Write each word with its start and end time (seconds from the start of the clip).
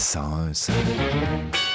101.5. 0.00 1.69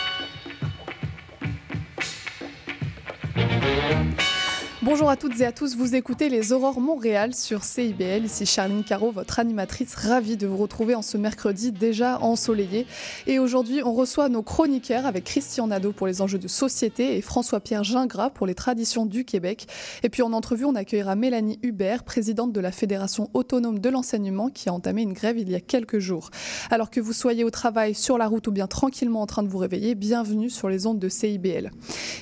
Bonjour 4.95 5.09
à 5.09 5.17
toutes 5.17 5.41
et 5.41 5.45
à 5.45 5.51
tous, 5.51 5.75
vous 5.75 5.93
écoutez 5.93 6.29
les 6.29 6.53
Aurores 6.53 6.79
Montréal 6.79 7.35
sur 7.35 7.65
CIBL. 7.65 8.23
Ici 8.23 8.45
Charline 8.45 8.85
Caro, 8.85 9.11
votre 9.11 9.39
animatrice, 9.39 9.93
ravie 9.93 10.37
de 10.37 10.47
vous 10.47 10.55
retrouver 10.55 10.95
en 10.95 11.01
ce 11.01 11.17
mercredi 11.17 11.73
déjà 11.73 12.17
ensoleillé. 12.21 12.87
Et 13.27 13.37
aujourd'hui, 13.37 13.81
on 13.83 13.93
reçoit 13.93 14.29
nos 14.29 14.41
chroniqueurs 14.41 15.05
avec 15.05 15.25
Christian 15.25 15.67
Nadeau 15.67 15.91
pour 15.91 16.07
les 16.07 16.21
enjeux 16.21 16.37
de 16.37 16.47
société 16.47 17.17
et 17.17 17.21
François-Pierre 17.21 17.83
Gingras 17.83 18.29
pour 18.29 18.47
les 18.47 18.55
traditions 18.55 19.05
du 19.05 19.25
Québec. 19.25 19.67
Et 20.01 20.07
puis 20.07 20.21
en 20.21 20.31
entrevue, 20.31 20.63
on 20.63 20.75
accueillera 20.75 21.17
Mélanie 21.17 21.59
Hubert, 21.61 22.05
présidente 22.05 22.53
de 22.53 22.61
la 22.61 22.71
Fédération 22.71 23.29
autonome 23.33 23.79
de 23.79 23.89
l'enseignement 23.89 24.49
qui 24.49 24.69
a 24.69 24.73
entamé 24.73 25.01
une 25.01 25.11
grève 25.11 25.37
il 25.37 25.49
y 25.49 25.55
a 25.55 25.59
quelques 25.59 25.99
jours. 25.99 26.29
Alors 26.71 26.89
que 26.89 27.01
vous 27.01 27.11
soyez 27.11 27.43
au 27.43 27.49
travail, 27.49 27.95
sur 27.95 28.17
la 28.17 28.29
route 28.29 28.47
ou 28.47 28.53
bien 28.53 28.67
tranquillement 28.67 29.23
en 29.23 29.27
train 29.27 29.43
de 29.43 29.49
vous 29.49 29.57
réveiller, 29.57 29.93
bienvenue 29.93 30.49
sur 30.49 30.69
les 30.69 30.87
ondes 30.87 30.99
de 30.99 31.09
CIBL. 31.09 31.71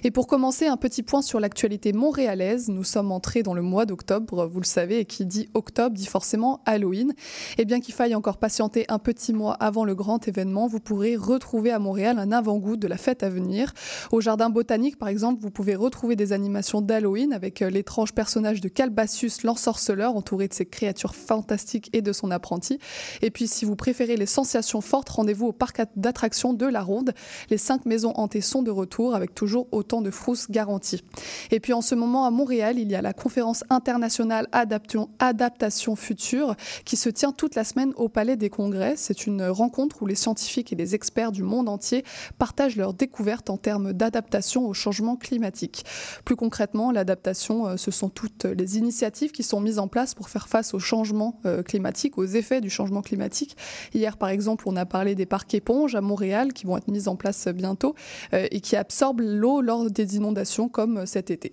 Et 0.04 0.10
pour 0.10 0.26
commencer, 0.26 0.66
un 0.66 0.78
petit 0.78 1.04
point 1.04 1.22
sur 1.22 1.40
l'actualité 1.40 1.94
montréalaise. 1.94 2.63
Nous 2.70 2.84
sommes 2.84 3.12
entrés 3.12 3.44
dans 3.44 3.54
le 3.54 3.62
mois 3.62 3.86
d'octobre, 3.86 4.46
vous 4.46 4.60
le 4.60 4.66
savez, 4.66 5.00
et 5.00 5.06
qui 5.06 5.26
dit 5.26 5.50
octobre 5.54 5.96
dit 5.96 6.06
forcément 6.06 6.62
Halloween. 6.66 7.14
Et 7.58 7.66
bien 7.66 7.80
qu'il 7.80 7.94
faille 7.94 8.16
encore 8.16 8.38
patienter 8.38 8.86
un 8.90 9.00
petit 9.00 9.34
mois 9.34 9.54
avant 9.56 9.86
le 9.86 9.96
grand 9.96 10.28
événement, 10.28 10.68
vous 10.68 10.80
pourrez 10.80 11.16
retrouver 11.16 11.72
à 11.72 11.80
Montréal 11.80 12.20
un 12.20 12.32
avant-goût 12.32 12.78
de 12.78 12.88
la 12.88 12.98
fête 12.98 13.24
à 13.24 13.30
venir. 13.30 13.74
Au 14.12 14.22
jardin 14.22 14.50
botanique, 14.50 14.98
par 14.98 15.10
exemple, 15.10 15.42
vous 15.42 15.52
pouvez 15.52 15.76
retrouver 15.76 16.16
des 16.16 16.34
animations 16.34 16.82
d'Halloween 16.82 17.34
avec 17.34 17.62
euh, 17.62 17.70
l'étrange 17.70 18.14
personnage 18.14 18.62
de 18.62 18.70
Calbassius, 18.70 19.44
l'ensorceleur, 19.44 20.16
entouré 20.16 20.48
de 20.48 20.54
ses 20.54 20.66
créatures 20.66 21.16
fantastiques 21.16 21.90
et 21.94 22.02
de 22.02 22.14
son 22.14 22.32
apprenti. 22.32 22.80
Et 23.22 23.32
puis, 23.32 23.48
si 23.48 23.66
vous 23.66 23.76
préférez 23.76 24.16
les 24.16 24.26
sensations 24.26 24.82
fortes, 24.82 25.10
rendez-vous 25.10 25.48
au 25.48 25.52
parc 25.52 25.82
d'attractions 25.96 26.54
de 26.54 26.66
la 26.66 26.82
Ronde. 26.82 27.14
Les 27.50 27.58
cinq 27.58 27.86
maisons 27.86 28.14
hantées 28.16 28.42
sont 28.42 28.64
de 28.64 28.72
retour 28.72 29.16
avec 29.16 29.34
toujours 29.34 29.68
autant 29.72 30.02
de 30.02 30.12
frousses 30.12 30.50
garanties. 30.50 31.04
Et 31.52 31.60
puis, 31.60 31.74
en 31.74 31.82
ce 31.82 31.96
moment, 31.96 32.26
à 32.26 32.32
Montréal, 32.32 32.53
il 32.54 32.92
y 32.92 32.96
a 32.96 33.02
la 33.02 33.14
conférence 33.14 33.64
internationale 33.70 34.48
Adaptation, 34.52 35.96
Future 35.96 36.56
qui 36.86 36.98
se 36.98 37.10
tient 37.10 37.32
toute 37.32 37.56
la 37.56 37.64
semaine 37.64 37.94
au 37.96 38.10
Palais 38.10 38.36
des 38.36 38.50
Congrès. 38.50 38.94
C'est 38.96 39.26
une 39.26 39.44
rencontre 39.44 40.04
où 40.04 40.06
les 40.06 40.16
scientifiques 40.16 40.72
et 40.72 40.76
les 40.76 40.94
experts 40.94 41.32
du 41.32 41.42
monde 41.42 41.68
entier 41.68 42.04
partagent 42.38 42.76
leurs 42.76 42.94
découvertes 42.94 43.50
en 43.50 43.58
termes 43.58 43.92
d'adaptation 43.94 44.68
au 44.68 44.74
changement 44.74 45.16
climatique. 45.16 45.84
Plus 46.26 46.36
concrètement, 46.36 46.92
l'adaptation, 46.92 47.68
euh, 47.68 47.78
ce 47.78 47.90
sont 47.90 48.10
toutes 48.10 48.46
les 48.46 48.78
initiatives 48.78 49.32
qui 49.32 49.44
sont 49.44 49.60
mises 49.60 49.80
en 49.80 49.88
place 49.88 50.14
pour 50.14 50.30
faire 50.30 50.48
face 50.48 50.74
au 50.74 50.80
changement 50.80 51.40
euh, 51.46 51.64
climatique, 51.64 52.18
aux 52.18 52.26
effets 52.26 52.62
du 52.62 52.70
changement 52.70 53.02
climatique. 53.02 53.58
Hier, 53.94 54.18
par 54.18 54.30
exemple, 54.30 54.66
on 54.68 54.76
a 54.76 54.86
parlé 54.86 55.16
des 55.16 55.26
parcs 55.26 55.54
éponges 55.56 55.96
à 55.96 56.02
Montréal 56.02 56.54
qui 56.54 56.66
vont 56.66 56.78
être 56.78 56.88
mis 56.88 57.08
en 57.08 57.16
place 57.16 57.48
bientôt 57.48 57.96
euh, 58.34 58.48
et 58.52 58.62
qui 58.62 58.76
absorbent 58.76 59.24
l'eau 59.24 59.62
lors 59.62 59.90
des 59.90 60.16
inondations 60.16 60.70
comme 60.70 61.06
cet 61.08 61.32
été. 61.32 61.52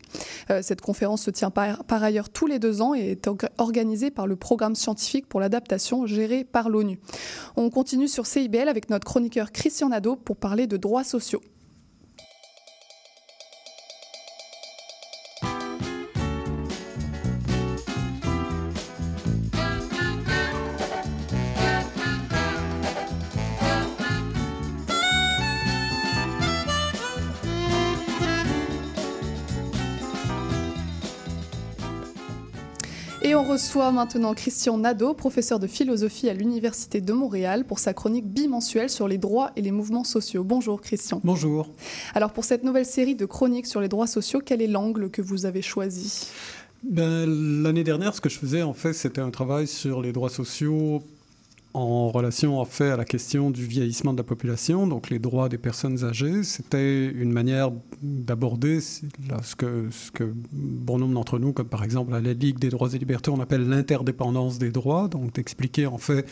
Cette 0.62 0.79
conférence 0.82 1.22
se 1.22 1.30
tient 1.30 1.50
par, 1.50 1.84
par, 1.84 2.02
ailleurs 2.02 2.30
tous 2.30 2.46
les 2.46 2.58
deux 2.58 2.82
ans 2.82 2.94
et 2.94 3.12
est 3.12 3.28
organisée 3.58 4.10
par 4.10 4.26
le 4.26 4.36
programme 4.36 4.74
scientifique 4.74 5.28
pour 5.28 5.40
l'adaptation 5.40 6.06
géré 6.06 6.44
par 6.44 6.68
l'ONU. 6.68 6.98
On 7.56 7.70
continue 7.70 8.08
sur 8.08 8.26
CIBL 8.26 8.68
avec 8.68 8.90
notre 8.90 9.06
chroniqueur 9.06 9.52
Christian 9.52 9.88
Nadeau 9.88 10.16
pour 10.16 10.36
parler 10.36 10.66
de 10.66 10.76
droits 10.76 11.04
sociaux. 11.04 11.40
On 33.40 33.44
reçoit 33.44 33.90
maintenant 33.90 34.34
Christian 34.34 34.76
Nadeau, 34.76 35.14
professeur 35.14 35.58
de 35.58 35.66
philosophie 35.66 36.28
à 36.28 36.34
l'Université 36.34 37.00
de 37.00 37.12
Montréal, 37.14 37.64
pour 37.64 37.78
sa 37.78 37.94
chronique 37.94 38.26
bimensuelle 38.26 38.90
sur 38.90 39.08
les 39.08 39.16
droits 39.16 39.50
et 39.56 39.62
les 39.62 39.70
mouvements 39.70 40.04
sociaux. 40.04 40.44
Bonjour 40.44 40.82
Christian. 40.82 41.22
Bonjour. 41.24 41.70
Alors 42.14 42.34
pour 42.34 42.44
cette 42.44 42.64
nouvelle 42.64 42.84
série 42.84 43.14
de 43.14 43.24
chroniques 43.24 43.66
sur 43.66 43.80
les 43.80 43.88
droits 43.88 44.06
sociaux, 44.06 44.42
quel 44.44 44.60
est 44.60 44.66
l'angle 44.66 45.08
que 45.10 45.22
vous 45.22 45.46
avez 45.46 45.62
choisi? 45.62 46.26
Ben, 46.82 47.24
L'année 47.62 47.82
dernière, 47.82 48.14
ce 48.14 48.20
que 48.20 48.28
je 48.28 48.38
faisais, 48.38 48.60
en 48.60 48.74
fait, 48.74 48.92
c'était 48.92 49.22
un 49.22 49.30
travail 49.30 49.66
sur 49.66 50.02
les 50.02 50.12
droits 50.12 50.28
sociaux 50.28 51.02
en 51.72 52.08
relation 52.08 52.60
en 52.60 52.64
fait 52.64 52.90
à 52.90 52.96
la 52.96 53.04
question 53.04 53.50
du 53.50 53.64
vieillissement 53.64 54.12
de 54.12 54.18
la 54.18 54.24
population, 54.24 54.86
donc 54.86 55.08
les 55.08 55.18
droits 55.18 55.48
des 55.48 55.58
personnes 55.58 56.04
âgées. 56.04 56.42
C'était 56.42 57.06
une 57.06 57.32
manière 57.32 57.70
d'aborder 58.02 58.80
ce 58.80 59.54
que, 59.56 60.34
bon 60.52 60.98
nombre 60.98 61.14
d'entre 61.14 61.38
nous, 61.38 61.52
comme 61.52 61.68
par 61.68 61.84
exemple 61.84 62.12
à 62.14 62.20
la 62.20 62.32
Ligue 62.32 62.58
des 62.58 62.70
droits 62.70 62.92
et 62.92 62.98
libertés, 62.98 63.30
on 63.30 63.40
appelle 63.40 63.68
l'interdépendance 63.68 64.58
des 64.58 64.70
droits, 64.70 65.08
donc 65.08 65.34
d'expliquer 65.34 65.86
en 65.86 65.98
fait 65.98 66.26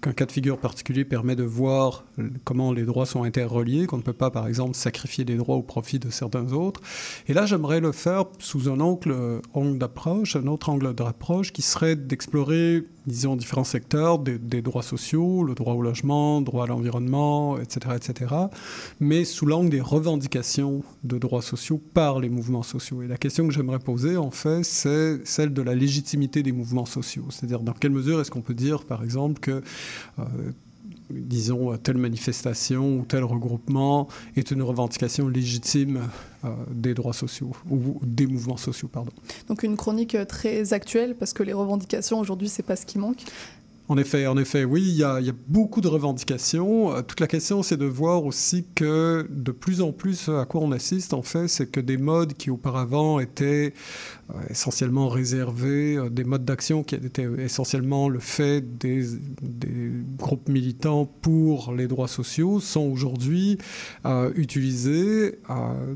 qu'un 0.00 0.12
cas 0.12 0.26
de 0.26 0.32
figure 0.32 0.58
particulier 0.58 1.04
permet 1.04 1.36
de 1.36 1.44
voir 1.44 2.04
comment 2.44 2.72
les 2.72 2.84
droits 2.84 3.06
sont 3.06 3.22
interreliés, 3.22 3.86
qu'on 3.86 3.98
ne 3.98 4.02
peut 4.02 4.12
pas 4.12 4.30
par 4.30 4.46
exemple 4.46 4.74
sacrifier 4.74 5.24
des 5.24 5.36
droits 5.36 5.56
au 5.56 5.62
profit 5.62 5.98
de 5.98 6.10
certains 6.10 6.52
autres. 6.52 6.80
Et 7.28 7.32
là, 7.32 7.46
j'aimerais 7.46 7.80
le 7.80 7.92
faire 7.92 8.24
sous 8.38 8.68
un 8.68 8.80
angle, 8.80 9.40
angle 9.54 9.78
d'approche, 9.78 10.36
un 10.36 10.46
autre 10.46 10.68
angle 10.68 10.94
d'approche 10.94 11.52
qui 11.52 11.62
serait 11.62 11.96
d'explorer, 11.96 12.84
disons, 13.06 13.36
différents 13.36 13.64
secteurs 13.64 14.18
des, 14.18 14.62
droits 14.62 14.82
sociaux, 14.82 15.42
le 15.42 15.54
droit 15.54 15.74
au 15.74 15.82
logement, 15.82 16.40
droit 16.40 16.64
à 16.64 16.66
l'environnement, 16.66 17.58
etc., 17.58 17.96
etc., 17.96 18.34
mais 19.00 19.24
sous 19.24 19.46
l'angle 19.46 19.70
des 19.70 19.80
revendications 19.80 20.82
de 21.04 21.18
droits 21.18 21.42
sociaux 21.42 21.80
par 21.94 22.20
les 22.20 22.28
mouvements 22.28 22.62
sociaux. 22.62 23.02
Et 23.02 23.08
la 23.08 23.16
question 23.16 23.46
que 23.46 23.52
j'aimerais 23.52 23.78
poser, 23.78 24.16
en 24.16 24.30
fait, 24.30 24.64
c'est 24.64 25.26
celle 25.26 25.52
de 25.52 25.62
la 25.62 25.74
légitimité 25.74 26.42
des 26.42 26.52
mouvements 26.52 26.86
sociaux. 26.86 27.24
C'est-à-dire, 27.30 27.60
dans 27.60 27.72
quelle 27.72 27.92
mesure 27.92 28.20
est-ce 28.20 28.30
qu'on 28.30 28.42
peut 28.42 28.54
dire, 28.54 28.84
par 28.84 29.02
exemple, 29.02 29.40
que... 29.40 29.62
Euh, 30.18 30.24
disons, 31.12 31.76
telle 31.76 31.98
manifestation 31.98 32.98
ou 32.98 33.04
tel 33.06 33.24
regroupement 33.24 34.08
est 34.36 34.50
une 34.50 34.62
revendication 34.62 35.28
légitime 35.28 36.08
euh, 36.44 36.48
des 36.70 36.94
droits 36.94 37.12
sociaux 37.12 37.52
ou 37.70 38.00
des 38.02 38.26
mouvements 38.26 38.56
sociaux, 38.56 38.88
pardon. 38.88 39.12
Donc 39.48 39.62
une 39.62 39.76
chronique 39.76 40.16
très 40.28 40.72
actuelle 40.72 41.14
parce 41.18 41.32
que 41.32 41.42
les 41.42 41.52
revendications 41.52 42.18
aujourd'hui, 42.18 42.48
c'est 42.48 42.62
pas 42.62 42.76
ce 42.76 42.86
qui 42.86 42.98
manque. 42.98 43.24
En 43.88 43.98
effet, 43.98 44.64
oui, 44.64 44.82
il 44.82 44.96
y 44.96 45.02
a, 45.02 45.20
beaucoup 45.48 45.80
de 45.80 45.88
revendications. 45.88 46.94
Euh, 46.94 47.02
toute 47.02 47.20
la 47.20 47.26
question, 47.26 47.62
c'est 47.62 47.76
de 47.76 47.84
voir 47.84 48.24
aussi 48.24 48.64
que 48.74 49.26
de 49.28 49.50
plus 49.50 49.80
en 49.82 49.92
plus, 49.92 50.28
à 50.28 50.44
quoi 50.44 50.60
on 50.60 50.70
assiste, 50.72 51.12
en 51.12 51.22
fait, 51.22 51.48
c'est 51.48 51.66
que 51.66 51.80
des 51.80 51.96
modes 51.96 52.34
qui 52.34 52.50
auparavant 52.50 53.18
étaient 53.18 53.74
euh, 54.30 54.34
essentiellement 54.48 55.08
réservés, 55.08 55.96
euh, 55.96 56.08
des 56.08 56.24
modes 56.24 56.44
d'action 56.44 56.84
qui 56.84 56.94
étaient 56.94 57.28
essentiellement 57.38 58.08
le 58.08 58.20
fait 58.20 58.60
des, 58.78 59.04
groupes 60.16 60.48
militants 60.48 61.08
pour 61.20 61.74
les 61.74 61.88
droits 61.88 62.08
sociaux, 62.08 62.60
sont 62.60 62.82
aujourd'hui 62.82 63.58
utilisés 64.36 65.38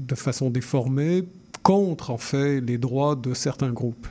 de 0.00 0.14
façon 0.14 0.50
déformée 0.50 1.25
contre, 1.62 2.10
en 2.10 2.19
fait, 2.19 2.60
les 2.60 2.78
droits 2.78 3.14
de 3.14 3.34
certains 3.34 3.70
groupes. 3.70 4.06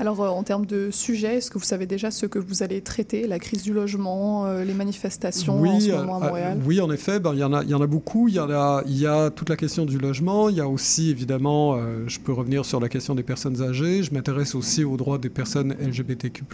Alors, 0.00 0.22
euh, 0.22 0.28
en 0.30 0.42
termes 0.42 0.64
de 0.64 0.90
sujets, 0.90 1.36
est-ce 1.36 1.50
que 1.50 1.58
vous 1.58 1.64
savez 1.64 1.84
déjà 1.84 2.10
ce 2.10 2.24
que 2.24 2.38
vous 2.38 2.62
allez 2.62 2.80
traiter 2.80 3.26
La 3.26 3.38
crise 3.38 3.62
du 3.62 3.74
logement, 3.74 4.46
euh, 4.46 4.64
les 4.64 4.72
manifestations 4.72 5.60
oui, 5.60 5.68
en 5.68 5.78
ce 5.78 5.90
moment 5.90 6.16
à 6.16 6.20
Montréal? 6.20 6.58
euh, 6.58 6.66
Oui, 6.66 6.80
en 6.80 6.90
effet, 6.90 7.20
ben, 7.20 7.34
il, 7.34 7.40
y 7.40 7.44
en 7.44 7.52
a, 7.52 7.62
il 7.62 7.68
y 7.68 7.74
en 7.74 7.82
a 7.82 7.86
beaucoup. 7.86 8.26
Il 8.28 8.32
y, 8.32 8.40
en 8.40 8.50
a, 8.50 8.82
il 8.86 8.98
y 8.98 9.06
a 9.06 9.28
toute 9.28 9.50
la 9.50 9.56
question 9.56 9.84
du 9.84 9.98
logement. 9.98 10.48
Il 10.48 10.56
y 10.56 10.60
a 10.62 10.66
aussi, 10.66 11.10
évidemment, 11.10 11.74
euh, 11.76 12.04
je 12.06 12.18
peux 12.18 12.32
revenir 12.32 12.64
sur 12.64 12.80
la 12.80 12.88
question 12.88 13.14
des 13.14 13.22
personnes 13.22 13.60
âgées. 13.60 14.02
Je 14.02 14.14
m'intéresse 14.14 14.54
aussi 14.54 14.84
aux 14.84 14.96
droits 14.96 15.18
des 15.18 15.28
personnes 15.28 15.76
LGBTQ. 15.78 16.44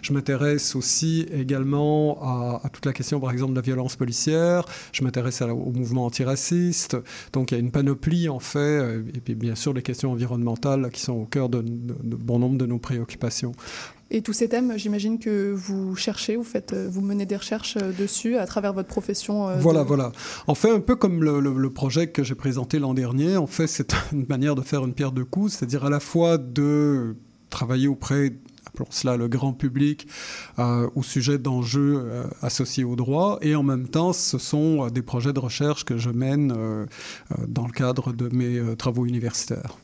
Je 0.00 0.12
m'intéresse 0.12 0.76
aussi 0.76 1.26
également 1.34 2.22
à, 2.22 2.60
à, 2.62 2.68
toute 2.68 2.86
la 2.86 2.92
question, 2.92 3.18
par 3.18 3.32
exemple, 3.32 3.54
de 3.54 3.56
la 3.56 3.62
violence 3.62 3.96
policière. 3.96 4.64
Je 4.92 5.02
m'intéresse 5.02 5.42
au 5.42 5.72
mouvement 5.72 6.06
antiraciste. 6.06 6.96
Donc, 7.32 7.50
il 7.50 7.54
y 7.54 7.56
a 7.56 7.60
une 7.60 7.72
panoplie, 7.72 8.28
en 8.28 8.38
fait. 8.38 9.00
Et 9.16 9.18
puis, 9.18 9.34
bien 9.34 9.56
sûr, 9.56 9.72
les 9.72 9.82
questions 9.82 10.12
environnementales 10.12 10.90
qui 10.92 11.00
sont 11.00 11.14
au 11.14 11.24
cœur 11.24 11.48
de, 11.48 11.60
de, 11.60 11.96
de 12.04 12.14
bon 12.14 12.38
nombre 12.38 12.56
de 12.56 12.67
nos 12.68 12.78
préoccupations. 12.78 13.52
Et 14.10 14.22
tous 14.22 14.32
ces 14.32 14.48
thèmes, 14.48 14.78
j'imagine 14.78 15.18
que 15.18 15.52
vous 15.52 15.94
cherchez, 15.94 16.36
vous, 16.36 16.44
faites, 16.44 16.72
vous 16.74 17.02
menez 17.02 17.26
des 17.26 17.36
recherches 17.36 17.76
dessus 17.76 18.36
à 18.38 18.46
travers 18.46 18.72
votre 18.72 18.88
profession. 18.88 19.54
Voilà, 19.58 19.82
voilà. 19.82 20.12
En 20.46 20.54
fait, 20.54 20.70
un 20.70 20.80
peu 20.80 20.96
comme 20.96 21.22
le, 21.22 21.40
le 21.40 21.70
projet 21.70 22.06
que 22.06 22.22
j'ai 22.22 22.34
présenté 22.34 22.78
l'an 22.78 22.94
dernier, 22.94 23.36
en 23.36 23.46
fait, 23.46 23.66
c'est 23.66 23.94
une 24.12 24.24
manière 24.26 24.54
de 24.54 24.62
faire 24.62 24.82
une 24.84 24.94
pierre 24.94 25.12
de 25.12 25.24
coups, 25.24 25.52
c'est-à-dire 25.52 25.84
à 25.84 25.90
la 25.90 26.00
fois 26.00 26.38
de 26.38 27.16
travailler 27.50 27.88
auprès 27.88 28.32
appelons 28.68 28.86
cela 28.90 29.16
le 29.16 29.28
grand 29.28 29.52
public, 29.52 30.06
euh, 30.58 30.88
au 30.94 31.02
sujet 31.02 31.38
d'enjeux 31.38 32.02
euh, 32.04 32.24
associés 32.42 32.84
au 32.84 32.96
droit. 32.96 33.38
Et 33.42 33.54
en 33.54 33.62
même 33.62 33.88
temps, 33.88 34.12
ce 34.12 34.38
sont 34.38 34.86
euh, 34.86 34.90
des 34.90 35.02
projets 35.02 35.32
de 35.32 35.40
recherche 35.40 35.84
que 35.84 35.96
je 35.96 36.10
mène 36.10 36.52
euh, 36.52 36.86
euh, 37.32 37.44
dans 37.48 37.66
le 37.66 37.72
cadre 37.72 38.12
de 38.12 38.28
mes 38.28 38.58
euh, 38.58 38.76
travaux 38.76 39.06
universitaires. 39.06 39.78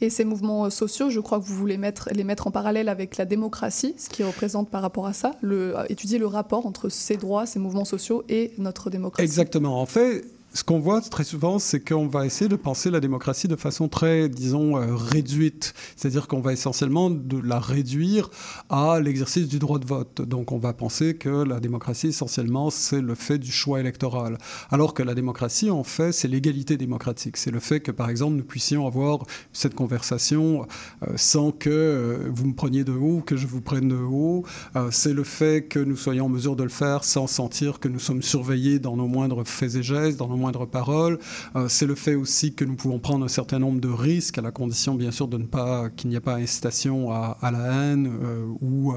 Et 0.00 0.10
ces 0.10 0.24
mouvements 0.24 0.70
sociaux, 0.70 1.10
je 1.10 1.20
crois 1.20 1.38
que 1.38 1.44
vous 1.44 1.54
voulez 1.54 1.78
les 2.12 2.24
mettre 2.24 2.46
en 2.46 2.50
parallèle 2.50 2.88
avec 2.88 3.16
la 3.16 3.24
démocratie, 3.24 3.94
ce 3.98 4.08
qui 4.08 4.22
représente 4.22 4.70
par 4.70 4.82
rapport 4.82 5.06
à 5.06 5.12
ça, 5.12 5.32
le, 5.40 5.74
étudier 5.88 6.18
le 6.18 6.26
rapport 6.26 6.66
entre 6.66 6.88
ces 6.88 7.16
droits, 7.16 7.46
ces 7.46 7.58
mouvements 7.58 7.84
sociaux 7.84 8.24
et 8.28 8.52
notre 8.58 8.90
démocratie. 8.90 9.24
Exactement. 9.24 9.80
En 9.80 9.86
fait, 9.86 10.24
ce 10.54 10.64
qu'on 10.64 10.80
voit 10.80 11.00
très 11.00 11.24
souvent, 11.24 11.58
c'est 11.58 11.80
qu'on 11.80 12.06
va 12.08 12.26
essayer 12.26 12.48
de 12.48 12.56
penser 12.56 12.90
la 12.90 13.00
démocratie 13.00 13.48
de 13.48 13.56
façon 13.56 13.88
très, 13.88 14.28
disons, 14.28 14.76
euh, 14.76 14.94
réduite. 14.94 15.72
C'est-à-dire 15.96 16.28
qu'on 16.28 16.40
va 16.40 16.52
essentiellement 16.52 17.10
la 17.42 17.58
réduire 17.58 18.30
à 18.68 19.00
l'exercice 19.00 19.48
du 19.48 19.58
droit 19.58 19.78
de 19.78 19.86
vote. 19.86 20.20
Donc 20.20 20.52
on 20.52 20.58
va 20.58 20.74
penser 20.74 21.16
que 21.16 21.30
la 21.30 21.58
démocratie, 21.58 22.08
essentiellement, 22.08 22.68
c'est 22.68 23.00
le 23.00 23.14
fait 23.14 23.38
du 23.38 23.50
choix 23.50 23.80
électoral. 23.80 24.36
Alors 24.70 24.92
que 24.92 25.02
la 25.02 25.14
démocratie, 25.14 25.70
en 25.70 25.84
fait, 25.84 26.12
c'est 26.12 26.28
l'égalité 26.28 26.76
démocratique. 26.76 27.38
C'est 27.38 27.50
le 27.50 27.60
fait 27.60 27.80
que, 27.80 27.90
par 27.90 28.10
exemple, 28.10 28.36
nous 28.36 28.44
puissions 28.44 28.86
avoir 28.86 29.24
cette 29.54 29.74
conversation 29.74 30.66
euh, 31.02 31.12
sans 31.16 31.50
que 31.52 31.70
euh, 31.70 32.30
vous 32.30 32.46
me 32.46 32.54
preniez 32.54 32.84
de 32.84 32.92
haut, 32.92 33.22
que 33.24 33.36
je 33.36 33.46
vous 33.46 33.62
prenne 33.62 33.88
de 33.88 33.96
haut. 33.96 34.44
C'est 34.90 35.14
le 35.14 35.24
fait 35.24 35.66
que 35.66 35.78
nous 35.78 35.96
soyons 35.96 36.26
en 36.26 36.28
mesure 36.28 36.56
de 36.56 36.62
le 36.62 36.68
faire 36.68 37.04
sans 37.04 37.26
sentir 37.26 37.80
que 37.80 37.88
nous 37.88 37.98
sommes 37.98 38.22
surveillés 38.22 38.78
dans 38.78 38.96
nos 38.96 39.06
moindres 39.06 39.46
faits 39.46 39.76
et 39.76 39.82
gestes, 39.82 40.18
dans 40.18 40.28
nos 40.28 40.41
moindre 40.42 40.66
parole. 40.66 41.18
Euh, 41.54 41.68
c'est 41.68 41.86
le 41.86 41.94
fait 41.94 42.16
aussi 42.16 42.54
que 42.54 42.64
nous 42.64 42.74
pouvons 42.74 42.98
prendre 42.98 43.24
un 43.24 43.28
certain 43.28 43.60
nombre 43.60 43.80
de 43.80 43.88
risques, 43.88 44.38
à 44.38 44.42
la 44.42 44.50
condition 44.50 44.94
bien 44.94 45.12
sûr 45.12 45.28
de 45.28 45.38
ne 45.38 45.44
pas 45.44 45.88
qu'il 45.90 46.10
n'y 46.10 46.16
ait 46.16 46.20
pas 46.20 46.34
incitation 46.34 47.12
à, 47.12 47.50
la 47.50 47.72
haine 47.72 48.10
euh, 48.22 48.46
ou 48.60 48.94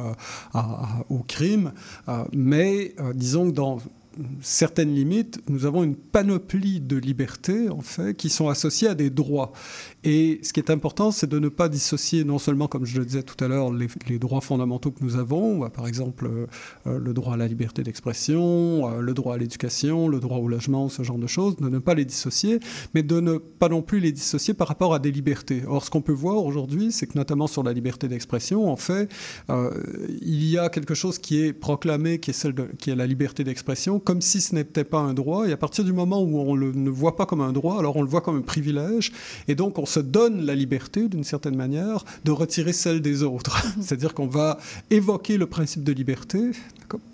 au 1.09 1.23
crime. 1.23 1.71
Euh, 2.09 2.23
mais 2.33 2.95
disons 3.13 3.49
que 3.49 3.55
dans 3.55 3.77
certaines 4.41 4.93
limites, 4.93 5.39
nous 5.49 5.65
avons 5.65 5.83
une 5.83 5.95
panoplie 5.95 6.79
de 6.79 6.97
libertés 6.97 7.69
en 7.69 7.81
fait 7.81 8.15
qui 8.15 8.29
sont 8.29 8.49
associées 8.49 8.87
à 8.87 8.95
des 8.95 9.09
droits. 9.09 9.51
Et 10.03 10.39
ce 10.43 10.53
qui 10.53 10.59
est 10.59 10.69
important, 10.69 11.11
c'est 11.11 11.27
de 11.27 11.39
ne 11.39 11.49
pas 11.49 11.67
dissocier 11.67 12.23
non 12.23 12.37
seulement, 12.37 12.67
comme 12.67 12.85
je 12.85 12.99
le 12.99 13.05
disais 13.05 13.23
tout 13.23 13.43
à 13.43 13.47
l'heure, 13.47 13.71
les, 13.73 14.19
droits 14.19 14.41
fondamentaux 14.41 14.91
que 14.91 15.03
nous 15.03 15.17
avons, 15.17 15.67
par 15.69 15.87
exemple 15.87 16.27
euh, 16.87 16.99
le 16.99 17.13
droit 17.13 17.33
à 17.33 17.37
la 17.37 17.47
liberté 17.47 17.83
d'expression, 17.83 18.87
euh, 18.87 19.01
le 19.01 19.13
droit 19.13 19.33
à 19.33 19.37
l'éducation, 19.37 20.07
le 20.07 20.19
droit 20.19 20.37
au 20.37 20.47
logement, 20.47 20.89
ce 20.89 21.03
genre 21.03 21.17
de 21.17 21.27
choses, 21.27 21.55
de 21.57 21.69
ne 21.69 21.79
pas 21.79 21.95
les 21.95 22.05
dissocier, 22.05 22.59
mais 22.93 23.03
de 23.03 23.19
ne 23.19 23.37
pas 23.37 23.67
non 23.67 23.81
plus 23.81 23.99
les 23.99 24.11
dissocier 24.11 24.53
par 24.53 24.67
rapport 24.67 24.93
à 24.93 24.99
des 24.99 25.11
libertés. 25.11 25.63
Or, 25.67 25.83
ce 25.83 25.89
qu'on 25.89 26.01
peut 26.01 26.13
voir 26.13 26.45
aujourd'hui, 26.45 26.91
c'est 26.91 27.07
que 27.07 27.17
notamment 27.17 27.47
sur 27.47 27.63
la 27.63 27.73
liberté 27.73 28.07
d'expression, 28.07 28.71
en 28.71 28.75
fait, 28.75 29.09
euh, 29.49 29.71
il 30.21 30.45
y 30.45 30.57
a 30.57 30.69
quelque 30.69 30.93
chose 30.93 31.17
qui 31.17 31.41
est 31.41 31.53
proclamé, 31.53 32.19
qui 32.19 32.29
est, 32.29 32.33
celle 32.33 32.53
qui 32.77 32.91
est 32.91 32.95
la 32.95 33.07
liberté 33.07 33.43
d'expression, 33.43 33.99
comme 34.05 34.21
si 34.21 34.39
ce 34.39 34.55
n'était 34.55 34.83
pas 34.83 34.99
un 34.99 35.13
droit. 35.13 35.47
Et 35.47 35.51
à 35.51 35.57
partir 35.57 35.83
du 35.83 35.91
moment 35.91 36.21
où 36.21 36.39
on 36.39 36.55
le, 36.55 36.71
ne 36.71 36.89
voit 36.89 37.15
pas 37.15 37.25
comme 37.25 37.41
un 37.41 37.51
droit, 37.51 37.77
alors 37.79 37.97
on 37.97 38.01
le 38.01 38.07
voit 38.07 38.21
comme 38.21 38.37
un 38.37 38.41
privilège. 38.41 39.11
Et 39.47 39.55
donc 39.55 39.77
on 39.77 39.85
se 39.85 39.99
donne 39.99 40.45
la 40.45 40.55
liberté, 40.55 41.09
d'une 41.09 41.23
certaine 41.23 41.55
manière, 41.55 42.05
de 42.23 42.31
retirer 42.31 42.71
celle 42.71 43.01
des 43.01 43.23
autres. 43.23 43.61
C'est-à-dire 43.81 44.13
qu'on 44.13 44.27
va 44.27 44.57
évoquer 44.89 45.37
le 45.37 45.47
principe 45.47 45.83
de 45.83 45.91
liberté 45.91 46.51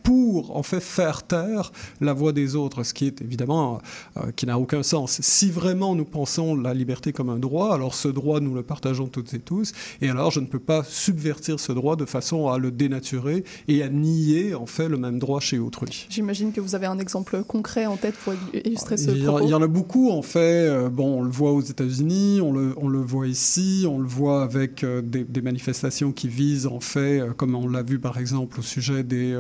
pour 0.03 0.55
en 0.55 0.63
fait 0.63 0.79
faire 0.79 1.23
taire 1.23 1.71
la 1.99 2.13
voix 2.13 2.33
des 2.33 2.55
autres, 2.55 2.83
ce 2.83 2.93
qui 2.93 3.07
est 3.07 3.21
évidemment 3.21 3.79
euh, 4.17 4.31
qui 4.35 4.45
n'a 4.45 4.59
aucun 4.59 4.83
sens. 4.83 5.19
Si 5.21 5.49
vraiment 5.49 5.95
nous 5.95 6.05
pensons 6.05 6.55
la 6.55 6.73
liberté 6.73 7.13
comme 7.13 7.29
un 7.29 7.39
droit, 7.39 7.73
alors 7.73 7.93
ce 7.93 8.07
droit 8.07 8.39
nous 8.39 8.53
le 8.53 8.63
partageons 8.63 9.07
toutes 9.07 9.33
et 9.33 9.39
tous, 9.39 9.73
et 10.01 10.09
alors 10.09 10.31
je 10.31 10.39
ne 10.39 10.45
peux 10.45 10.59
pas 10.59 10.83
subvertir 10.83 11.59
ce 11.59 11.71
droit 11.71 11.95
de 11.95 12.05
façon 12.05 12.49
à 12.49 12.57
le 12.57 12.71
dénaturer 12.71 13.43
et 13.67 13.83
à 13.83 13.89
nier 13.89 14.55
en 14.55 14.65
fait 14.65 14.89
le 14.89 14.97
même 14.97 15.19
droit 15.19 15.39
chez 15.39 15.59
autrui. 15.59 16.07
J'imagine 16.09 16.51
que 16.51 16.61
vous 16.61 16.75
avez 16.75 16.87
un 16.87 16.99
exemple 16.99 17.43
concret 17.43 17.85
en 17.85 17.97
tête 17.97 18.15
pour 18.15 18.33
illustrer 18.53 18.97
ce 18.97 19.11
il 19.11 19.19
y, 19.19 19.23
propos. 19.23 19.45
il 19.45 19.49
y 19.49 19.53
en 19.53 19.61
a 19.61 19.67
beaucoup 19.67 20.09
en 20.11 20.21
fait. 20.21 20.67
Euh, 20.67 20.89
bon, 20.89 21.19
on 21.19 21.23
le 21.23 21.29
voit 21.29 21.51
aux 21.51 21.61
États-Unis, 21.61 22.41
on 22.41 22.51
le, 22.53 22.73
on 22.77 22.87
le, 22.87 22.99
voit 22.99 23.27
ici, 23.27 23.85
on 23.89 23.99
le 23.99 24.07
voit 24.07 24.43
avec 24.43 24.83
euh, 24.83 25.01
des, 25.01 25.23
des, 25.23 25.41
manifestations 25.41 26.11
qui 26.11 26.27
visent 26.27 26.67
en 26.67 26.79
fait, 26.79 27.21
comme 27.37 27.55
on 27.55 27.67
l'a 27.67 27.83
vu 27.83 27.99
par 27.99 28.17
exemple 28.17 28.59
au 28.59 28.63
sujet 28.63 29.03
des 29.03 29.37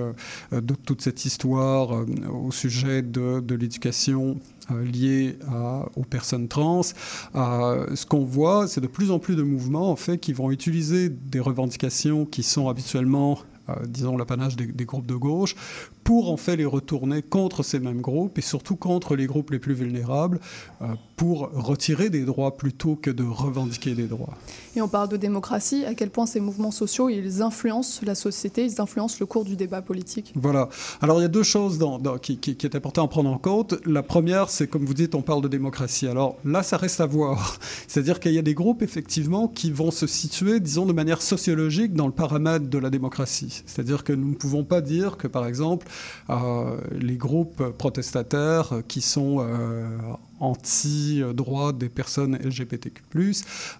de 0.51 0.75
toute 0.75 1.01
cette 1.01 1.25
histoire 1.25 1.95
euh, 1.95 2.05
au 2.29 2.51
sujet 2.51 3.01
de, 3.01 3.43
l'éducation 3.53 4.39
euh, 4.71 4.83
liée 4.83 5.37
aux 5.95 6.03
personnes 6.03 6.47
trans. 6.47 6.81
Euh, 7.35 7.95
ce 7.95 8.05
qu'on 8.05 8.23
voit, 8.23 8.67
c'est 8.67 8.81
de 8.81 8.87
plus 8.87 9.11
en 9.11 9.19
plus 9.19 9.35
de 9.35 9.43
mouvements 9.43 9.91
en 9.91 9.95
fait 9.95 10.17
qui 10.17 10.33
vont 10.33 10.51
utiliser 10.51 11.09
des 11.09 11.39
revendications 11.39 12.25
qui 12.25 12.43
sont 12.43 12.69
habituellement 12.69 13.39
euh, 13.39 13.50
disons 13.87 14.17
l'apanage 14.17 14.55
des, 14.55 14.65
des, 14.65 14.85
groupes 14.85 15.05
de 15.05 15.15
gauche 15.15 15.55
pour 16.03 16.31
en 16.31 16.37
fait 16.37 16.55
les 16.55 16.65
retourner 16.65 17.21
contre 17.21 17.63
ces 17.63 17.79
mêmes 17.79 18.01
groupes 18.01 18.37
et 18.37 18.41
surtout 18.41 18.75
contre 18.75 19.15
les 19.15 19.27
groupes 19.27 19.51
les 19.51 19.59
plus 19.59 19.73
vulnérables 19.73 20.39
euh, 20.81 20.87
pour 21.15 21.51
retirer 21.53 22.09
des 22.09 22.25
droits 22.25 22.57
plutôt 22.57 22.95
que 22.95 23.11
de 23.11 23.23
revendiquer 23.23 23.93
des 23.93 24.07
droits. 24.07 24.35
Et 24.75 24.81
on 24.81 24.87
parle 24.87 25.09
de 25.09 25.17
démocratie, 25.17 25.85
à 25.85 25.93
quel 25.93 26.09
point 26.09 26.25
ces 26.25 26.39
mouvements 26.39 26.71
sociaux 26.71 27.09
ils 27.09 27.41
influencent 27.41 28.01
la 28.03 28.15
société, 28.15 28.65
ils 28.65 28.81
influencent 28.81 29.17
le 29.19 29.25
cours 29.25 29.45
du 29.45 29.55
débat 29.55 29.81
politique? 29.81 30.33
Voilà. 30.35 30.69
Alors 31.01 31.19
il 31.19 31.21
y 31.21 31.25
a 31.25 31.29
deux 31.29 31.43
choses 31.43 31.77
dans, 31.77 31.99
dans, 31.99 32.17
qui, 32.17 32.37
qui, 32.37 32.55
qui, 32.55 32.65
est 32.65 32.75
important 32.75 33.05
à 33.05 33.07
prendre 33.07 33.29
en 33.29 33.37
compte. 33.37 33.75
La 33.85 34.01
première, 34.03 34.49
c'est 34.49 34.67
comme 34.67 34.85
vous 34.85 34.93
dites, 34.93 35.13
on 35.13 35.21
parle 35.21 35.41
de 35.41 35.47
démocratie. 35.47 36.07
Alors 36.07 36.37
là, 36.45 36.63
ça 36.63 36.77
reste 36.77 37.01
à 37.01 37.05
voir. 37.05 37.59
C'est-à-dire 37.87 38.19
qu'il 38.19 38.33
y 38.33 38.39
a 38.39 38.43
des 38.43 38.53
groupes 38.53 38.81
effectivement 38.81 39.47
qui 39.47 39.71
vont 39.71 39.91
se 39.91 40.07
situer, 40.07 40.59
disons, 40.59 40.85
de 40.85 40.93
manière 40.93 41.21
sociologique 41.21 41.93
dans 41.93 42.07
le 42.07 42.13
paramètre 42.13 42.67
de 42.67 42.77
la 42.77 42.89
démocratie. 42.89 43.60
C'est-à-dire 43.65 44.03
que 44.03 44.13
nous 44.13 44.29
ne 44.29 44.35
pouvons 44.35 44.63
pas 44.63 44.81
dire 44.81 45.17
que, 45.17 45.27
par 45.27 45.45
exemple, 45.45 45.87
euh, 46.29 46.77
les 46.91 47.15
groupes 47.15 47.63
protestataires 47.77 48.73
qui 48.87 49.01
sont 49.01 49.37
euh, 49.39 49.87
anti-droits 50.41 51.71
des 51.71 51.89
personnes 51.89 52.37
LGBTQ+, 52.37 53.01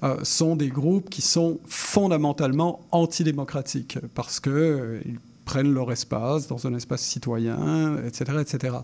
euh, 0.03 0.17
sont 0.23 0.55
des 0.55 0.69
groupes 0.69 1.09
qui 1.09 1.21
sont 1.21 1.59
fondamentalement 1.65 2.81
antidémocratiques 2.91 3.97
parce 4.13 4.39
que 4.39 4.49
euh, 4.49 5.01
ils 5.05 5.19
prennent 5.45 5.73
leur 5.73 5.91
espace 5.91 6.47
dans 6.47 6.67
un 6.67 6.75
espace 6.75 7.01
citoyen, 7.01 7.97
etc., 8.05 8.37
etc. 8.39 8.75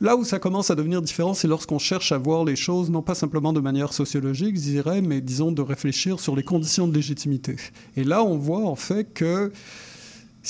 Là 0.00 0.16
où 0.16 0.24
ça 0.24 0.38
commence 0.38 0.70
à 0.70 0.74
devenir 0.74 1.00
différent, 1.00 1.32
c'est 1.32 1.48
lorsqu'on 1.48 1.78
cherche 1.78 2.12
à 2.12 2.18
voir 2.18 2.44
les 2.44 2.56
choses, 2.56 2.90
non 2.90 3.02
pas 3.02 3.14
simplement 3.14 3.52
de 3.52 3.60
manière 3.60 3.92
sociologique, 3.92 4.56
je 4.58 5.00
mais 5.00 5.20
disons 5.20 5.52
de 5.52 5.62
réfléchir 5.62 6.20
sur 6.20 6.34
les 6.36 6.42
conditions 6.42 6.88
de 6.88 6.94
légitimité. 6.94 7.56
Et 7.96 8.04
là, 8.04 8.24
on 8.24 8.36
voit 8.36 8.66
en 8.66 8.76
fait 8.76 9.12
que 9.14 9.52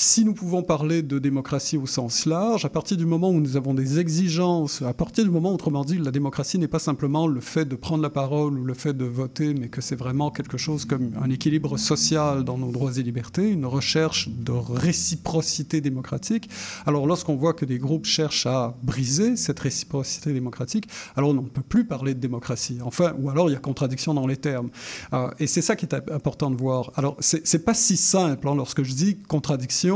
si 0.01 0.25
nous 0.25 0.33
pouvons 0.33 0.63
parler 0.63 1.03
de 1.03 1.19
démocratie 1.19 1.77
au 1.77 1.85
sens 1.85 2.25
large, 2.25 2.65
à 2.65 2.69
partir 2.69 2.97
du 2.97 3.05
moment 3.05 3.29
où 3.29 3.39
nous 3.39 3.55
avons 3.55 3.75
des 3.75 3.99
exigences, 3.99 4.81
à 4.81 4.95
partir 4.95 5.23
du 5.23 5.29
moment, 5.29 5.53
autrement 5.53 5.85
dit, 5.85 5.99
la 5.99 6.09
démocratie 6.09 6.57
n'est 6.57 6.67
pas 6.67 6.79
simplement 6.79 7.27
le 7.27 7.39
fait 7.39 7.65
de 7.65 7.75
prendre 7.75 8.01
la 8.01 8.09
parole 8.09 8.57
ou 8.57 8.65
le 8.65 8.73
fait 8.73 8.97
de 8.97 9.05
voter, 9.05 9.53
mais 9.53 9.67
que 9.67 9.79
c'est 9.79 9.95
vraiment 9.95 10.31
quelque 10.31 10.57
chose 10.57 10.85
comme 10.85 11.11
un 11.21 11.29
équilibre 11.29 11.77
social 11.77 12.43
dans 12.43 12.57
nos 12.57 12.71
droits 12.71 12.97
et 12.97 13.03
libertés, 13.03 13.47
une 13.47 13.67
recherche 13.67 14.27
de 14.29 14.51
réciprocité 14.51 15.81
démocratique. 15.81 16.49
Alors 16.87 17.05
lorsqu'on 17.05 17.35
voit 17.35 17.53
que 17.53 17.65
des 17.65 17.77
groupes 17.77 18.05
cherchent 18.05 18.47
à 18.47 18.75
briser 18.81 19.37
cette 19.37 19.59
réciprocité 19.59 20.33
démocratique, 20.33 20.89
alors 21.15 21.29
on 21.29 21.33
ne 21.35 21.41
peut 21.41 21.61
plus 21.61 21.85
parler 21.85 22.15
de 22.15 22.19
démocratie. 22.19 22.79
Enfin, 22.83 23.13
ou 23.19 23.29
alors 23.29 23.51
il 23.51 23.53
y 23.53 23.55
a 23.55 23.59
contradiction 23.59 24.15
dans 24.15 24.25
les 24.25 24.37
termes. 24.37 24.71
Euh, 25.13 25.29
et 25.37 25.45
c'est 25.45 25.61
ça 25.61 25.75
qui 25.75 25.85
est 25.85 25.93
important 26.11 26.49
de 26.49 26.55
voir. 26.55 26.91
Alors 26.95 27.17
c'est 27.19 27.63
pas 27.63 27.75
si 27.75 27.97
simple 27.97 28.47
hein, 28.47 28.55
lorsque 28.55 28.81
je 28.81 28.93
dis 28.95 29.17
contradiction 29.27 29.90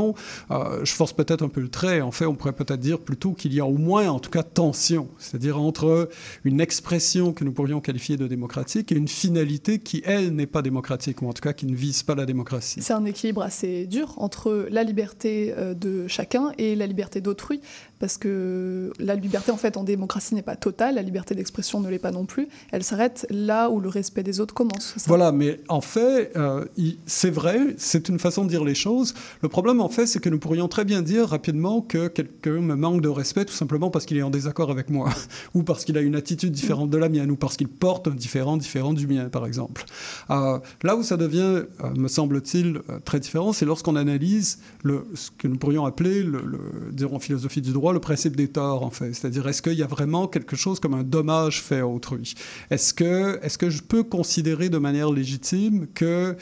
euh, 0.50 0.84
je 0.84 0.92
force 0.92 1.12
peut-être 1.12 1.42
un 1.42 1.48
peu 1.48 1.60
le 1.60 1.68
trait. 1.68 2.00
En 2.00 2.10
fait, 2.10 2.26
on 2.26 2.34
pourrait 2.34 2.52
peut-être 2.52 2.80
dire 2.80 2.98
plutôt 2.98 3.32
qu'il 3.32 3.54
y 3.54 3.60
a 3.60 3.66
au 3.66 3.78
moins, 3.78 4.08
en 4.08 4.18
tout 4.18 4.30
cas, 4.30 4.42
tension, 4.42 5.08
c'est-à-dire 5.18 5.60
entre 5.60 6.08
une 6.44 6.60
expression 6.60 7.32
que 7.32 7.44
nous 7.44 7.52
pourrions 7.52 7.80
qualifier 7.80 8.16
de 8.16 8.26
démocratique 8.26 8.92
et 8.92 8.96
une 8.96 9.08
finalité 9.08 9.78
qui, 9.78 10.02
elle, 10.04 10.34
n'est 10.34 10.46
pas 10.46 10.62
démocratique, 10.62 11.22
ou 11.22 11.28
en 11.28 11.32
tout 11.32 11.42
cas 11.42 11.52
qui 11.52 11.66
ne 11.66 11.74
vise 11.74 12.02
pas 12.02 12.14
la 12.14 12.26
démocratie. 12.26 12.80
C'est 12.82 12.92
un 12.92 13.04
équilibre 13.04 13.42
assez 13.42 13.86
dur 13.86 14.14
entre 14.16 14.66
la 14.70 14.82
liberté 14.82 15.54
euh, 15.56 15.74
de 15.74 16.06
chacun 16.08 16.52
et 16.58 16.76
la 16.76 16.86
liberté 16.86 17.20
d'autrui, 17.20 17.60
parce 17.98 18.18
que 18.18 18.92
la 18.98 19.14
liberté, 19.14 19.50
en 19.50 19.56
fait, 19.56 19.76
en 19.76 19.84
démocratie 19.84 20.34
n'est 20.34 20.42
pas 20.42 20.56
totale, 20.56 20.96
la 20.96 21.02
liberté 21.02 21.34
d'expression 21.34 21.80
ne 21.80 21.88
l'est 21.88 21.98
pas 21.98 22.10
non 22.10 22.26
plus. 22.26 22.48
Elle 22.72 22.82
s'arrête 22.82 23.26
là 23.30 23.70
où 23.70 23.80
le 23.80 23.88
respect 23.88 24.22
des 24.22 24.40
autres 24.40 24.54
commence. 24.54 24.94
Voilà, 25.06 25.32
mais 25.32 25.60
en 25.68 25.80
fait, 25.80 26.32
euh, 26.36 26.64
c'est 27.06 27.30
vrai, 27.30 27.74
c'est 27.78 28.08
une 28.08 28.18
façon 28.18 28.44
de 28.44 28.48
dire 28.48 28.64
les 28.64 28.74
choses. 28.74 29.14
Le 29.42 29.48
problème, 29.48 29.75
en 29.80 29.88
fait, 29.88 30.06
c'est 30.06 30.20
que 30.20 30.28
nous 30.28 30.38
pourrions 30.38 30.68
très 30.68 30.84
bien 30.84 31.02
dire 31.02 31.28
rapidement 31.28 31.80
que 31.80 32.08
quelqu'un 32.08 32.60
me 32.60 32.74
manque 32.74 33.00
de 33.00 33.08
respect 33.08 33.44
tout 33.44 33.54
simplement 33.54 33.90
parce 33.90 34.06
qu'il 34.06 34.16
est 34.16 34.22
en 34.22 34.30
désaccord 34.30 34.70
avec 34.70 34.90
moi, 34.90 35.10
ou 35.54 35.62
parce 35.62 35.84
qu'il 35.84 35.96
a 35.98 36.00
une 36.00 36.16
attitude 36.16 36.52
différente 36.52 36.90
de 36.90 36.98
la 36.98 37.08
mienne, 37.08 37.30
ou 37.30 37.36
parce 37.36 37.56
qu'il 37.56 37.68
porte 37.68 38.08
un 38.08 38.14
différent 38.14 38.56
différent 38.56 38.92
du 38.92 39.06
mien, 39.06 39.28
par 39.28 39.46
exemple. 39.46 39.84
Euh, 40.30 40.58
là 40.82 40.96
où 40.96 41.02
ça 41.02 41.16
devient, 41.16 41.40
euh, 41.40 41.94
me 41.96 42.08
semble-t-il, 42.08 42.80
euh, 42.90 42.98
très 43.04 43.20
différent, 43.20 43.52
c'est 43.52 43.64
lorsqu'on 43.64 43.96
analyse 43.96 44.58
ce 44.84 45.30
que 45.38 45.48
nous 45.48 45.56
pourrions 45.56 45.86
appeler, 45.86 46.22
le, 46.22 46.42
le, 46.44 47.06
en 47.06 47.18
philosophie 47.18 47.60
du 47.60 47.72
droit, 47.72 47.92
le 47.92 48.00
principe 48.00 48.36
des 48.36 48.48
torts, 48.48 48.82
en 48.82 48.90
fait. 48.90 49.12
C'est-à-dire, 49.12 49.46
est-ce 49.46 49.62
qu'il 49.62 49.74
y 49.74 49.82
a 49.82 49.86
vraiment 49.86 50.26
quelque 50.26 50.56
chose 50.56 50.80
comme 50.80 50.94
un 50.94 51.02
dommage 51.02 51.62
fait 51.62 51.80
à 51.80 51.86
autrui? 51.86 52.34
Est-ce 52.70 52.92
que, 52.92 53.38
est 53.42 53.56
que 53.56 53.70
je 53.70 53.82
peux 53.82 54.02
considérer 54.02 54.68
de 54.68 54.78
manière 54.78 55.10
légitime 55.12 55.86
que 55.94 56.36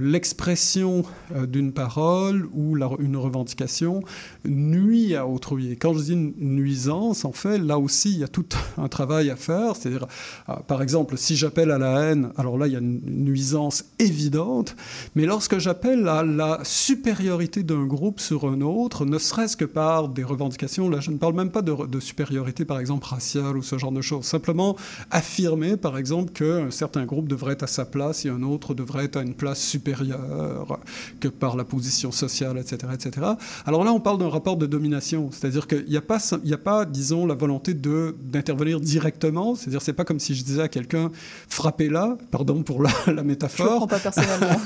l'expression 0.00 1.04
d'une 1.48 1.72
parole 1.72 2.48
ou 2.52 2.74
une 2.98 3.16
revendication 3.16 4.02
nuit 4.44 5.14
à 5.14 5.26
autrui. 5.26 5.72
Et 5.72 5.76
quand 5.76 5.94
je 5.94 6.02
dis 6.02 6.16
nuisance, 6.16 7.24
en 7.24 7.32
fait, 7.32 7.58
là 7.58 7.78
aussi, 7.78 8.10
il 8.10 8.18
y 8.18 8.24
a 8.24 8.28
tout 8.28 8.46
un 8.78 8.88
travail 8.88 9.30
à 9.30 9.36
faire. 9.36 9.76
C'est-à-dire, 9.76 10.06
euh, 10.48 10.54
par 10.66 10.82
exemple, 10.82 11.16
si 11.16 11.36
j'appelle 11.36 11.70
à 11.70 11.78
la 11.78 12.00
haine, 12.00 12.30
alors 12.36 12.58
là, 12.58 12.66
il 12.66 12.72
y 12.72 12.76
a 12.76 12.80
une 12.80 13.00
nuisance 13.24 13.84
évidente. 13.98 14.76
Mais 15.14 15.26
lorsque 15.26 15.58
j'appelle 15.58 16.08
à 16.08 16.22
la 16.22 16.60
supériorité 16.62 17.62
d'un 17.62 17.84
groupe 17.84 18.20
sur 18.20 18.46
un 18.46 18.60
autre, 18.60 19.04
ne 19.04 19.18
serait-ce 19.18 19.56
que 19.56 19.64
par 19.64 20.08
des 20.08 20.24
revendications, 20.24 20.88
là, 20.88 21.00
je 21.00 21.10
ne 21.10 21.18
parle 21.18 21.34
même 21.34 21.50
pas 21.50 21.62
de, 21.62 21.86
de 21.86 22.00
supériorité, 22.00 22.64
par 22.64 22.80
exemple, 22.80 23.06
raciale 23.06 23.56
ou 23.56 23.62
ce 23.62 23.78
genre 23.78 23.92
de 23.92 24.02
choses. 24.02 24.24
Simplement 24.24 24.76
affirmer, 25.10 25.76
par 25.76 25.98
exemple, 25.98 26.32
qu'un 26.32 26.70
certain 26.70 27.04
groupe 27.04 27.28
devrait 27.28 27.54
être 27.54 27.64
à 27.64 27.66
sa 27.66 27.84
place 27.84 28.24
et 28.24 28.28
un 28.28 28.42
autre 28.42 28.74
devrait 28.74 29.04
être 29.04 29.16
à 29.16 29.22
une 29.22 29.34
place 29.34 29.60
supérieure 29.60 30.78
que 31.20 31.28
par 31.28 31.56
la 31.56 31.64
position 31.64 32.12
sociale, 32.12 32.58
etc., 32.58 32.69
etc. 32.72 33.26
Alors 33.66 33.84
là, 33.84 33.92
on 33.92 34.00
parle 34.00 34.18
d'un 34.18 34.28
rapport 34.28 34.56
de 34.56 34.66
domination, 34.66 35.30
c'est-à-dire 35.32 35.66
qu'il 35.66 35.86
n'y 35.86 35.96
a 35.96 36.00
pas, 36.00 36.18
il 36.44 36.54
a 36.54 36.58
pas, 36.58 36.84
disons, 36.84 37.26
la 37.26 37.34
volonté 37.34 37.74
de 37.74 38.14
d'intervenir 38.22 38.80
directement. 38.80 39.54
C'est-à-dire, 39.54 39.82
c'est 39.82 39.92
pas 39.92 40.04
comme 40.04 40.20
si 40.20 40.34
je 40.34 40.44
disais 40.44 40.62
à 40.62 40.68
quelqu'un 40.68 41.10
frappez-la, 41.48 42.16
pardon 42.30 42.62
pour 42.62 42.82
la, 42.82 42.90
la 43.06 43.22
métaphore. 43.22 43.80
Je 43.80 43.84
ne 43.84 43.88
pas 43.88 43.98
personnellement. 43.98 44.60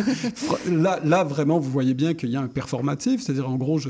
là, 0.82 1.00
là, 1.04 1.24
vraiment, 1.24 1.58
vous 1.58 1.70
voyez 1.70 1.94
bien 1.94 2.14
qu'il 2.14 2.30
y 2.30 2.36
a 2.36 2.40
un 2.40 2.48
performatif, 2.48 3.22
c'est-à-dire 3.22 3.48
en 3.48 3.56
gros, 3.56 3.80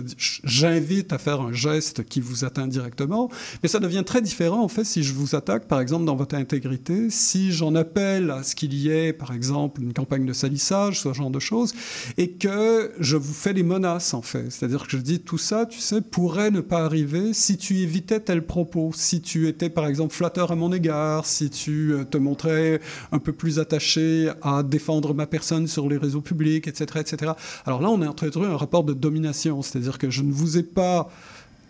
j'invite 0.44 1.12
à 1.12 1.18
faire 1.18 1.40
un 1.40 1.52
geste 1.52 2.04
qui 2.04 2.21
vous 2.21 2.44
atteint 2.44 2.66
directement, 2.66 3.30
mais 3.62 3.68
ça 3.68 3.80
devient 3.80 4.02
très 4.04 4.23
différent 4.23 4.62
en 4.62 4.68
fait 4.68 4.85
si 4.85 5.02
je 5.02 5.12
vous 5.12 5.35
attaque, 5.35 5.66
par 5.66 5.80
exemple, 5.80 6.04
dans 6.04 6.16
votre 6.16 6.35
intégrité, 6.35 7.11
si 7.11 7.52
j'en 7.52 7.75
appelle 7.75 8.30
à 8.30 8.42
ce 8.42 8.54
qu'il 8.54 8.75
y 8.75 8.90
ait, 8.90 9.12
par 9.12 9.33
exemple, 9.33 9.83
une 9.83 9.92
campagne 9.92 10.26
de 10.26 10.33
salissage, 10.33 11.00
ce 11.00 11.12
genre 11.12 11.30
de 11.30 11.40
choses, 11.40 11.75
et 12.16 12.30
que 12.30 12.92
je 13.00 13.16
vous 13.16 13.33
fais 13.33 13.54
des 13.54 13.62
menaces 13.62 14.03
en 14.12 14.23
fait. 14.23 14.50
C'est-à-dire 14.50 14.84
que 14.84 14.90
je 14.90 14.99
dis 14.99 15.20
tout 15.20 15.38
ça, 15.38 15.64
tu 15.64 15.78
sais, 15.80 16.02
pourrait 16.02 16.50
ne 16.50 16.61
pas 16.61 16.84
arriver 16.84 17.32
si 17.32 17.56
tu 17.56 17.78
évitais 17.78 18.20
tel 18.20 18.44
propos, 18.44 18.90
si 18.94 19.23
tu 19.23 19.49
étais 19.49 19.70
par 19.70 19.87
exemple 19.87 20.14
flatteur 20.14 20.52
à 20.52 20.56
mon 20.56 20.73
égard, 20.73 21.25
si 21.25 21.49
tu 21.49 21.92
euh, 21.92 22.04
te 22.04 22.18
montrais 22.18 22.80
un 23.12 23.18
peu 23.18 23.32
plus 23.32 23.58
attaché 23.58 24.30
à 24.42 24.62
défendre 24.62 25.14
ma 25.14 25.26
personne 25.26 25.66
sur 25.66 25.88
les 25.88 25.96
réseaux 25.96 26.20
publics, 26.20 26.68
etc., 26.68 27.00
etc. 27.00 27.32
Alors 27.64 27.80
là, 27.80 27.88
on 27.88 28.02
est 28.02 28.06
en 28.06 28.12
train 28.12 28.28
de 28.28 28.34
un 28.44 28.56
rapport 28.56 28.84
de 28.84 28.92
domination, 28.92 29.62
c'est-à-dire 29.62 29.96
que 29.99 30.11
je 30.11 30.23
ne 30.23 30.32
vous 30.32 30.58
ai 30.58 30.62
pas 30.62 31.08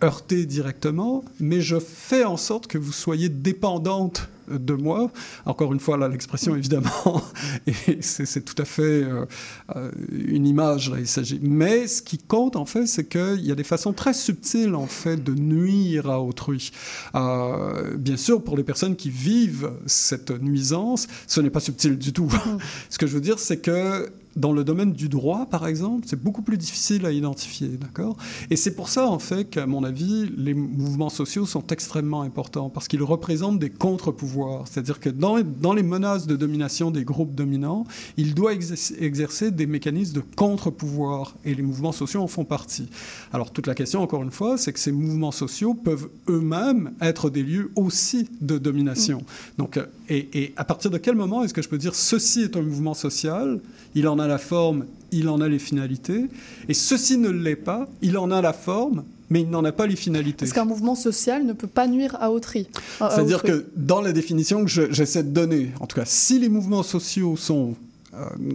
heurté 0.03 0.47
directement, 0.47 1.25
mais 1.41 1.61
je 1.61 1.79
fais 1.79 2.25
en 2.25 2.37
sorte 2.37 2.67
que 2.67 2.79
vous 2.79 2.93
soyez 2.93 3.29
dépendante 3.29 4.29
de 4.49 4.75
moi. 4.75 5.11
Encore 5.47 5.73
une 5.73 5.81
fois, 5.81 5.97
là, 5.97 6.09
l'expression, 6.09 6.57
évidemment, 6.57 7.23
et 7.67 7.99
c'est 8.01 8.45
tout 8.45 8.61
à 8.61 8.65
fait 8.65 9.05
euh, 9.05 9.91
une 10.11 10.47
image, 10.47 10.91
là, 10.91 10.99
il 10.99 11.07
s'agit. 11.07 11.41
Mais 11.43 11.87
ce 11.87 12.03
qui 12.03 12.19
compte, 12.19 12.57
en 12.57 12.67
fait, 12.67 12.87
c'est 12.87 13.09
qu'il 13.09 13.45
y 13.45 13.53
a 13.53 13.55
des 13.55 13.65
façons 13.65 13.93
très 13.93 14.15
subtiles, 14.15 14.75
en 14.75 14.87
fait, 14.87 15.23
de 15.23 15.35
nuire 15.35 16.11
à 16.11 16.21
autrui. 16.21 16.71
Euh, 17.15 17.97
bien 17.97 18.17
sûr, 18.17 18.43
pour 18.43 18.57
les 18.57 18.65
personnes 18.65 18.97
qui 18.97 19.11
vivent 19.11 19.71
cette 19.87 20.31
nuisance, 20.31 21.07
ce 21.27 21.41
n'est 21.41 21.51
pas 21.51 21.61
subtil 21.61 21.99
du 21.99 22.13
tout. 22.13 22.27
Mm. 22.27 22.59
ce 22.91 22.99
que 22.99 23.07
je 23.07 23.15
veux 23.15 23.21
dire, 23.21 23.39
c'est 23.39 23.59
que 23.59 24.11
dans 24.37 24.53
le 24.53 24.65
domaine 24.65 24.93
du 24.93 25.09
droit, 25.09 25.47
par 25.47 25.67
exemple, 25.67 26.07
c'est 26.09 26.21
beaucoup 26.21 26.43
plus 26.43 26.59
difficile 26.59 27.07
à 27.07 27.13
identifier, 27.13 27.69
d'accord? 27.69 28.17
Et 28.51 28.57
c'est 28.57 28.75
pour 28.75 28.89
ça, 28.89 29.07
en 29.07 29.19
fait, 29.19 29.45
qu'à 29.45 29.67
mon 29.67 29.85
avis, 29.85 30.31
les 30.37 30.55
mouvements 30.55 31.09
sociaux 31.09 31.47
sont 31.47 31.67
extrêmement 31.69 32.23
importants, 32.23 32.69
parce 32.69 32.89
qu'ils 32.89 33.03
représentent 33.03 33.59
des 33.59 33.71
contre-pouvoirs. 33.71 34.67
C'est-à-dire 34.67 35.01
que 35.01 35.09
dans, 35.09 35.41
dans, 35.41 35.73
les 35.73 35.83
menaces 35.83 36.27
de 36.27 36.37
domination 36.37 36.91
des 36.91 37.05
groupes 37.05 37.35
dominants, 37.35 37.85
il 38.17 38.35
doit 38.35 38.53
exercer 38.53 39.51
des 39.51 39.67
mécanismes 39.67 40.15
de 40.15 40.23
contre-pouvoir, 40.37 41.35
et 41.45 41.55
les 41.55 41.63
mouvements 41.63 41.93
sociaux 41.93 42.23
en 42.23 42.29
font 42.29 42.45
partie. 42.45 42.89
Alors, 43.33 43.53
toute 43.53 43.67
la 43.67 43.75
question, 43.75 44.03
encore 44.03 44.23
une 44.23 44.31
fois, 44.31 44.59
c'est 44.59 44.73
que 44.73 44.81
ces 44.81 44.93
mouvements 44.93 45.33
sociaux 45.33 45.75
peuvent 45.75 46.09
eux-mêmes 46.29 46.93
être 47.01 47.31
des 47.31 47.43
lieux 47.43 47.71
aussi 47.77 48.29
de 48.41 48.59
domination. 48.59 49.19
Mm. 49.19 49.25
Donc, 49.59 49.81
et, 50.09 50.29
et 50.33 50.55
à 50.57 50.65
partir 50.65 50.91
de 50.91 50.99
quel 50.99 51.15
moment 51.15 51.45
est-ce 51.45 51.55
que 51.55 51.63
je 51.63 51.69
peux 51.69 51.79
dire 51.79 51.95
ceci 51.95 52.43
est 52.43 52.57
un 52.57 52.63
mouvement 52.63 52.95
social? 52.95 53.61
Il 53.95 54.09
en 54.09 54.19
a 54.19 54.24
la 54.27 54.39
forme, 54.39 54.87
il 55.13 55.29
en 55.29 55.41
a 55.41 55.49
les 55.49 55.59
finalités. 55.59 56.27
Et 56.69 56.75
ceci 56.75 57.19
ne 57.19 57.31
l'est 57.31 57.57
pas, 57.57 57.89
il 58.03 58.19
en 58.19 58.31
a 58.31 58.41
la 58.41 58.53
forme, 58.53 59.05
mais 59.31 59.43
il 59.43 59.51
n'en 59.51 59.65
a 59.65 59.73
pas 59.73 59.87
les 59.87 59.97
finalités. 59.97 60.45
Parce 60.45 60.53
qu'un 60.53 60.65
mouvement 60.65 60.95
social 60.95 61.45
ne 61.45 61.53
peut 61.53 61.67
pas 61.67 61.87
nuire 61.87 62.17
à 62.21 62.31
autrui. 62.31 62.67
C'est-à-dire 62.99 63.43
que 63.43 63.67
dans 63.77 64.01
la 64.01 64.13
définition 64.13 64.65
que 64.65 64.71
j'essaie 64.71 65.23
de 65.23 65.31
donner, 65.31 65.71
en 65.81 65.87
tout 65.87 65.97
cas, 65.97 66.05
si 66.07 66.39
les 66.39 66.49
mouvements 66.49 66.83
sociaux 66.83 67.37
sont 67.37 67.75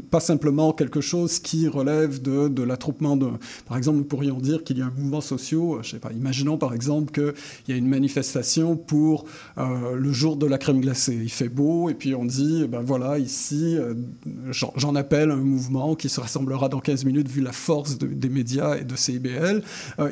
pas 0.09 0.19
simplement 0.19 0.73
quelque 0.73 1.01
chose 1.01 1.39
qui 1.39 1.67
relève 1.67 2.21
de, 2.21 2.63
l'attroupement 2.63 3.17
de... 3.17 3.27
Par 3.67 3.77
exemple, 3.77 3.97
nous 3.97 4.03
pourrions 4.03 4.37
dire 4.37 4.63
qu'il 4.63 4.77
y 4.77 4.81
a 4.81 4.85
un 4.85 4.93
mouvement 4.95 5.21
social, 5.21 5.59
euh, 5.59 5.83
je 5.83 5.91
sais 5.91 5.99
pas, 5.99 6.11
imaginons 6.11 6.57
par 6.57 6.73
exemple 6.73 7.11
qu'il 7.11 7.33
y 7.67 7.71
a 7.73 7.75
une 7.75 7.87
manifestation 7.87 8.75
pour 8.75 9.25
euh, 9.57 9.95
le 9.95 10.11
jour 10.11 10.35
de 10.35 10.45
la 10.45 10.57
crème 10.57 10.81
glacée. 10.81 11.17
Il 11.21 11.31
fait 11.31 11.49
beau 11.49 11.89
et 11.89 11.93
puis 11.93 12.15
on 12.15 12.25
dit, 12.25 12.65
ben 12.67 12.81
voilà, 12.81 13.19
ici, 13.19 13.77
j'en 14.51 14.95
appelle 14.95 15.31
un 15.31 15.37
mouvement 15.37 15.95
qui 15.95 16.09
se 16.09 16.19
rassemblera 16.19 16.69
dans 16.69 16.79
15 16.79 17.05
minutes 17.05 17.29
vu 17.29 17.41
la 17.41 17.51
force 17.51 17.97
des 17.97 18.29
médias 18.29 18.77
et 18.77 18.83
de 18.83 18.95
CIBL. 18.95 19.61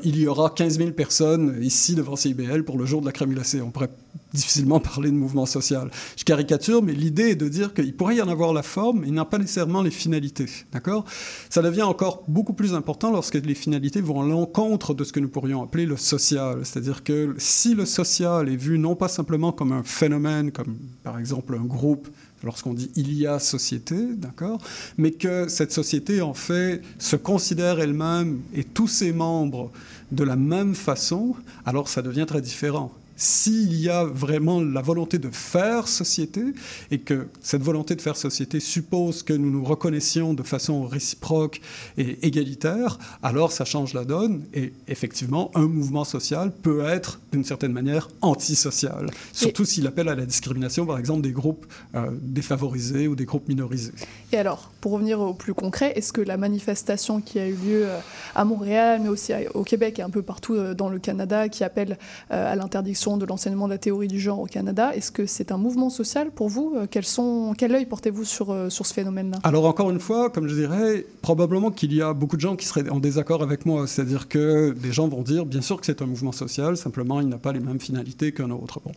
il 0.04 0.18
y 0.18 0.28
aura 0.28 0.50
15 0.50 0.78
000 0.78 0.92
personnes 0.92 1.58
ici 1.62 1.96
devant 1.96 2.16
CIBL 2.16 2.64
pour 2.64 2.78
le 2.78 2.86
jour 2.86 3.02
de 3.02 3.06
la 3.06 3.12
crème 3.12 3.34
glacée. 3.34 3.62
On 3.62 3.72
pourrait 3.72 3.90
difficilement 4.34 4.80
parler 4.80 5.10
de 5.10 5.16
mouvement 5.16 5.46
social. 5.46 5.90
Je 6.16 6.24
caricature, 6.24 6.84
mais 6.84 6.94
l'idée 6.94 7.30
est 7.30 7.36
de 7.36 7.48
dire 7.48 7.74
qu'il 7.74 7.96
pourrait 7.96 8.18
y 8.18 8.22
en 8.22 8.30
avoir 8.30 8.54
la 8.54 8.64
forme, 8.64 9.02
mais 9.02 9.08
il 9.08 9.14
n'a 9.14 9.26
pas 9.26 9.38
nécessairement 9.38 9.82
les 9.82 9.92
finalités. 9.92 10.48
D'accord? 10.72 11.06
Ça 11.50 11.62
devient 11.62 11.84
encore 11.84 12.24
beaucoup 12.28 12.54
plus 12.54 12.74
important 12.74 13.12
lorsque 13.12 13.36
les 13.36 13.56
finalités 13.56 14.02
vont 14.02 14.22
à 14.22 14.26
l'encontre 14.26 14.94
de 14.94 15.04
ce 15.04 15.12
que 15.12 15.20
nous 15.20 15.30
pourrions 15.30 15.64
appeler 15.64 15.86
le 15.86 15.98
social. 15.98 16.60
C'est-à-dire 16.64 17.04
que 17.04 17.36
si 17.38 17.74
le 17.74 17.86
social 17.86 18.50
est 18.50 18.56
vu 18.56 18.78
non 18.80 18.96
pas 18.96 19.08
simplement 19.08 19.52
comme 19.52 19.72
un 19.72 19.84
phénomène, 19.84 20.52
comme 20.52 20.78
par 21.04 21.20
exemple 21.20 21.56
un 21.56 21.66
groupe, 21.66 22.08
lorsqu'on 22.44 22.74
dit 22.74 22.92
il 22.96 23.14
y 23.14 23.26
a 23.26 23.40
société, 23.40 23.96
d'accord, 24.16 24.62
mais 24.98 25.12
que 25.12 25.48
cette 25.48 25.72
société 25.72 26.22
en 26.22 26.34
fait 26.34 26.82
se 27.00 27.16
considère 27.16 27.80
elle-même 27.80 28.42
et 28.54 28.64
tous 28.64 28.88
ses 28.88 29.12
membres 29.12 29.72
de 30.12 30.24
la 30.24 30.36
même 30.36 30.76
façon, 30.76 31.36
alors 31.66 31.90
ça 31.90 32.02
devient 32.02 32.26
très 32.28 32.42
différent 32.42 32.92
s'il 33.18 33.76
y 33.76 33.90
a 33.90 34.06
vraiment 34.06 34.62
la 34.62 34.82
volonté 34.82 35.18
de 35.18 35.30
faire 35.32 35.88
société 35.88 36.44
et 36.92 37.00
que 37.00 37.28
cette 37.42 37.64
volonté 37.64 37.96
de 37.96 38.02
faire 38.02 38.16
société 38.16 38.60
suppose 38.60 39.24
que 39.24 39.34
nous 39.34 39.50
nous 39.50 39.64
reconnaissions 39.66 40.36
de 40.36 40.44
façon 40.44 40.86
réciproque 40.86 41.60
et 41.98 42.26
égalitaire, 42.26 43.00
alors 43.24 43.52
ça 43.52 43.66
change 43.66 43.96
la 43.96 44.06
donne 44.06 44.44
et 44.54 44.72
effectivement, 44.88 45.52
un 45.56 45.68
mouvement 45.68 46.04
social 46.04 46.52
peut 46.52 46.86
être 46.86 47.20
d'une 47.32 47.44
certaine 47.44 47.74
manière 47.74 48.08
antisocial, 48.22 49.10
surtout 49.34 49.66
s'il 49.66 49.88
appelle 49.88 50.10
à 50.10 50.16
la 50.16 50.26
discrimination, 50.26 50.86
par 50.86 51.00
exemple, 51.00 51.22
des 51.22 51.32
groupes 51.32 51.66
euh, 51.96 52.12
défavorisés 52.22 53.08
ou 53.08 53.16
des 53.16 53.26
groupes 53.26 53.48
minorisés. 53.48 53.94
Et 54.32 54.38
alors, 54.38 54.70
pour 54.82 54.92
revenir 54.92 55.20
au 55.20 55.34
plus 55.34 55.54
concret, 55.54 55.94
est-ce 55.96 56.14
que 56.14 56.22
la 56.22 56.38
manifestation 56.38 57.20
qui 57.20 57.40
a 57.40 57.48
eu 57.48 57.54
lieu 57.54 57.88
euh, 57.88 58.00
à 58.36 58.46
Montréal, 58.46 59.00
mais 59.02 59.10
aussi 59.10 59.34
au 59.54 59.64
Québec 59.64 60.00
et 60.00 60.02
un 60.04 60.10
peu 60.10 60.22
partout 60.22 60.56
euh, 60.56 60.74
dans 60.74 60.90
le 60.90 61.00
Canada, 61.00 61.50
qui 61.50 61.64
appelle 61.64 61.98
à 62.30 62.56
l'interdiction 62.56 63.07
de 63.16 63.26
l'enseignement 63.26 63.68
de 63.68 63.74
la 63.74 63.78
théorie 63.78 64.10
du 64.10 64.20
genre 64.20 64.42
au 64.42 64.46
Canada. 64.46 64.94
Est-ce 64.94 65.14
que 65.14 65.26
c'est 65.26 65.54
un 65.54 65.58
mouvement 65.58 65.90
social 65.90 66.32
pour 66.32 66.50
vous? 66.50 66.74
Euh, 66.76 66.88
Quel, 66.90 67.76
œil 67.76 67.86
portez-vous 67.86 68.26
sur, 68.26 68.52
euh, 68.52 68.70
sur 68.70 68.86
ce 68.86 68.94
phénomène-là? 68.94 69.40
Alors 69.44 69.66
encore 69.66 69.90
une 69.90 70.02
fois, 70.02 70.30
comme 70.30 70.50
je 70.50 70.56
dirais, 70.56 71.06
probablement 71.22 71.72
qu'il 71.72 71.94
y 71.94 72.02
a 72.02 72.12
beaucoup 72.14 72.36
de 72.36 72.42
gens 72.42 72.58
qui 72.58 72.66
seraient 72.66 72.90
en 72.90 73.00
désaccord 73.00 73.42
avec 73.42 73.66
moi. 73.66 73.88
C'est-à-dire 73.88 74.28
que 74.28 74.72
des 74.72 74.92
gens 74.92 75.08
vont 75.08 75.22
dire, 75.22 75.46
bien 75.46 75.62
sûr 75.62 75.80
que 75.80 75.86
c'est 75.86 76.02
un 76.02 76.08
mouvement 76.08 76.34
social, 76.34 76.76
simplement 76.76 77.22
il 77.22 77.30
n'a 77.30 77.38
pas 77.38 77.54
les 77.54 77.62
mêmes 77.62 77.80
finalités 77.80 78.34
qu'un 78.34 78.50
autre. 78.50 78.82
Bon. 78.84 78.92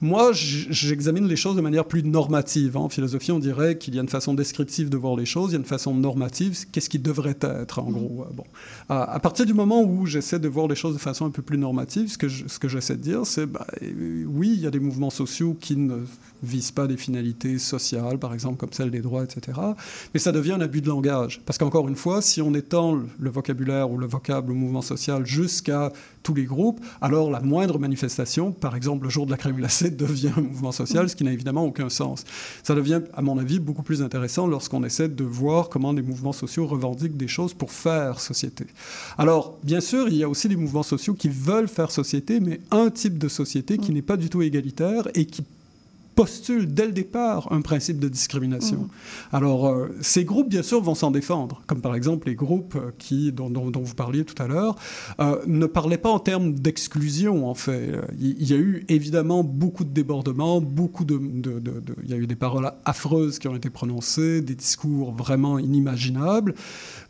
Moi, 0.00 0.30
j'examine 0.32 1.26
les 1.26 1.34
choses 1.36 1.56
de 1.56 1.60
manière 1.60 1.84
plus 1.84 2.04
normative. 2.04 2.76
Hein. 2.76 2.80
En 2.80 2.88
philosophie, 2.88 3.32
on 3.32 3.40
dirait 3.40 3.78
qu'il 3.78 3.94
y 3.96 3.98
a 3.98 4.02
une 4.02 4.08
façon 4.08 4.32
descriptive 4.32 4.90
de 4.90 4.96
voir 4.96 5.16
les 5.16 5.26
choses, 5.26 5.50
il 5.50 5.52
y 5.54 5.56
a 5.56 5.58
une 5.58 5.64
façon 5.64 5.94
normative, 5.94 6.56
qu'est-ce 6.70 6.88
qui 6.88 7.00
devrait 7.00 7.36
être, 7.40 7.80
en 7.80 7.90
gros. 7.90 8.26
Bon. 8.32 8.44
À, 8.88 9.18
partir 9.18 9.44
du 9.44 9.54
moment 9.54 9.82
où 9.82 10.06
j'essaie 10.06 10.38
de 10.38 10.48
voir 10.48 10.68
les 10.68 10.76
choses 10.76 10.94
de 10.94 11.00
façon 11.00 11.26
un 11.26 11.30
peu 11.30 11.42
plus 11.42 11.58
normative, 11.58 12.08
ce 12.08 12.18
que, 12.18 12.28
ce 12.28 12.58
que 12.58 12.68
j'essaie 12.68 12.96
de 12.96 13.02
dire, 13.02 13.26
c'est, 13.26 13.46
bah, 13.46 13.66
oui, 13.82 14.52
il 14.54 14.60
y 14.60 14.66
a 14.66 14.70
des 14.70 14.80
mouvements 14.80 15.10
sociaux 15.10 15.56
qui 15.58 15.76
ne 15.76 16.04
visent 16.42 16.70
pas 16.70 16.86
des 16.86 16.96
finalités 16.96 17.58
sociales, 17.58 18.18
par 18.18 18.34
exemple 18.34 18.56
comme 18.56 18.72
celle 18.72 18.90
des 18.90 19.00
droits, 19.00 19.24
etc. 19.24 19.58
Mais 20.14 20.20
ça 20.20 20.32
devient 20.32 20.52
un 20.52 20.60
abus 20.60 20.80
de 20.80 20.88
langage. 20.88 21.40
Parce 21.44 21.58
qu'encore 21.58 21.88
une 21.88 21.96
fois, 21.96 22.22
si 22.22 22.40
on 22.42 22.54
étend 22.54 23.00
le 23.18 23.30
vocabulaire 23.30 23.90
ou 23.90 23.98
le 23.98 24.06
vocable 24.06 24.52
au 24.52 24.54
mouvement 24.54 24.82
social 24.82 25.26
jusqu'à 25.26 25.92
tous 26.22 26.34
les 26.34 26.44
groupes, 26.44 26.80
alors 27.00 27.30
la 27.30 27.40
moindre 27.40 27.78
manifestation, 27.78 28.52
par 28.52 28.76
exemple 28.76 29.04
le 29.04 29.10
jour 29.10 29.26
de 29.26 29.30
la 29.30 29.36
crème 29.36 29.56
glacée, 29.56 29.90
devient 29.98 30.32
un 30.36 30.42
mouvement 30.42 30.72
social, 30.72 31.08
ce 31.08 31.16
qui 31.16 31.24
n'a 31.24 31.32
évidemment 31.32 31.64
aucun 31.64 31.88
sens. 31.88 32.24
Ça 32.62 32.74
devient, 32.74 33.00
à 33.14 33.22
mon 33.22 33.38
avis, 33.38 33.58
beaucoup 33.58 33.82
plus 33.82 34.02
intéressant 34.02 34.46
lorsqu'on 34.46 34.84
essaie 34.84 35.08
de 35.08 35.24
voir 35.24 35.68
comment 35.68 35.92
les 35.92 36.02
mouvements 36.02 36.32
sociaux 36.32 36.66
revendiquent 36.66 37.16
des 37.16 37.28
choses 37.28 37.54
pour 37.54 37.72
faire 37.72 38.20
société. 38.20 38.66
Alors, 39.16 39.58
bien 39.62 39.80
sûr, 39.80 40.08
il 40.08 40.16
y 40.16 40.24
a 40.24 40.28
aussi 40.28 40.48
des 40.48 40.56
mouvements 40.56 40.82
sociaux 40.82 41.14
qui 41.14 41.28
veulent 41.28 41.68
faire 41.68 41.90
société, 41.90 42.40
mais 42.40 42.60
un 42.70 42.90
type 42.90 43.18
de 43.18 43.28
société 43.28 43.78
qui 43.78 43.92
n'est 43.92 44.02
pas 44.02 44.16
du 44.16 44.28
tout 44.28 44.42
égalitaire 44.42 45.08
et 45.14 45.24
qui 45.24 45.44
postule 46.18 46.66
dès 46.66 46.84
le 46.84 46.90
départ 46.90 47.46
un 47.52 47.60
principe 47.60 48.00
de 48.00 48.08
discrimination. 48.08 48.78
Mmh. 48.78 49.36
Alors, 49.36 49.68
euh, 49.68 49.94
ces 50.00 50.24
groupes, 50.24 50.48
bien 50.48 50.64
sûr, 50.64 50.82
vont 50.82 50.96
s'en 50.96 51.12
défendre, 51.12 51.62
comme 51.68 51.80
par 51.80 51.94
exemple 51.94 52.26
les 52.26 52.34
groupes 52.34 52.74
euh, 52.74 52.90
qui, 52.98 53.30
dont, 53.30 53.48
vous 53.48 53.94
parliez 53.94 54.24
tout 54.24 54.42
à 54.42 54.48
l'heure, 54.48 54.74
euh, 55.20 55.40
ne 55.46 55.66
parlaient 55.66 55.96
pas 55.96 56.08
en 56.10 56.18
termes 56.18 56.54
d'exclusion, 56.54 57.48
en 57.48 57.54
fait. 57.54 57.92
Il 58.18 58.42
y, 58.42 58.52
a 58.52 58.56
eu 58.56 58.84
évidemment 58.88 59.44
beaucoup 59.44 59.84
de 59.84 59.90
débordements, 59.90 60.60
beaucoup 60.60 61.04
de, 61.04 61.20
Il 62.02 62.10
y 62.10 62.14
a 62.14 62.16
eu 62.16 62.26
des 62.26 62.34
paroles 62.34 62.68
affreuses 62.84 63.38
qui 63.38 63.46
ont 63.46 63.54
été 63.54 63.70
prononcées, 63.70 64.40
des 64.40 64.56
discours 64.56 65.12
vraiment 65.12 65.60
inimaginables. 65.60 66.56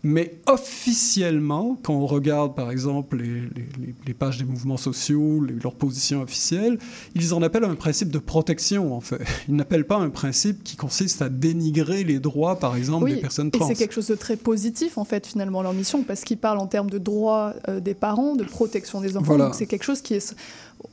Mais 0.03 0.39
officiellement, 0.47 1.79
quand 1.83 1.95
on 1.95 2.07
regarde 2.07 2.55
par 2.55 2.71
exemple 2.71 3.17
les, 3.17 4.15
pages 4.15 4.39
des 4.39 4.45
mouvements 4.45 4.77
sociaux, 4.77 5.41
leurs 5.41 5.75
positions 5.75 6.23
officielles, 6.23 6.79
ils 7.15 7.33
en 7.33 7.41
appellent 7.41 7.65
un 7.65 7.75
principe 7.75 8.11
de 8.11 8.19
protection 8.19 8.98
en 8.99 9.01
fait. 9.01 9.21
Ils 9.49 9.55
n'appellent 9.55 9.87
pas 9.87 9.97
un 9.97 10.11
principe 10.11 10.63
qui 10.63 10.77
consiste 10.77 11.23
à 11.23 11.29
dénigrer 11.29 12.05
les 12.05 12.19
droits 12.19 12.59
par 12.59 12.77
exemple 12.77 13.09
des 13.11 13.17
personnes 13.17 13.51
trans. 13.51 13.65
Et 13.65 13.69
c'est 13.69 13.79
quelque 13.79 13.95
chose 13.95 14.09
de 14.09 14.15
très 14.15 14.37
positif 14.37 14.99
en 14.99 15.05
fait 15.05 15.27
finalement 15.27 15.63
leur 15.63 15.73
mission 15.73 16.03
parce 16.03 16.23
qu'ils 16.23 16.39
parlent 16.39 16.59
en 16.59 16.67
termes 16.67 16.91
de 16.91 16.99
droits 16.99 17.55
euh, 17.69 17.81
des 17.81 17.95
parents, 17.95 18.37
de 18.37 18.45
protection 18.45 19.01
des 19.01 19.17
enfants. 19.17 19.39
Donc 19.39 19.55
c'est 19.55 19.67
quelque 19.67 19.85
chose 19.85 20.03
qui 20.03 20.15
est 20.15 20.35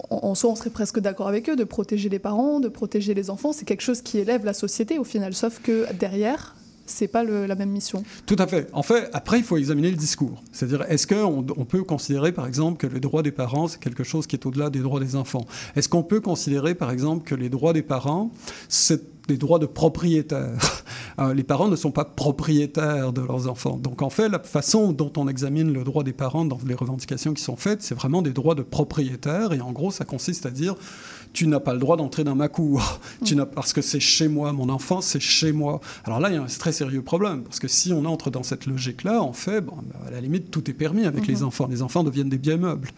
en 0.09 0.35
soi, 0.35 0.51
on 0.51 0.55
serait 0.55 0.69
presque 0.69 0.99
d'accord 0.99 1.27
avec 1.27 1.49
eux 1.49 1.55
de 1.55 1.63
protéger 1.63 2.09
les 2.09 2.19
parents, 2.19 2.59
de 2.59 2.69
protéger 2.69 3.13
les 3.13 3.29
enfants. 3.29 3.53
C'est 3.53 3.65
quelque 3.65 3.81
chose 3.81 4.01
qui 4.01 4.17
élève 4.17 4.45
la 4.45 4.53
société 4.53 4.97
au 4.99 5.03
final. 5.03 5.33
Sauf 5.33 5.59
que 5.61 5.85
derrière, 5.99 6.55
c'est 6.85 7.07
pas 7.07 7.23
la 7.23 7.55
même 7.55 7.71
mission. 7.71 8.03
Tout 8.25 8.35
à 8.39 8.47
fait. 8.47 8.69
En 8.73 8.83
fait, 8.83 9.09
après, 9.13 9.37
il 9.39 9.43
faut 9.43 9.57
examiner 9.57 9.89
le 9.89 9.97
discours. 9.97 10.43
C'est-à-dire, 10.51 10.83
est-ce 10.89 11.07
qu'on 11.07 11.45
on 11.57 11.65
peut 11.65 11.83
considérer, 11.83 12.31
par 12.31 12.47
exemple, 12.47 12.77
que 12.77 12.87
les 12.91 12.99
droits 12.99 13.23
des 13.23 13.31
parents, 13.31 13.67
c'est 13.67 13.79
quelque 13.79 14.03
chose 14.03 14.27
qui 14.27 14.35
est 14.35 14.45
au-delà 14.45 14.69
des 14.69 14.79
droits 14.79 14.99
des 14.99 15.15
enfants? 15.15 15.45
Est-ce 15.75 15.89
qu'on 15.89 16.03
peut 16.03 16.21
considérer, 16.21 16.75
par 16.75 16.91
exemple, 16.91 17.27
que 17.27 17.35
les 17.35 17.49
droits 17.49 17.73
des 17.73 17.81
parents, 17.81 18.31
c'est 18.69 19.01
des 19.27 19.37
droits 19.37 19.59
de 19.59 19.65
propriétaire 19.65 20.51
euh, 21.19 21.33
les 21.33 21.43
parents 21.43 21.67
ne 21.67 21.75
sont 21.75 21.91
pas 21.91 22.05
propriétaires 22.05 23.13
de 23.13 23.21
leurs 23.21 23.47
enfants. 23.47 23.77
Donc 23.77 24.01
en 24.01 24.09
fait, 24.09 24.29
la 24.29 24.39
façon 24.39 24.91
dont 24.91 25.11
on 25.17 25.27
examine 25.27 25.73
le 25.73 25.83
droit 25.83 26.03
des 26.03 26.13
parents 26.13 26.45
dans 26.45 26.59
les 26.65 26.75
revendications 26.75 27.33
qui 27.33 27.41
sont 27.41 27.55
faites, 27.55 27.81
c'est 27.81 27.95
vraiment 27.95 28.21
des 28.21 28.31
droits 28.31 28.55
de 28.55 28.61
propriétaire. 28.61 29.53
Et 29.53 29.61
en 29.61 29.71
gros, 29.71 29.91
ça 29.91 30.05
consiste 30.05 30.45
à 30.45 30.51
dire 30.51 30.75
tu 31.35 31.47
n'as 31.47 31.59
pas 31.59 31.73
le 31.73 31.79
droit 31.79 31.97
d'entrer 31.97 32.23
dans 32.23 32.33
ma 32.33 32.47
cour, 32.47 32.99
tu 33.25 33.35
n'as, 33.35 33.45
parce 33.45 33.73
que 33.73 33.81
c'est 33.81 33.99
chez 33.99 34.27
moi, 34.27 34.53
mon 34.53 34.69
enfant, 34.69 35.01
c'est 35.01 35.19
chez 35.19 35.51
moi. 35.51 35.81
Alors 36.05 36.19
là, 36.19 36.29
il 36.29 36.35
y 36.35 36.37
a 36.37 36.41
un 36.41 36.45
très 36.45 36.71
sérieux 36.71 37.01
problème, 37.01 37.43
parce 37.43 37.59
que 37.59 37.67
si 37.67 37.91
on 37.91 38.05
entre 38.05 38.31
dans 38.31 38.43
cette 38.43 38.65
logique-là, 38.65 39.21
en 39.21 39.33
fait, 39.33 39.61
bon, 39.61 39.75
à 40.07 40.11
la 40.11 40.21
limite, 40.21 40.49
tout 40.49 40.69
est 40.69 40.73
permis 40.73 41.05
avec 41.05 41.27
les 41.27 41.37
mhm. 41.37 41.47
enfants. 41.47 41.67
Les 41.69 41.81
enfants 41.81 42.03
deviennent 42.03 42.29
des 42.29 42.37
biens 42.37 42.57
meubles. 42.57 42.89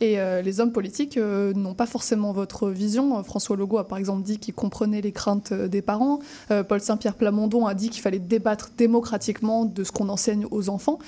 Et 0.00 0.18
euh, 0.18 0.42
les 0.42 0.60
hommes 0.60 0.72
politiques 0.72 1.16
euh, 1.16 1.52
n'ont 1.54 1.74
pas 1.74 1.86
forcément 1.86 2.32
votre 2.32 2.68
vision. 2.70 3.22
François 3.24 3.56
Legault 3.56 3.78
a 3.78 3.88
par 3.88 3.98
exemple 3.98 4.22
dit 4.22 4.38
qu'il 4.38 4.54
comprenait 4.54 5.00
les 5.00 5.12
craintes 5.12 5.52
euh, 5.52 5.68
des 5.68 5.82
parents. 5.82 6.20
Paul 6.68 6.80
Saint-Pierre 6.80 7.14
Plamondon 7.14 7.66
a 7.66 7.74
dit 7.74 7.90
qu'il 7.90 8.02
fallait 8.02 8.18
débattre 8.18 8.70
démocratiquement 8.76 9.64
de 9.64 9.84
ce 9.84 9.92
qu'on 9.92 10.08
enseigne 10.08 10.46
aux 10.50 10.68
enfants. 10.68 10.98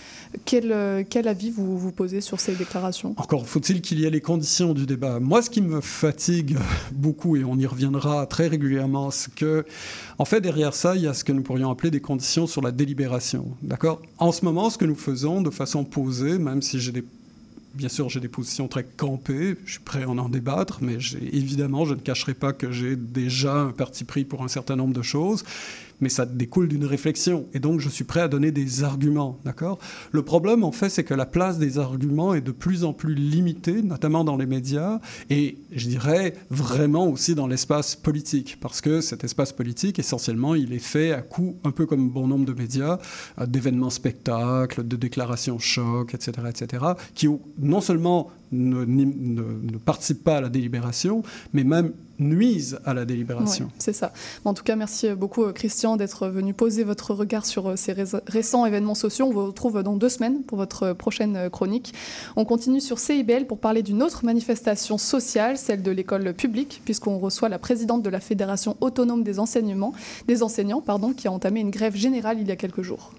Quel, 0.44 1.06
quel 1.08 1.28
avis 1.28 1.50
vous, 1.50 1.78
vous 1.78 1.92
posez 1.92 2.20
sur 2.20 2.40
ces 2.40 2.54
déclarations? 2.54 3.14
Encore 3.16 3.46
faut-il 3.46 3.80
qu'il 3.80 4.00
y 4.00 4.04
ait 4.04 4.10
les 4.10 4.20
conditions 4.20 4.75
du 4.75 4.87
débat. 4.87 5.20
Moi, 5.20 5.42
ce 5.42 5.50
qui 5.50 5.62
me 5.62 5.80
fatigue 5.80 6.56
beaucoup, 6.92 7.37
et 7.37 7.44
on 7.44 7.56
y 7.56 7.66
reviendra 7.66 8.26
très 8.26 8.48
régulièrement, 8.48 9.10
c'est 9.10 9.34
que, 9.34 9.64
en 10.18 10.25
fait, 10.25 10.40
derrière 10.40 10.75
ça, 10.75 10.96
il 10.96 11.02
y 11.02 11.06
a 11.06 11.14
ce 11.14 11.25
que 11.25 11.32
nous 11.32 11.42
pourrions 11.42 11.70
appeler 11.70 11.90
des 11.90 12.00
conditions 12.00 12.46
sur 12.46 12.62
la 12.62 12.72
délibération. 12.72 13.46
D'accord? 13.62 14.02
En 14.18 14.33
ce 14.33 14.44
moment, 14.44 14.70
ce 14.70 14.78
que 14.78 14.85
nous 14.85 14.94
faisons 14.94 15.40
de 15.40 15.50
façon 15.50 15.85
posée, 15.85 16.38
même 16.38 16.62
si 16.62 16.81
j'ai 16.81 16.92
des 16.92 17.04
Bien 17.74 17.88
sûr, 17.88 18.09
j'ai 18.09 18.20
des 18.20 18.28
positions 18.28 18.66
très 18.66 18.83
campées, 18.85 19.57
je 19.64 19.72
suis 19.72 19.81
prêt 19.81 20.02
à 20.02 20.09
en 20.09 20.28
débattre, 20.28 20.78
mais 20.81 20.94
évidemment, 21.20 21.85
je 21.85 21.94
ne 21.94 22.00
cacherai 22.00 22.35
pas 22.35 22.52
que 22.52 22.72
j'ai 22.72 22.96
déjà 22.96 23.54
un 23.54 23.72
parti 23.72 24.04
pris 24.04 24.24
pour 24.24 24.42
un 24.42 24.48
certain 24.48 24.74
nombre 24.74 24.94
de 24.94 25.02
choses 25.02 25.44
mais 26.00 26.08
ça 26.08 26.26
découle 26.26 26.68
d'une 26.68 26.84
réflexion. 26.84 27.46
Et 27.54 27.58
donc, 27.58 27.80
je 27.80 27.88
suis 27.88 28.04
prêt 28.04 28.20
à 28.20 28.28
donner 28.28 28.50
des 28.50 28.84
arguments, 28.84 29.38
d'accord? 29.44 29.78
Le 30.12 30.22
problème, 30.22 30.64
en 30.64 30.72
fait, 30.72 30.88
c'est 30.88 31.04
que 31.04 31.14
la 31.14 31.26
place 31.26 31.58
des 31.58 31.78
arguments 31.78 32.34
est 32.34 32.40
de 32.40 32.52
plus 32.52 32.84
en 32.84 32.92
plus 32.92 33.14
limitée, 33.14 33.82
notamment 33.82 34.24
dans 34.24 34.37
les 34.37 34.46
médias, 34.46 35.00
et 35.30 35.58
je 35.72 35.88
dirais 35.88 36.34
vraiment 36.50 37.08
aussi 37.08 37.34
dans 37.34 37.46
l'espace 37.46 37.96
politique, 37.96 38.58
parce 38.61 38.80
que 38.80 39.00
cet 39.00 39.24
espace 39.24 39.52
politique, 39.52 39.98
essentiellement, 39.98 40.54
il 40.54 40.72
est 40.72 40.78
fait 40.78 41.12
à 41.12 41.22
coup, 41.22 41.56
un 41.64 41.70
peu 41.70 41.87
comme 41.87 42.11
bon 42.11 42.26
nombre 42.26 42.44
de 42.44 42.52
médias, 42.52 42.98
euh, 43.40 43.46
d'événements 43.46 43.90
spectacles, 43.90 44.87
de 44.87 44.96
déclarations 44.96 45.58
choc, 45.58 46.14
etc., 46.14 46.32
etc., 46.48 46.84
qui 47.14 47.28
non 47.58 47.80
seulement 47.80 48.30
ne, 48.52 48.84
ne, 48.84 49.78
participent 49.78 50.24
pas 50.24 50.38
à 50.38 50.40
la 50.40 50.48
délibération, 50.48 51.22
mais 51.52 51.64
même 51.64 51.92
nuisent 52.18 52.80
à 52.84 52.94
la 52.94 53.04
délibération. 53.04 53.70
c'est 53.78 53.92
ça. 53.92 54.12
En 54.44 54.52
tout 54.52 54.64
cas, 54.64 54.74
merci 54.74 55.08
beaucoup 55.11 55.44
euh, 55.44 55.52
Christian 55.52 55.96
d'être 55.96 56.26
venu 56.28 56.52
poser 56.52 56.82
votre 56.82 57.14
regard 57.14 57.46
sur 57.46 57.68
euh, 57.68 57.76
ces 57.76 57.94
récents 58.26 58.66
événements 58.66 58.96
sociaux. 58.96 59.26
On 59.26 59.32
vous 59.32 59.46
retrouve 59.46 59.82
dans 59.82 59.96
deux 59.96 60.08
semaines 60.08 60.42
pour 60.42 60.58
votre 60.58 60.82
euh, 60.82 60.94
prochaine 60.94 61.48
chronique. 61.50 61.94
On 62.34 62.44
continue 62.44 62.80
sur 62.80 62.98
CIBL 62.98 63.46
pour 63.46 63.58
parler 63.58 63.82
d'une 63.82 64.02
autre 64.02 64.24
manifestation 64.24 64.98
sociale, 64.98 65.58
celle 65.58 65.82
de 65.82 65.90
l'école 65.92 66.34
publique, 66.34 66.82
puisqu'on 66.84 67.18
reçoit 67.18 67.48
la 67.48 67.58
présidente 67.58 68.02
de 68.02 68.11
la 68.11 68.20
Fédération 68.20 68.76
autonome 68.80 69.22
des 69.22 69.38
enseignements, 69.38 69.92
des 70.26 70.42
enseignants, 70.42 70.80
pardon, 70.80 71.12
qui 71.12 71.28
a 71.28 71.32
entamé 71.32 71.61
une 71.61 71.70
grève 71.70 71.94
générale 71.94 72.38
il 72.40 72.48
y 72.48 72.52
a 72.52 72.56
quelques 72.56 72.82
jours. 72.82 73.12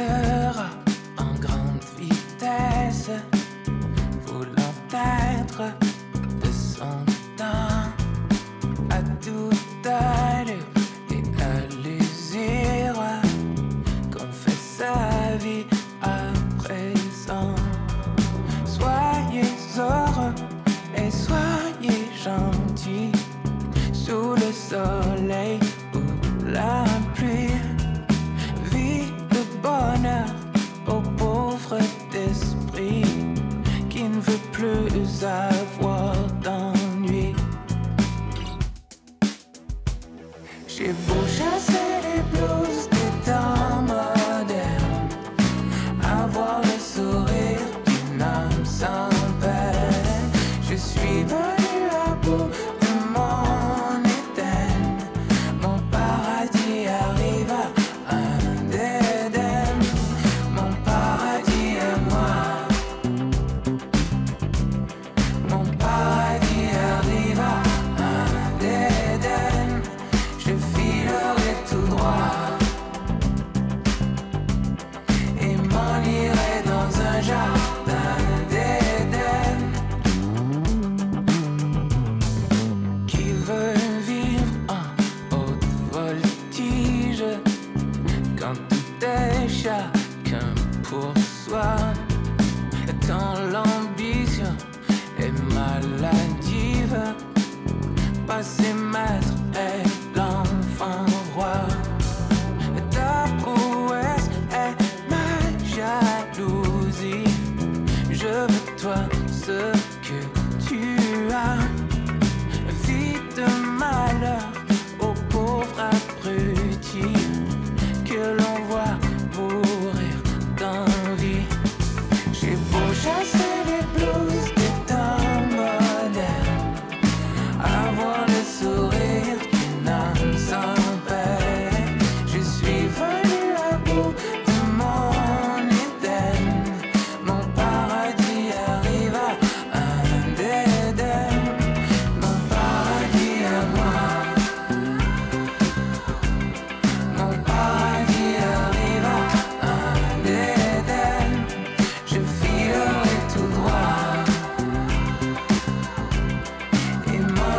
En 0.00 0.27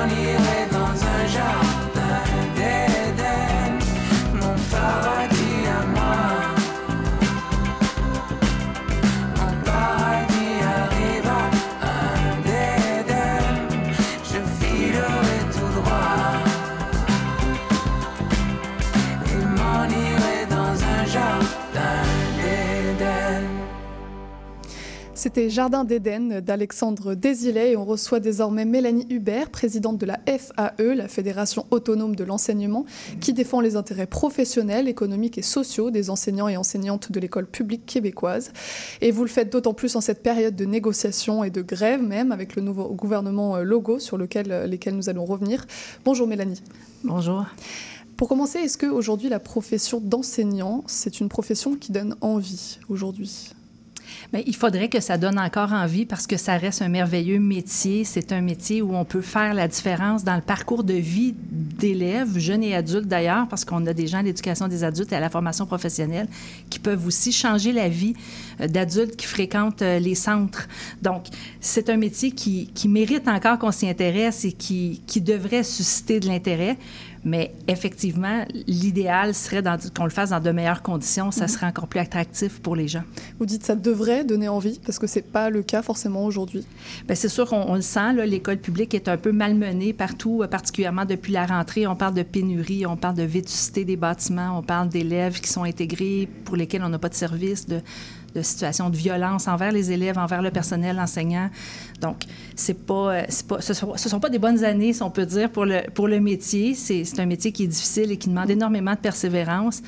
money. 0.10 0.48
C'était 25.29 25.51
Jardin 25.51 25.83
d'Éden 25.83 26.41
d'Alexandre 26.41 27.13
Désilet 27.13 27.73
et 27.73 27.77
on 27.77 27.85
reçoit 27.85 28.19
désormais 28.19 28.65
Mélanie 28.65 29.05
Hubert, 29.11 29.51
présidente 29.51 29.99
de 29.99 30.07
la 30.07 30.19
FAE, 30.25 30.95
la 30.95 31.07
Fédération 31.07 31.67
autonome 31.69 32.15
de 32.15 32.23
l'enseignement, 32.23 32.83
qui 33.21 33.33
défend 33.33 33.61
les 33.61 33.75
intérêts 33.75 34.07
professionnels, 34.07 34.87
économiques 34.87 35.37
et 35.37 35.43
sociaux 35.43 35.91
des 35.91 36.09
enseignants 36.09 36.47
et 36.47 36.57
enseignantes 36.57 37.11
de 37.11 37.19
l'école 37.19 37.45
publique 37.45 37.85
québécoise. 37.85 38.53
Et 39.01 39.11
vous 39.11 39.21
le 39.21 39.29
faites 39.29 39.51
d'autant 39.51 39.75
plus 39.75 39.95
en 39.95 40.01
cette 40.01 40.23
période 40.23 40.55
de 40.55 40.65
négociation 40.65 41.43
et 41.43 41.51
de 41.51 41.61
grève 41.61 42.01
même 42.01 42.31
avec 42.31 42.55
le 42.55 42.63
nouveau 42.63 42.89
gouvernement 42.95 43.55
euh, 43.55 43.61
Logo 43.61 43.99
sur 43.99 44.17
lequel, 44.17 44.51
euh, 44.51 44.65
lesquels 44.65 44.95
nous 44.95 45.09
allons 45.09 45.25
revenir. 45.25 45.67
Bonjour 46.05 46.25
Mélanie. 46.25 46.63
Bonjour. 47.03 47.45
Pour 48.17 48.29
commencer, 48.29 48.57
est-ce 48.57 48.79
qu'aujourd'hui 48.79 49.29
la 49.29 49.39
profession 49.39 50.01
d'enseignant, 50.03 50.83
c'est 50.87 51.19
une 51.19 51.29
profession 51.29 51.75
qui 51.75 51.91
donne 51.91 52.15
envie 52.19 52.79
aujourd'hui? 52.89 53.53
Bien, 54.31 54.43
il 54.45 54.55
faudrait 54.55 54.89
que 54.89 54.99
ça 54.99 55.17
donne 55.17 55.39
encore 55.39 55.73
envie 55.73 56.05
parce 56.05 56.27
que 56.27 56.37
ça 56.37 56.55
reste 56.55 56.83
un 56.83 56.87
merveilleux 56.87 57.39
métier. 57.39 58.03
C'est 58.03 58.31
un 58.31 58.41
métier 58.41 58.83
où 58.83 58.95
on 58.95 59.03
peut 59.03 59.21
faire 59.21 59.55
la 59.55 59.67
différence 59.67 60.23
dans 60.23 60.35
le 60.35 60.41
parcours 60.41 60.83
de 60.83 60.93
vie 60.93 61.33
d'élèves, 61.35 62.37
jeunes 62.37 62.61
et 62.61 62.75
adultes 62.75 63.07
d'ailleurs, 63.07 63.47
parce 63.47 63.65
qu'on 63.65 63.87
a 63.87 63.93
des 63.93 64.05
gens 64.05 64.19
à 64.19 64.21
l'éducation 64.21 64.67
des 64.67 64.83
adultes 64.83 65.11
et 65.13 65.15
à 65.15 65.19
la 65.19 65.31
formation 65.31 65.65
professionnelle 65.65 66.27
qui 66.69 66.77
peuvent 66.77 67.07
aussi 67.07 67.31
changer 67.31 67.71
la 67.71 67.89
vie 67.89 68.13
euh, 68.61 68.67
d'adultes 68.67 69.15
qui 69.15 69.25
fréquentent 69.25 69.81
euh, 69.81 69.97
les 69.97 70.13
centres. 70.13 70.67
Donc, 71.01 71.25
c'est 71.59 71.89
un 71.89 71.97
métier 71.97 72.29
qui, 72.29 72.67
qui 72.75 72.87
mérite 72.87 73.27
encore 73.27 73.57
qu'on 73.57 73.71
s'y 73.71 73.89
intéresse 73.89 74.45
et 74.45 74.51
qui, 74.51 75.01
qui 75.07 75.21
devrait 75.21 75.63
susciter 75.63 76.19
de 76.19 76.27
l'intérêt. 76.27 76.77
Mais 77.23 77.53
effectivement, 77.67 78.45
l'idéal 78.67 79.34
serait 79.34 79.63
qu'on 79.95 80.05
le 80.05 80.10
fasse 80.10 80.29
dans 80.29 80.39
de 80.39 80.51
meilleures 80.51 80.82
conditions. 80.82 81.32
Ça 81.32 81.47
serait 81.47 81.65
encore 81.65 81.88
plus 81.88 81.99
attractif 81.99 82.60
pour 82.62 82.75
les 82.75 82.88
gens. 82.88 83.03
Vous 83.39 83.45
dites 83.45 83.65
ça 83.65 83.75
devrait 83.75 84.23
donner 84.23 84.47
envie 84.47 84.79
parce 84.86 84.99
que 84.99 85.08
c'est 85.08 85.21
pas 85.21 85.49
le 85.49 85.62
cas 85.63 85.82
forcément 85.82 86.25
aujourd'hui. 86.25 86.65
Bien, 87.05 87.15
c'est 87.15 87.29
sûr 87.29 87.47
qu'on 87.49 87.75
le 87.75 87.82
sent. 87.82 88.13
L'école 88.25 88.58
publique 88.58 88.93
est 88.93 89.08
un 89.08 89.17
peu 89.17 89.32
malmenée 89.32 89.93
partout, 89.93 90.43
particulièrement 90.49 91.05
depuis 91.05 91.34
la 91.34 91.45
rentrée. 91.45 91.88
On 91.88 91.95
parle 91.95 92.13
de 92.13 92.23
pénurie, 92.23 92.86
on 92.86 92.97
parle 92.97 93.15
de 93.15 93.23
vétusté 93.23 93.86
des 93.86 93.95
bâtiments, 93.95 94.58
on 94.58 94.63
parle 94.63 94.89
d'élèves 94.89 95.39
qui 95.39 95.49
sont 95.49 95.63
intégrés 95.63 96.27
pour 96.45 96.55
lesquels 96.55 96.84
on 96.84 96.89
n'a 96.89 96.99
pas 96.99 97.10
de 97.10 97.15
service, 97.15 97.67
de 97.67 97.82
de 98.33 98.41
situations 98.41 98.89
de 98.89 98.95
violence 98.95 99.47
envers 99.47 99.71
les 99.71 99.91
élèves, 99.91 100.17
envers 100.17 100.41
le 100.41 100.51
personnel 100.51 100.99
enseignant. 100.99 101.49
Donc, 102.01 102.23
c'est 102.55 102.85
pas, 102.85 103.13
euh, 103.13 103.23
pas, 103.47 103.61
ce 103.61 103.71
ne 103.71 103.97
sont, 103.97 104.19
pas 104.19 104.29
des 104.29 104.39
bonnes 104.39 104.63
années, 104.63 104.93
si 104.93 105.03
on 105.03 105.09
peut 105.09 105.25
dire, 105.25 105.49
pour 105.49 105.65
le, 105.65 105.81
pour 105.93 106.07
le 106.07 106.19
métier. 106.19 106.73
C'est 106.75 107.19
un 107.19 107.25
métier 107.25 107.51
qui 107.51 107.63
est 107.63 107.67
difficile 107.67 108.11
et 108.11 108.17
qui 108.17 108.29
demande 108.29 108.49
énormément 108.49 108.93
de 108.93 108.99
persévérance. 108.99 109.81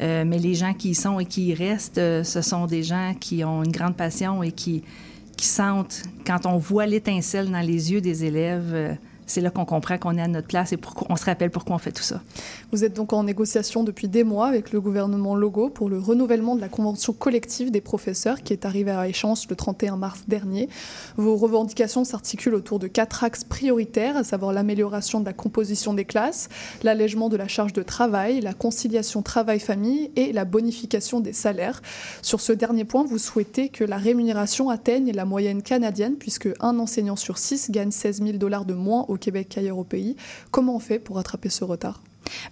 Euh, 0.00 0.24
mais 0.26 0.38
les 0.38 0.54
gens 0.54 0.74
qui 0.74 0.90
y 0.90 0.94
sont 0.94 1.20
et 1.20 1.26
qui 1.26 1.46
y 1.46 1.54
restent, 1.54 1.98
euh, 1.98 2.24
ce 2.24 2.40
sont 2.42 2.66
des 2.66 2.82
gens 2.82 3.14
qui 3.18 3.44
ont 3.44 3.62
une 3.62 3.72
grande 3.72 3.96
passion 3.96 4.42
et 4.42 4.52
qui, 4.52 4.82
qui 5.36 5.46
sentent, 5.46 6.02
quand 6.26 6.46
on 6.46 6.56
voit 6.56 6.86
l'étincelle 6.86 7.50
dans 7.50 7.60
les 7.60 7.92
yeux 7.92 8.00
des 8.00 8.24
élèves, 8.24 8.96
c'est 9.28 9.40
là 9.40 9.50
qu'on 9.50 9.64
comprend 9.64 9.98
qu'on 9.98 10.16
est 10.16 10.22
à 10.22 10.28
notre 10.28 10.48
place 10.48 10.72
et 10.72 10.78
on 11.08 11.16
se 11.16 11.24
rappelle 11.24 11.50
pourquoi 11.50 11.76
on 11.76 11.78
fait 11.78 11.92
tout 11.92 12.02
ça. 12.02 12.20
Vous 12.72 12.84
êtes 12.84 12.94
donc 12.94 13.12
en 13.12 13.22
négociation 13.22 13.84
depuis 13.84 14.08
des 14.08 14.24
mois 14.24 14.48
avec 14.48 14.72
le 14.72 14.80
gouvernement 14.80 15.36
Logo 15.36 15.68
pour 15.68 15.88
le 15.88 15.98
renouvellement 15.98 16.56
de 16.56 16.60
la 16.60 16.68
convention 16.68 17.12
collective 17.12 17.70
des 17.70 17.80
professeurs 17.80 18.42
qui 18.42 18.52
est 18.52 18.64
arrivée 18.64 18.90
à 18.90 19.06
échéance 19.06 19.48
le 19.48 19.54
31 19.54 19.96
mars 19.96 20.24
dernier. 20.26 20.68
Vos 21.16 21.36
revendications 21.36 22.04
s'articulent 22.04 22.54
autour 22.54 22.78
de 22.78 22.86
quatre 22.86 23.22
axes 23.22 23.44
prioritaires, 23.44 24.16
à 24.16 24.24
savoir 24.24 24.52
l'amélioration 24.52 25.20
de 25.20 25.26
la 25.26 25.32
composition 25.32 25.94
des 25.94 26.04
classes, 26.06 26.48
l'allègement 26.82 27.28
de 27.28 27.36
la 27.36 27.48
charge 27.48 27.74
de 27.74 27.82
travail, 27.82 28.40
la 28.40 28.54
conciliation 28.54 29.22
travail-famille 29.22 30.10
et 30.16 30.32
la 30.32 30.46
bonification 30.46 31.20
des 31.20 31.34
salaires. 31.34 31.82
Sur 32.22 32.40
ce 32.40 32.52
dernier 32.52 32.84
point, 32.84 33.04
vous 33.04 33.18
souhaitez 33.18 33.68
que 33.68 33.84
la 33.84 33.98
rémunération 33.98 34.70
atteigne 34.70 35.12
la 35.12 35.26
moyenne 35.26 35.62
canadienne 35.62 36.16
puisque 36.16 36.48
un 36.60 36.78
enseignant 36.78 37.16
sur 37.16 37.36
six 37.36 37.70
gagne 37.70 37.90
16 37.90 38.22
000 38.22 38.38
dollars 38.38 38.64
de 38.64 38.74
moins 38.74 39.04
au 39.08 39.17
Québec 39.18 39.48
qu'ailleurs 39.50 39.78
au 39.78 39.84
pays. 39.84 40.16
Comment 40.50 40.76
on 40.76 40.80
fait 40.80 40.98
pour 40.98 41.16
rattraper 41.16 41.48
ce 41.48 41.64
retard? 41.64 42.00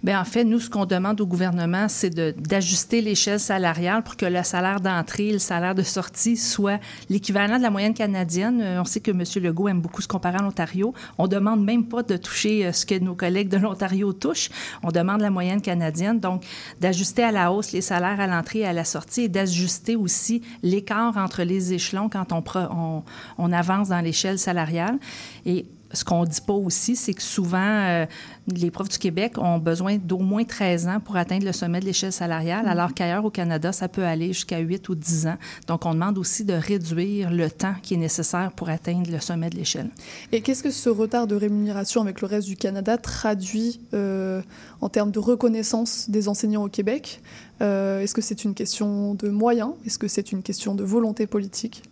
Bien, 0.03 0.19
en 0.21 0.25
fait, 0.25 0.43
nous, 0.43 0.59
ce 0.59 0.69
qu'on 0.69 0.85
demande 0.85 1.19
au 1.21 1.25
gouvernement, 1.25 1.87
c'est 1.87 2.09
d'ajuster 2.09 3.01
l'échelle 3.01 3.39
salariale 3.39 4.03
pour 4.03 4.17
que 4.17 4.25
le 4.25 4.43
salaire 4.43 4.81
d'entrée 4.81 5.27
et 5.27 5.33
le 5.33 5.39
salaire 5.39 5.75
de 5.75 5.83
sortie 5.83 6.37
soit 6.37 6.79
l'équivalent 7.09 7.57
de 7.57 7.63
la 7.63 7.69
moyenne 7.69 7.93
canadienne. 7.93 8.61
Euh, 8.61 8.81
on 8.81 8.85
sait 8.85 8.99
que 8.99 9.11
M. 9.11 9.23
Legault 9.43 9.67
aime 9.67 9.81
beaucoup 9.81 10.01
se 10.01 10.07
comparer 10.07 10.37
à 10.37 10.41
l'Ontario. 10.41 10.93
On 11.17 11.27
demande 11.27 11.63
même 11.63 11.85
pas 11.85 12.03
de 12.03 12.17
toucher 12.17 12.65
euh, 12.65 12.71
ce 12.71 12.85
que 12.85 12.97
nos 12.97 13.15
collègues 13.15 13.49
de 13.49 13.57
l'Ontario 13.57 14.13
touchent. 14.13 14.49
On 14.83 14.89
demande 14.89 15.21
la 15.21 15.29
moyenne 15.29 15.61
canadienne. 15.61 16.19
Donc, 16.19 16.43
d'ajuster 16.81 17.23
à 17.23 17.31
la 17.31 17.51
hausse 17.51 17.71
les 17.71 17.81
salaires 17.81 18.19
à 18.19 18.27
l'entrée 18.27 18.59
et 18.59 18.65
à 18.65 18.73
la 18.73 18.85
sortie 18.85 19.23
et 19.23 19.29
d'ajuster 19.29 19.95
aussi 19.95 20.41
l'écart 20.63 21.17
entre 21.17 21.43
les 21.43 21.73
échelons 21.73 22.09
quand 22.09 22.31
on, 22.31 22.43
on, 22.55 23.03
on 23.37 23.51
avance 23.51 23.89
dans 23.89 24.01
l'échelle 24.01 24.39
salariale. 24.39 24.97
Et 25.45 25.65
ce 25.93 26.03
qu'on 26.03 26.21
ne 26.21 26.27
dit 26.27 26.41
pas 26.41 26.53
aussi, 26.53 26.95
c'est 26.95 27.13
que 27.13 27.21
souvent, 27.21 27.57
euh, 27.59 28.05
les 28.47 28.71
profs 28.71 28.89
du 28.89 28.97
Québec 28.97 29.37
ont 29.37 29.57
besoin 29.57 29.97
d'au 29.97 30.19
moins 30.19 30.43
13 30.43 30.87
ans 30.87 30.99
pour 30.99 31.15
atteindre 31.15 31.45
le 31.45 31.53
sommet 31.53 31.79
de 31.79 31.85
l'échelle 31.85 32.11
salariale, 32.11 32.65
mm. 32.65 32.69
alors 32.69 32.93
qu'ailleurs 32.93 33.25
au 33.25 33.29
Canada, 33.29 33.71
ça 33.71 33.87
peut 33.87 34.03
aller 34.03 34.27
jusqu'à 34.27 34.59
8 34.59 34.89
ou 34.89 34.95
10 34.95 35.27
ans. 35.27 35.37
Donc, 35.67 35.85
on 35.85 35.93
demande 35.93 36.17
aussi 36.17 36.43
de 36.43 36.53
réduire 36.53 37.31
le 37.31 37.49
temps 37.49 37.75
qui 37.81 37.93
est 37.93 37.97
nécessaire 37.97 38.51
pour 38.51 38.69
atteindre 38.69 39.09
le 39.11 39.19
sommet 39.19 39.49
de 39.49 39.55
l'échelle. 39.55 39.89
Et 40.31 40.41
qu'est-ce 40.41 40.63
que 40.63 40.71
ce 40.71 40.89
retard 40.89 41.27
de 41.27 41.35
rémunération 41.35 42.01
avec 42.01 42.21
le 42.21 42.27
reste 42.27 42.47
du 42.47 42.57
Canada 42.57 42.97
traduit 42.97 43.79
euh, 43.93 44.41
en 44.81 44.89
termes 44.89 45.11
de 45.11 45.19
reconnaissance 45.19 46.09
des 46.09 46.27
enseignants 46.27 46.65
au 46.65 46.69
Québec? 46.69 47.21
Euh, 47.61 48.01
Est-ce 48.01 48.13
que 48.13 48.21
c'est 48.21 48.43
une 48.43 48.53
question 48.53 49.15
de 49.15 49.29
moyens? 49.29 49.71
Est-ce 49.85 49.97
que 49.97 50.07
c'est 50.07 50.31
une 50.31 50.43
question 50.43 50.75
de 50.75 50.83
volonté 50.83 51.27
politique? 51.27 51.83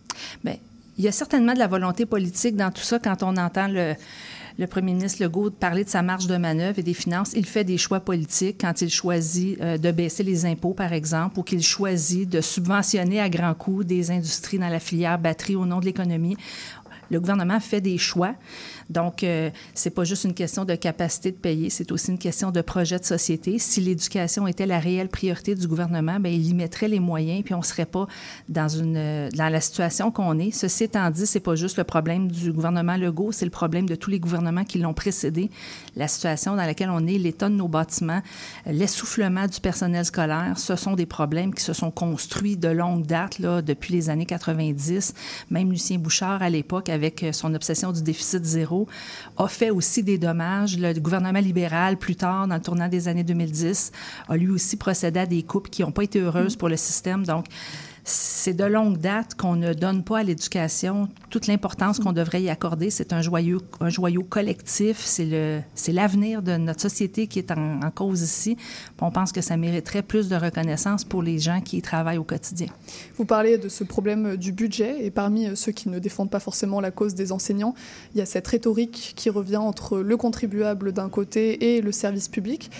Bien, 0.44 0.56
il 0.98 1.04
y 1.04 1.08
a 1.08 1.12
certainement 1.12 1.52
de 1.52 1.58
la 1.58 1.66
volonté 1.66 2.06
politique 2.06 2.56
dans 2.56 2.70
tout 2.70 2.82
ça 2.82 2.98
quand 2.98 3.22
on 3.22 3.36
entend 3.36 3.68
le, 3.68 3.94
premier 4.66 4.92
ministre 4.92 5.22
Legault 5.22 5.50
parler 5.50 5.84
de 5.84 5.90
sa 5.90 6.02
marge 6.02 6.26
de 6.26 6.36
manœuvre 6.36 6.78
et 6.78 6.82
des 6.82 6.94
finances. 6.94 7.32
Il 7.34 7.44
fait 7.44 7.64
des 7.64 7.76
choix 7.76 8.00
politiques 8.00 8.58
quand 8.60 8.80
il 8.80 8.88
choisit 8.88 9.60
euh, 9.60 9.76
de 9.76 9.90
baisser 9.90 10.22
les 10.22 10.46
impôts, 10.46 10.72
par 10.72 10.94
exemple, 10.94 11.38
ou 11.38 11.42
qu'il 11.42 11.62
choisit 11.62 12.28
de 12.28 12.40
subventionner 12.40 13.20
à 13.20 13.28
grands 13.28 13.54
coûts 13.54 13.84
des 13.84 14.10
industries 14.10 14.58
dans 14.58 14.68
la 14.68 14.80
filière 14.80 15.18
batterie 15.18 15.56
au 15.56 15.66
nom 15.66 15.80
de 15.80 15.84
l'économie. 15.84 16.36
Le 17.10 17.20
gouvernement 17.20 17.60
fait 17.60 17.80
des 17.80 17.98
choix. 17.98 18.34
Donc, 18.90 19.24
euh, 19.24 19.50
c'est 19.74 19.90
pas 19.90 20.04
juste 20.04 20.24
une 20.24 20.34
question 20.34 20.64
de 20.64 20.74
capacité 20.74 21.32
de 21.32 21.36
payer, 21.36 21.70
c'est 21.70 21.90
aussi 21.90 22.10
une 22.10 22.18
question 22.18 22.50
de 22.50 22.60
projet 22.60 22.98
de 22.98 23.04
société. 23.04 23.58
Si 23.58 23.80
l'éducation 23.80 24.46
était 24.46 24.66
la 24.66 24.78
réelle 24.78 25.08
priorité 25.08 25.54
du 25.54 25.66
gouvernement, 25.66 26.20
bien, 26.20 26.32
il 26.32 26.46
y 26.46 26.54
mettrait 26.54 26.88
les 26.88 27.00
moyens, 27.00 27.42
puis 27.44 27.54
on 27.54 27.62
serait 27.62 27.86
pas 27.86 28.06
dans 28.48 28.68
une 28.68 29.28
dans 29.30 29.48
la 29.48 29.60
situation 29.60 30.10
qu'on 30.10 30.38
est. 30.38 30.50
Ceci 30.50 30.84
étant 30.84 31.10
dit, 31.10 31.26
c'est 31.26 31.40
pas 31.40 31.56
juste 31.56 31.78
le 31.78 31.84
problème 31.84 32.30
du 32.30 32.52
gouvernement 32.52 32.96
Legault, 32.96 33.32
c'est 33.32 33.44
le 33.44 33.50
problème 33.50 33.88
de 33.88 33.94
tous 33.94 34.10
les 34.10 34.20
gouvernements 34.20 34.64
qui 34.64 34.78
l'ont 34.78 34.94
précédé. 34.94 35.50
La 35.96 36.08
situation 36.08 36.56
dans 36.56 36.64
laquelle 36.64 36.90
on 36.90 37.06
est, 37.06 37.18
l'état 37.18 37.48
de 37.48 37.54
nos 37.54 37.68
bâtiments, 37.68 38.22
l'essoufflement 38.66 39.46
du 39.46 39.60
personnel 39.60 40.04
scolaire, 40.04 40.58
ce 40.58 40.76
sont 40.76 40.94
des 40.94 41.06
problèmes 41.06 41.54
qui 41.54 41.62
se 41.62 41.72
sont 41.72 41.90
construits 41.90 42.56
de 42.56 42.68
longue 42.68 43.06
date, 43.06 43.38
là, 43.38 43.62
depuis 43.62 43.92
les 43.92 44.10
années 44.10 44.26
90. 44.26 45.14
Même 45.50 45.70
Lucien 45.70 45.98
Bouchard, 45.98 46.42
à 46.42 46.50
l'époque, 46.50 46.88
avec 46.88 47.24
son 47.32 47.54
obsession 47.54 47.92
du 47.92 48.02
déficit 48.02 48.44
zéro, 48.44 48.75
a 49.36 49.48
fait 49.48 49.70
aussi 49.70 50.02
des 50.02 50.18
dommages. 50.18 50.78
Le 50.78 50.98
gouvernement 51.00 51.40
libéral, 51.40 51.96
plus 51.96 52.16
tard, 52.16 52.46
dans 52.46 52.56
le 52.56 52.60
tournant 52.60 52.88
des 52.88 53.08
années 53.08 53.24
2010, 53.24 53.92
a 54.28 54.36
lui 54.36 54.50
aussi 54.50 54.76
procédé 54.76 55.20
à 55.20 55.26
des 55.26 55.42
coupes 55.42 55.70
qui 55.70 55.82
n'ont 55.82 55.92
pas 55.92 56.04
été 56.04 56.20
heureuses 56.20 56.56
pour 56.56 56.68
le 56.68 56.76
système. 56.76 57.24
Donc, 57.24 57.46
c'est 58.08 58.54
de 58.54 58.62
longue 58.62 58.98
date 58.98 59.34
qu'on 59.34 59.56
ne 59.56 59.74
donne 59.74 60.04
pas 60.04 60.18
à 60.18 60.22
l'éducation 60.22 61.08
toute 61.28 61.48
l'importance 61.48 61.98
qu'on 61.98 62.12
devrait 62.12 62.40
y 62.40 62.48
accorder. 62.48 62.88
C'est 62.88 63.12
un 63.12 63.20
joyau, 63.20 63.60
un 63.80 63.88
joyau 63.88 64.22
collectif. 64.22 65.00
C'est 65.00 65.92
l'avenir 65.92 66.40
de 66.40 66.56
notre 66.56 66.80
société 66.80 67.26
qui 67.26 67.40
est 67.40 67.50
en, 67.50 67.80
cause 67.92 68.22
ici. 68.22 68.56
On 69.00 69.10
pense 69.10 69.32
que 69.32 69.40
ça 69.40 69.56
mériterait 69.56 70.02
plus 70.02 70.28
de 70.28 70.36
reconnaissance 70.36 71.02
pour 71.02 71.20
les 71.20 71.40
gens 71.40 71.60
qui 71.60 71.78
y 71.78 71.82
travaillent 71.82 72.18
au 72.18 72.24
quotidien. 72.24 72.68
Vous 73.16 73.24
parlez 73.24 73.58
de 73.58 73.68
ce 73.68 73.82
problème 73.82 74.36
du 74.36 74.52
budget 74.52 75.04
et 75.04 75.10
parmi 75.10 75.56
ceux 75.56 75.72
qui 75.72 75.88
ne 75.88 75.98
défendent 75.98 76.30
pas 76.30 76.38
forcément 76.40 76.80
la 76.80 76.92
cause 76.92 77.16
des 77.16 77.32
enseignants, 77.32 77.74
il 78.14 78.18
y 78.18 78.20
a 78.20 78.26
cette 78.26 78.46
rhétorique 78.46 79.14
qui 79.16 79.30
revient 79.30 79.56
entre 79.56 79.98
le 79.98 80.16
contribuable 80.16 80.92
d'un 80.92 81.08
côté 81.08 81.74
et 81.74 81.80
le 81.80 81.90
service 81.90 82.28
public. 82.28 82.70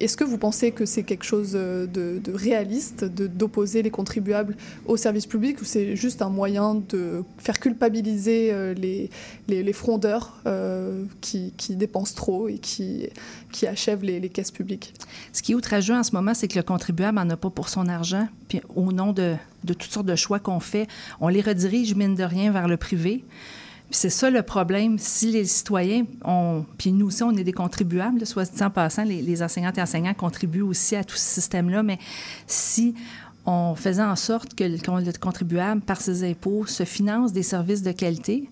Est-ce 0.00 0.16
que 0.16 0.24
vous 0.24 0.38
pensez 0.38 0.72
que 0.72 0.84
c'est 0.84 1.02
quelque 1.02 1.24
chose 1.24 1.52
de, 1.52 1.88
de 1.92 2.32
réaliste 2.32 3.04
d'opposer 3.04 3.82
les 3.82 3.90
contribuables 3.90 4.56
au 4.86 4.96
service 4.96 5.26
public 5.26 5.60
ou 5.60 5.64
c'est 5.64 5.96
juste 5.96 6.22
un 6.22 6.28
moyen 6.28 6.74
de 6.74 7.24
faire 7.38 7.58
culpabiliser 7.58 8.52
euh, 8.52 8.74
les, 8.74 9.10
les, 9.48 9.72
frondeurs 9.72 10.34
euh, 10.46 11.04
qui, 11.20 11.52
qui, 11.56 11.76
dépensent 11.76 12.14
trop 12.14 12.48
et 12.48 12.58
qui, 12.58 13.08
qui 13.52 13.66
achèvent 13.66 14.04
les, 14.04 14.20
les, 14.20 14.28
caisses 14.28 14.50
publiques? 14.50 14.94
Ce 15.32 15.42
qui 15.42 15.52
est 15.52 15.54
outrageux 15.54 15.94
en 15.94 16.02
ce 16.02 16.12
moment, 16.12 16.34
c'est 16.34 16.48
que 16.48 16.56
le 16.56 16.62
contribuable 16.62 17.16
n'en 17.16 17.30
a 17.30 17.36
pas 17.36 17.50
pour 17.50 17.68
son 17.68 17.88
argent. 17.88 18.28
Puis 18.48 18.60
au 18.74 18.92
nom 18.92 19.12
de, 19.12 19.34
de 19.64 19.72
toutes 19.72 19.90
sortes 19.90 20.06
de 20.06 20.16
choix 20.16 20.38
qu'on 20.38 20.60
fait, 20.60 20.86
on 21.20 21.28
les 21.28 21.40
redirige, 21.40 21.94
mine 21.94 22.14
de 22.14 22.24
rien, 22.24 22.52
vers 22.52 22.68
le 22.68 22.76
privé 22.76 23.24
c'est 23.96 24.10
ça 24.10 24.28
le 24.28 24.42
problème. 24.42 24.98
Si 24.98 25.32
les 25.32 25.46
citoyens 25.46 26.04
ont. 26.22 26.66
Puis 26.76 26.92
nous 26.92 27.06
aussi, 27.06 27.22
on 27.22 27.32
est 27.32 27.44
des 27.44 27.52
contribuables, 27.52 28.26
soit 28.26 28.54
dit 28.54 28.62
en 28.62 28.70
passant, 28.70 29.04
les, 29.04 29.42
enseignantes 29.42 29.78
et 29.78 29.82
enseignants 29.82 30.12
contribuent 30.12 30.60
aussi 30.60 30.96
à 30.96 31.02
tout 31.02 31.16
ce 31.16 31.24
système-là, 31.24 31.82
mais 31.82 31.98
si 32.46 32.94
on 33.46 33.74
faisait 33.74 34.02
en 34.02 34.16
sorte 34.16 34.54
que 34.54 34.64
le, 34.64 34.76
le 34.76 35.18
contribuable, 35.18 35.80
par 35.80 36.00
ses 36.00 36.28
impôts, 36.28 36.66
se 36.66 36.84
finance 36.84 37.32
des 37.32 37.42
services 37.42 37.82
de 37.82 37.92
qualité, 37.92 38.50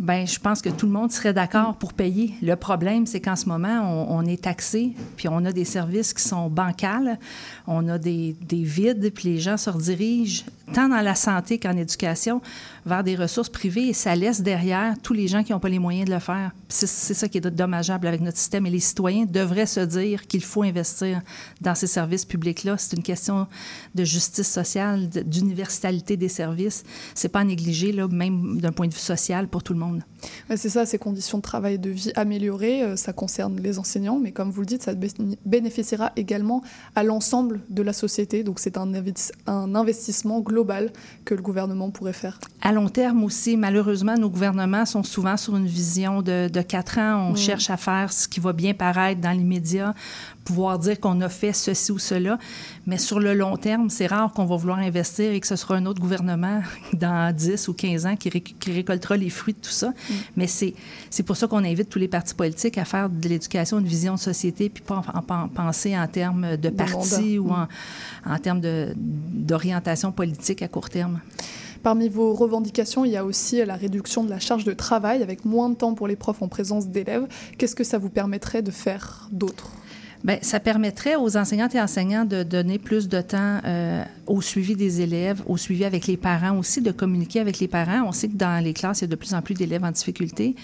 ben, 0.00 0.26
je 0.26 0.38
pense 0.38 0.62
que 0.62 0.70
tout 0.70 0.86
le 0.86 0.92
monde 0.92 1.12
serait 1.12 1.34
d'accord 1.34 1.76
pour 1.76 1.92
payer. 1.92 2.32
Le 2.40 2.56
problème, 2.56 3.04
c'est 3.04 3.20
qu'en 3.20 3.36
ce 3.36 3.46
moment, 3.50 4.06
on, 4.08 4.24
est 4.24 4.44
taxé, 4.44 4.94
puis 5.18 5.28
on 5.28 5.44
a 5.44 5.52
des 5.52 5.66
services 5.66 6.14
qui 6.14 6.22
sont 6.22 6.48
bancals, 6.48 7.18
on 7.66 7.86
a 7.86 7.98
des, 7.98 8.34
des 8.40 8.62
vides, 8.62 9.12
puis 9.12 9.28
les 9.28 9.38
gens 9.38 9.58
se 9.58 9.68
redirigent 9.68 10.46
tant 10.72 10.88
dans 10.88 11.00
la 11.00 11.14
santé 11.14 11.58
qu'en 11.58 11.76
éducation 11.76 12.40
vers 12.86 13.04
des 13.04 13.16
ressources 13.16 13.48
privées 13.48 13.88
et 13.88 13.92
ça 13.92 14.14
laisse 14.16 14.40
derrière 14.40 14.94
tous 15.02 15.12
les 15.12 15.28
gens 15.28 15.42
qui 15.42 15.52
n'ont 15.52 15.60
pas 15.60 15.68
les 15.68 15.78
moyens 15.78 16.08
de 16.08 16.14
le 16.14 16.20
faire. 16.20 16.52
C'est 16.68 16.86
ça 16.86 17.28
qui 17.28 17.38
est 17.38 17.40
dommageable 17.40 18.06
avec 18.06 18.20
notre 18.20 18.38
système 18.38 18.66
et 18.66 18.70
les 18.70 18.80
citoyens 18.80 19.26
devraient 19.26 19.66
se 19.66 19.80
dire 19.80 20.26
qu'il 20.26 20.42
faut 20.42 20.62
investir 20.62 21.20
dans 21.60 21.74
ces 21.74 21.86
services 21.86 22.24
publics-là. 22.24 22.76
C'est 22.78 22.96
une 22.96 23.02
question 23.02 23.46
de 23.94 24.04
justice 24.04 24.48
sociale, 24.48 25.08
d'universalité 25.08 26.16
des 26.16 26.28
services. 26.28 26.84
C'est 27.14 27.28
pas 27.28 27.40
à 27.40 27.44
même 27.44 28.60
d'un 28.60 28.72
point 28.72 28.86
de 28.86 28.94
vue 28.94 29.00
social 29.00 29.48
pour 29.48 29.62
tout 29.62 29.72
le 29.72 29.78
monde. 29.78 29.89
Ouais, 30.48 30.56
c'est 30.56 30.68
ça, 30.68 30.86
ces 30.86 30.98
conditions 30.98 31.38
de 31.38 31.42
travail 31.42 31.74
et 31.74 31.78
de 31.78 31.90
vie 31.90 32.12
améliorées, 32.14 32.82
euh, 32.82 32.96
ça 32.96 33.12
concerne 33.12 33.60
les 33.60 33.78
enseignants, 33.78 34.18
mais 34.18 34.32
comme 34.32 34.50
vous 34.50 34.60
le 34.60 34.66
dites, 34.66 34.82
ça 34.82 34.92
bénéficiera 35.44 36.12
également 36.16 36.62
à 36.94 37.02
l'ensemble 37.02 37.60
de 37.68 37.82
la 37.82 37.92
société. 37.92 38.42
Donc 38.42 38.58
c'est 38.58 38.76
un, 38.76 38.94
investissement 39.74 40.40
global 40.40 40.92
que 41.24 41.34
le 41.34 41.42
gouvernement 41.42 41.90
pourrait 41.90 42.12
faire. 42.12 42.38
À 42.60 42.72
long 42.72 42.88
terme 42.88 43.24
aussi, 43.24 43.56
malheureusement, 43.56 44.16
nos 44.16 44.30
gouvernements 44.30 44.84
sont 44.84 45.02
souvent 45.02 45.36
sur 45.36 45.56
une 45.56 45.66
vision 45.66 46.22
de, 46.22 46.48
de 46.48 46.62
quatre 46.62 46.98
ans. 46.98 47.30
On 47.30 47.34
cherche 47.34 47.70
à 47.70 47.76
faire 47.76 48.12
ce 48.12 48.28
qui 48.28 48.40
va 48.40 48.52
bien 48.52 48.74
paraître 48.74 49.20
dans 49.20 49.30
l'immédiat, 49.30 49.94
pouvoir 50.44 50.78
dire 50.78 50.98
qu'on 50.98 51.20
a 51.20 51.28
fait 51.28 51.52
ceci 51.52 51.92
ou 51.92 51.98
cela. 51.98 52.38
Mais 52.86 52.98
sur 52.98 53.20
le 53.20 53.34
long 53.34 53.56
terme, 53.56 53.90
c'est 53.90 54.06
rare 54.06 54.32
qu'on 54.32 54.46
va 54.46 54.56
vouloir 54.56 54.78
investir 54.78 55.32
et 55.32 55.40
que 55.40 55.46
ce 55.46 55.56
sera 55.56 55.76
un 55.76 55.86
autre 55.86 56.00
gouvernement 56.00 56.62
dans 56.94 57.34
10 57.34 57.68
ou 57.68 57.74
15 57.74 58.06
ans 58.06 58.16
qui, 58.16 58.28
ré 58.30 58.40
qui 58.40 58.72
récoltera 58.72 59.16
les 59.16 59.30
fruits 59.30 59.54
de 59.54 59.60
tout 59.60 59.70
ça. 59.70 59.88
Mm. 59.88 60.14
Mais 60.36 60.46
c'est 60.46 61.22
pour 61.24 61.36
ça 61.36 61.46
qu'on 61.46 61.64
invite 61.64 61.88
tous 61.88 61.98
les 61.98 62.08
partis 62.08 62.34
politiques 62.34 62.78
à 62.78 62.84
faire 62.84 63.08
de 63.08 63.28
l'éducation 63.28 63.78
une 63.78 63.86
vision 63.86 64.14
de 64.14 64.20
société, 64.20 64.68
puis 64.68 64.82
pas 64.82 65.02
en, 65.14 65.18
en, 65.18 65.42
en 65.42 65.48
penser 65.48 65.96
en 65.96 66.06
termes 66.06 66.56
de 66.56 66.68
parti 66.68 67.38
ou 67.38 67.50
en, 67.50 67.68
en 68.26 68.38
termes 68.38 68.60
d'orientation 68.96 70.12
politique 70.12 70.62
à 70.62 70.68
court 70.68 70.88
terme. 70.90 71.20
Parmi 71.82 72.10
vos 72.10 72.34
revendications, 72.34 73.06
il 73.06 73.12
y 73.12 73.16
a 73.16 73.24
aussi 73.24 73.64
la 73.64 73.74
réduction 73.74 74.22
de 74.22 74.28
la 74.28 74.38
charge 74.38 74.64
de 74.64 74.72
travail 74.72 75.22
avec 75.22 75.46
moins 75.46 75.70
de 75.70 75.74
temps 75.74 75.94
pour 75.94 76.08
les 76.08 76.16
profs 76.16 76.42
en 76.42 76.48
présence 76.48 76.88
d'élèves. 76.88 77.26
Qu'est-ce 77.56 77.74
que 77.74 77.84
ça 77.84 77.96
vous 77.96 78.10
permettrait 78.10 78.62
de 78.62 78.70
faire 78.70 79.28
d'autre? 79.32 79.70
Bien, 80.22 80.38
ça 80.42 80.60
permettrait 80.60 81.16
aux 81.16 81.38
enseignantes 81.38 81.74
et 81.74 81.80
enseignants 81.80 82.26
de 82.26 82.42
donner 82.42 82.78
plus 82.78 83.08
de 83.08 83.22
temps 83.22 83.60
euh, 83.64 84.04
au 84.26 84.42
suivi 84.42 84.76
des 84.76 85.00
élèves, 85.00 85.42
au 85.46 85.56
suivi 85.56 85.84
avec 85.84 86.06
les 86.06 86.18
parents 86.18 86.58
aussi, 86.58 86.82
de 86.82 86.92
communiquer 86.92 87.40
avec 87.40 87.58
les 87.58 87.68
parents. 87.68 88.02
On 88.06 88.12
sait 88.12 88.28
que 88.28 88.36
dans 88.36 88.62
les 88.62 88.74
classes, 88.74 89.00
il 89.00 89.04
y 89.04 89.04
a 89.04 89.08
de 89.08 89.16
plus 89.16 89.32
en 89.32 89.40
plus 89.40 89.54
d'élèves 89.54 89.82
en 89.82 89.90
difficulté. 89.90 90.56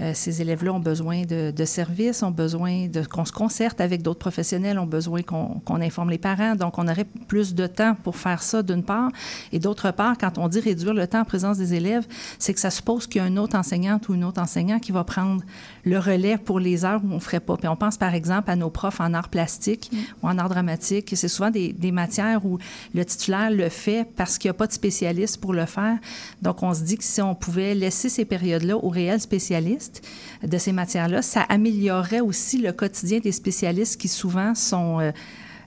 Euh, 0.00 0.12
ces 0.14 0.40
élèves-là 0.40 0.72
ont 0.72 0.80
besoin 0.80 1.22
de, 1.22 1.64
services, 1.64 2.22
ont 2.22 2.30
besoin 2.30 2.86
de 2.86 3.02
qu'on 3.02 3.24
se 3.24 3.32
concerte 3.32 3.80
avec 3.80 4.02
d'autres 4.02 4.20
professionnels, 4.20 4.78
ont 4.78 4.86
besoin 4.86 5.22
qu'on 5.22 5.60
qu 5.66 5.72
informe 5.72 6.10
les 6.10 6.18
parents. 6.18 6.54
Donc, 6.54 6.78
on 6.78 6.86
aurait 6.86 7.06
plus 7.26 7.54
de 7.54 7.66
temps 7.66 7.96
pour 8.04 8.16
faire 8.16 8.42
ça, 8.42 8.62
d'une 8.62 8.84
part. 8.84 9.10
Et 9.52 9.58
d'autre 9.58 9.90
part, 9.90 10.16
quand 10.16 10.38
on 10.38 10.48
dit 10.48 10.60
réduire 10.60 10.94
le 10.94 11.06
temps 11.06 11.20
en 11.20 11.24
présence 11.24 11.58
des 11.58 11.74
élèves, 11.74 12.06
c'est 12.38 12.54
que 12.54 12.60
ça 12.60 12.70
suppose 12.70 13.06
qu'il 13.06 13.20
y 13.20 13.24
a 13.24 13.26
une 13.26 13.38
autre 13.38 13.56
enseignante 13.56 14.08
ou 14.08 14.14
une 14.14 14.24
autre 14.24 14.40
enseignant 14.40 14.78
qui 14.78 14.92
va 14.92 15.02
prendre 15.02 15.42
le 15.88 15.98
relais 15.98 16.38
pour 16.38 16.60
les 16.60 16.84
heures 16.84 17.00
où 17.04 17.10
on 17.10 17.16
ne 17.16 17.20
ferait 17.20 17.40
pas. 17.40 17.56
Puis 17.56 17.68
on 17.68 17.76
pense, 17.76 17.96
par 17.96 18.14
exemple, 18.14 18.50
à 18.50 18.56
nos 18.56 18.70
profs 18.70 19.00
en 19.00 19.14
art 19.14 19.28
plastique 19.28 19.90
mmh. 19.92 19.96
ou 20.22 20.28
en 20.28 20.38
art 20.38 20.48
dramatique. 20.48 21.12
C'est 21.14 21.28
souvent 21.28 21.50
des, 21.50 21.72
des, 21.72 21.92
matières 21.92 22.44
où 22.44 22.58
le 22.94 23.04
titulaire 23.04 23.50
le 23.50 23.68
fait 23.68 24.06
parce 24.16 24.38
qu'il 24.38 24.48
n'y 24.48 24.50
a 24.50 24.54
pas 24.54 24.66
de 24.66 24.72
spécialiste 24.72 25.40
pour 25.40 25.52
le 25.52 25.66
faire. 25.66 25.98
Donc, 26.42 26.62
on 26.62 26.74
se 26.74 26.82
dit 26.82 26.96
que 26.98 27.04
si 27.04 27.22
on 27.22 27.34
pouvait 27.34 27.74
laisser 27.74 28.08
ces 28.08 28.24
périodes-là 28.24 28.76
aux 28.76 28.88
réels 28.88 29.20
spécialistes, 29.20 30.02
de 30.42 30.58
ces 30.58 30.72
matières-là, 30.72 31.22
ça 31.22 31.42
améliorerait 31.42 32.20
aussi 32.20 32.58
le 32.58 32.72
quotidien 32.72 33.18
des 33.18 33.32
spécialistes 33.32 34.00
qui 34.00 34.08
souvent 34.08 34.54
sont 34.54 35.00
euh, 35.00 35.10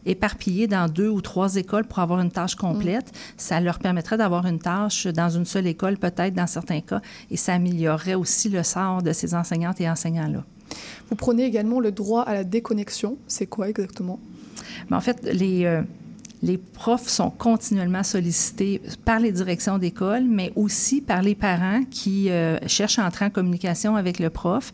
éparpillés 0.05 0.67
dans 0.67 0.87
deux 0.87 1.09
ou 1.09 1.21
trois 1.21 1.55
écoles 1.55 1.85
pour 1.85 1.99
avoir 1.99 2.19
une 2.19 2.31
tâche 2.31 2.55
complète. 2.55 3.07
Mm. 3.07 3.17
Ça 3.37 3.59
leur 3.59 3.79
permettrait 3.79 4.17
d'avoir 4.17 4.45
une 4.45 4.59
tâche 4.59 5.07
dans 5.07 5.29
une 5.29 5.45
seule 5.45 5.67
école, 5.67 5.97
peut-être 5.97 6.33
dans 6.33 6.47
certains 6.47 6.81
cas, 6.81 7.01
et 7.29 7.37
ça 7.37 7.53
améliorerait 7.53 8.15
aussi 8.15 8.49
le 8.49 8.63
sort 8.63 9.01
de 9.01 9.13
ces 9.13 9.35
enseignantes 9.35 9.81
et 9.81 9.89
enseignants-là. 9.89 10.43
Vous 11.09 11.15
prenez 11.15 11.45
également 11.45 11.79
le 11.79 11.91
droit 11.91 12.23
à 12.23 12.33
la 12.33 12.43
déconnexion. 12.43 13.17
C'est 13.27 13.47
quoi 13.47 13.69
exactement? 13.69 14.19
Mais 14.89 14.95
en 14.95 15.01
fait, 15.01 15.21
les... 15.31 15.65
Euh, 15.65 15.81
les 16.43 16.57
profs 16.57 17.07
sont 17.07 17.29
continuellement 17.29 18.03
sollicités 18.03 18.81
par 19.05 19.19
les 19.19 19.31
directions 19.31 19.77
d'école, 19.77 20.23
mais 20.23 20.51
aussi 20.55 21.01
par 21.01 21.21
les 21.21 21.35
parents 21.35 21.83
qui 21.89 22.29
euh, 22.29 22.57
cherchent 22.67 22.97
à 22.99 23.05
entrer 23.05 23.25
en 23.25 23.29
communication 23.29 23.95
avec 23.95 24.17
le 24.17 24.29
prof. 24.29 24.73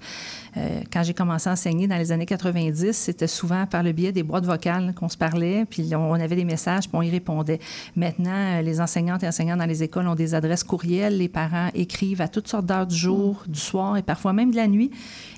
Euh, 0.57 0.81
quand 0.91 1.03
j'ai 1.03 1.13
commencé 1.13 1.49
à 1.49 1.53
enseigner 1.53 1.87
dans 1.87 1.97
les 1.97 2.11
années 2.11 2.25
90, 2.25 2.93
c'était 2.93 3.27
souvent 3.27 3.65
par 3.65 3.83
le 3.83 3.91
biais 3.91 4.11
des 4.11 4.23
boîtes 4.23 4.45
vocales 4.45 4.93
qu'on 4.95 5.09
se 5.09 5.17
parlait, 5.17 5.65
puis 5.69 5.93
on 5.95 6.13
avait 6.13 6.35
des 6.35 6.45
messages, 6.45 6.87
puis 6.87 6.97
on 6.97 7.01
y 7.01 7.09
répondait. 7.09 7.59
Maintenant, 7.95 8.31
euh, 8.31 8.61
les 8.61 8.81
enseignantes 8.81 9.23
et 9.23 9.27
enseignants 9.27 9.57
dans 9.57 9.65
les 9.65 9.83
écoles 9.83 10.07
ont 10.07 10.15
des 10.15 10.33
adresses 10.33 10.63
courriels, 10.63 11.17
les 11.17 11.29
parents 11.29 11.69
écrivent 11.73 12.21
à 12.21 12.27
toutes 12.27 12.47
sortes 12.47 12.65
d'heures 12.65 12.87
du 12.87 12.95
jour, 12.95 13.43
mmh. 13.47 13.51
du 13.51 13.59
soir 13.59 13.97
et 13.97 14.01
parfois 14.03 14.33
même 14.33 14.51
de 14.51 14.55
la 14.55 14.67
nuit, 14.67 14.91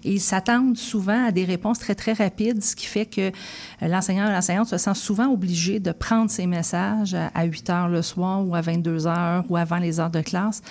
et 0.04 0.14
ils 0.14 0.22
s'attendent 0.22 0.78
souvent 0.78 1.28
à 1.28 1.32
des 1.32 1.44
réponses 1.44 1.80
très, 1.80 1.96
très 1.96 2.14
rapides, 2.14 2.64
ce 2.64 2.76
qui 2.76 2.86
fait 2.86 3.06
que 3.06 3.32
l'enseignant 3.82 4.28
ou 4.28 4.32
l'enseignante 4.32 4.68
se 4.68 4.78
sent 4.78 4.96
souvent 4.96 5.32
obligé 5.32 5.80
de 5.80 5.92
prendre 5.92 6.30
ces 6.30 6.46
messages 6.46 7.16
à 7.34 7.44
8 7.44 7.70
heures 7.70 7.90
le 7.90 8.02
soir 8.02 8.46
ou 8.46 8.56
à 8.56 8.62
22 8.62 9.08
heures 9.08 9.44
ou 9.50 9.58
avant 9.58 9.78
les 9.78 10.00
heures 10.00 10.10
de 10.10 10.22
classe. 10.22 10.62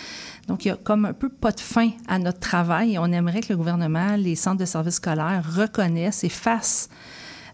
Donc, 0.48 0.64
il 0.64 0.68
y 0.68 0.70
a 0.70 0.76
comme 0.76 1.04
un 1.04 1.12
peu 1.12 1.28
pas 1.28 1.52
de 1.52 1.60
fin 1.60 1.90
à 2.08 2.18
notre 2.18 2.40
travail 2.40 2.98
on 2.98 3.12
aimerait 3.12 3.40
que 3.40 3.52
le 3.52 3.56
gouvernement, 3.56 4.16
les 4.16 4.34
centres 4.34 4.58
de 4.58 4.64
services 4.64 4.94
scolaires 4.94 5.44
reconnaissent 5.54 6.24
et 6.24 6.28
fassent 6.28 6.88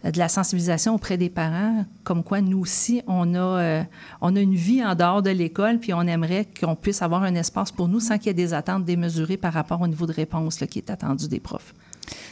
de 0.05 0.19
la 0.19 0.29
sensibilisation 0.29 0.95
auprès 0.95 1.17
des 1.17 1.31
parents, 1.31 1.85
comme 2.05 2.23
quoi 2.23 2.41
nous 2.41 2.59
aussi, 2.59 3.03
on 3.07 3.35
a, 3.35 3.39
euh, 3.39 3.83
on 4.21 4.37
a 4.37 4.41
une 4.41 4.55
vie 4.55 4.85
en 4.85 4.95
dehors 4.95 5.23
de 5.23 5.31
l'école, 5.31 5.79
puis 5.79 5.95
on 5.95 6.03
aimerait 6.03 6.47
qu'on 6.61 6.77
puisse 6.77 7.01
avoir 7.01 7.23
un 7.23 7.35
espace 7.35 7.73
pour 7.73 7.89
nous 7.89 8.01
sans 8.01 8.19
qu'il 8.19 8.27
y 8.27 8.31
ait 8.31 8.35
des 8.35 8.53
attentes 8.53 8.85
démesurées 8.85 9.39
par 9.39 9.55
rapport 9.55 9.81
au 9.81 9.87
niveau 9.87 10.07
de 10.07 10.13
réponse 10.13 10.59
qui 10.71 10.79
est 10.79 10.91
attendu 10.91 11.27
des 11.27 11.41
profs. 11.41 11.75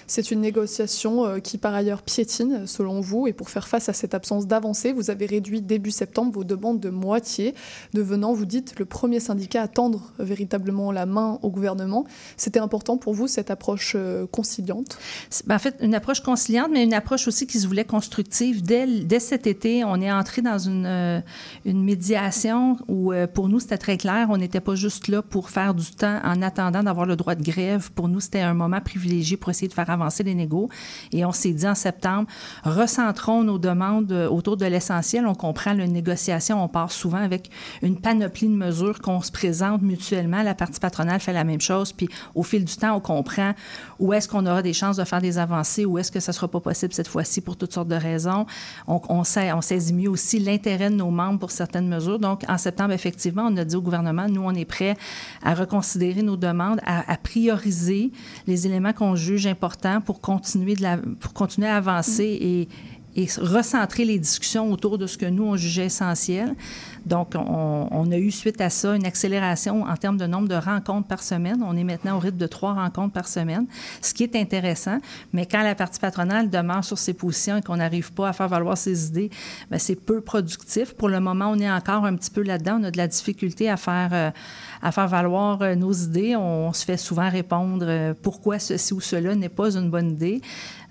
C'est 0.06 0.30
une 0.30 0.40
négociation 0.40 1.24
euh, 1.24 1.38
qui, 1.38 1.58
par 1.58 1.74
ailleurs, 1.74 2.02
piétine, 2.02 2.66
selon 2.66 3.00
vous. 3.00 3.26
Et 3.26 3.32
pour 3.32 3.50
faire 3.50 3.68
face 3.68 3.88
à 3.88 3.92
cette 3.92 4.14
absence 4.14 4.46
d'avancée, 4.46 4.92
vous 4.92 5.10
avez 5.10 5.26
réduit 5.26 5.62
début 5.62 5.90
septembre 5.90 6.32
vos 6.32 6.44
demandes 6.44 6.80
de 6.80 6.90
moitié, 6.90 7.54
devenant, 7.94 8.32
vous 8.32 8.46
dites, 8.46 8.78
le 8.78 8.84
premier 8.84 9.20
syndicat 9.20 9.62
à 9.62 9.68
tendre 9.68 10.12
véritablement 10.18 10.92
la 10.92 11.06
main 11.06 11.38
au 11.42 11.50
gouvernement. 11.50 12.04
C'était 12.36 12.60
important 12.60 12.96
pour 12.96 13.14
vous, 13.14 13.26
cette 13.26 13.50
approche 13.50 13.94
euh, 13.96 14.26
conciliante? 14.26 14.98
Ben, 15.46 15.56
En 15.56 15.58
fait, 15.58 15.76
une 15.80 15.94
approche 15.94 16.20
conciliante, 16.20 16.68
mais 16.72 16.84
une 16.84 16.94
approche 16.94 17.28
aussi 17.28 17.46
qui 17.46 17.58
se 17.58 17.66
voulait 17.66 17.84
constructive. 17.84 18.62
Dès, 18.62 19.20
cet 19.20 19.46
été, 19.46 19.84
on 19.84 20.00
est 20.00 20.12
entré 20.12 20.42
dans 20.42 20.58
une, 20.58 20.86
euh, 20.86 21.20
une 21.64 21.82
médiation 21.82 22.76
où, 22.88 23.12
pour 23.34 23.48
nous, 23.48 23.60
c'était 23.60 23.78
très 23.78 23.96
clair. 23.96 24.28
On 24.30 24.36
n'était 24.36 24.60
pas 24.60 24.74
juste 24.74 25.08
là 25.08 25.22
pour 25.22 25.50
faire 25.50 25.74
du 25.74 25.90
temps 25.92 26.20
en 26.24 26.42
attendant 26.42 26.82
d'avoir 26.82 27.06
le 27.06 27.16
droit 27.16 27.34
de 27.34 27.42
grève. 27.42 27.90
Pour 27.92 28.08
nous, 28.08 28.20
c'était 28.20 28.40
un 28.40 28.54
moment 28.54 28.80
privilégié 28.80 29.36
pour 29.36 29.50
essayer 29.50 29.61
de 29.68 29.72
faire 29.72 29.90
avancer 29.90 30.22
les 30.22 30.34
négos. 30.34 30.68
Et 31.12 31.24
on 31.24 31.32
s'est 31.32 31.52
dit 31.52 31.66
en 31.66 31.74
septembre, 31.74 32.28
recentrons 32.64 33.44
nos 33.44 33.58
demandes 33.58 34.12
autour 34.30 34.56
de 34.56 34.66
l'essentiel. 34.66 35.26
On 35.26 35.34
comprend 35.34 35.72
la 35.72 35.86
négociation, 35.86 36.62
on 36.62 36.68
part 36.68 36.92
souvent 36.92 37.18
avec 37.18 37.50
une 37.82 37.96
panoplie 38.00 38.48
de 38.48 38.54
mesures 38.54 39.00
qu'on 39.00 39.20
se 39.20 39.32
présente 39.32 39.82
mutuellement. 39.82 40.42
La 40.42 40.54
partie 40.54 40.80
patronale 40.80 41.20
fait 41.20 41.32
la 41.32 41.44
même 41.44 41.60
chose. 41.60 41.92
Puis 41.92 42.08
au 42.34 42.42
fil 42.42 42.64
du 42.64 42.76
temps, 42.76 42.96
on 42.96 43.00
comprend 43.00 43.52
où 43.98 44.12
est-ce 44.12 44.28
qu'on 44.28 44.46
aura 44.46 44.62
des 44.62 44.72
chances 44.72 44.96
de 44.96 45.04
faire 45.04 45.20
des 45.20 45.38
avancées, 45.38 45.84
où 45.84 45.98
est-ce 45.98 46.10
que 46.10 46.20
ça 46.20 46.32
sera 46.32 46.48
pas 46.48 46.60
possible 46.60 46.92
cette 46.92 47.08
fois-ci 47.08 47.40
pour 47.40 47.56
toutes 47.56 47.72
sortes 47.72 47.88
de 47.88 47.96
raisons. 47.96 48.46
On, 48.86 49.00
on, 49.08 49.24
sait, 49.24 49.52
on 49.52 49.60
saisit 49.60 49.94
mieux 49.94 50.10
aussi 50.10 50.38
l'intérêt 50.38 50.90
de 50.90 50.96
nos 50.96 51.10
membres 51.10 51.38
pour 51.38 51.50
certaines 51.50 51.88
mesures. 51.88 52.18
Donc 52.18 52.42
en 52.48 52.58
septembre, 52.58 52.92
effectivement, 52.92 53.48
on 53.50 53.56
a 53.56 53.64
dit 53.64 53.76
au 53.76 53.82
gouvernement, 53.82 54.28
nous, 54.28 54.42
on 54.42 54.54
est 54.54 54.64
prêts 54.64 54.96
à 55.42 55.54
reconsidérer 55.54 56.22
nos 56.22 56.36
demandes, 56.36 56.80
à, 56.84 57.10
à 57.10 57.16
prioriser 57.16 58.12
les 58.46 58.66
éléments 58.66 58.92
qu'on 58.92 59.14
juge 59.14 59.46
importants 59.52 60.00
pour 60.00 60.20
continuer, 60.20 60.74
de 60.74 61.14
pour 61.20 61.32
continuer 61.32 61.68
à 61.68 61.76
avancer 61.76 62.24
et, 62.24 62.68
et 63.14 63.28
recentrer 63.38 64.04
les 64.04 64.18
discussions 64.18 64.72
autour 64.72 64.98
de 64.98 65.06
ce 65.06 65.18
que 65.18 65.26
nous, 65.26 65.44
on 65.44 65.56
jugeait 65.56 65.86
essentiel. 65.86 66.54
Donc, 67.06 67.34
on, 67.34 68.10
a 68.12 68.16
eu 68.16 68.30
suite 68.30 68.60
à 68.60 68.70
ça 68.70 68.94
une 68.94 69.06
accélération 69.06 69.82
en 69.82 69.96
termes 69.96 70.16
de 70.16 70.26
nombre 70.26 70.48
de 70.48 70.54
rencontres 70.54 71.08
par 71.08 71.22
semaine. 71.22 71.62
On 71.66 71.76
est 71.76 71.84
maintenant 71.84 72.16
au 72.16 72.18
rythme 72.18 72.38
de 72.38 72.46
trois 72.46 72.74
rencontres 72.74 73.12
par 73.12 73.26
semaine, 73.28 73.66
ce 74.00 74.14
qui 74.14 74.22
est 74.22 74.36
intéressant. 74.36 74.98
Mais 75.32 75.46
quand 75.46 75.62
la 75.62 75.74
partie 75.74 75.98
patronale 75.98 76.50
demeure 76.50 76.84
sur 76.84 76.98
ses 76.98 77.14
positions 77.14 77.56
et 77.56 77.62
qu'on 77.62 77.76
n'arrive 77.76 78.12
pas 78.12 78.28
à 78.28 78.32
faire 78.32 78.48
valoir 78.48 78.76
ses 78.76 79.06
idées, 79.06 79.30
bien, 79.70 79.78
c'est 79.78 79.96
peu 79.96 80.20
productif. 80.20 80.94
Pour 80.94 81.08
le 81.08 81.20
moment, 81.20 81.50
on 81.50 81.58
est 81.58 81.70
encore 81.70 82.04
un 82.04 82.14
petit 82.16 82.30
peu 82.30 82.42
là-dedans. 82.42 82.78
On 82.80 82.84
a 82.84 82.90
de 82.90 82.96
la 82.96 83.08
difficulté 83.08 83.68
à 83.68 83.76
faire, 83.76 84.10
euh, 84.12 84.30
à 84.82 84.92
faire 84.92 85.08
valoir 85.08 85.62
euh, 85.62 85.74
nos 85.74 85.92
idées. 85.92 86.36
On 86.36 86.72
se 86.72 86.84
fait 86.84 86.96
souvent 86.96 87.28
répondre 87.28 87.86
euh, 87.88 88.14
pourquoi 88.20 88.58
ceci 88.58 88.94
ou 88.94 89.00
cela 89.00 89.34
n'est 89.34 89.48
pas 89.48 89.76
une 89.76 89.90
bonne 89.90 90.10
idée. 90.12 90.40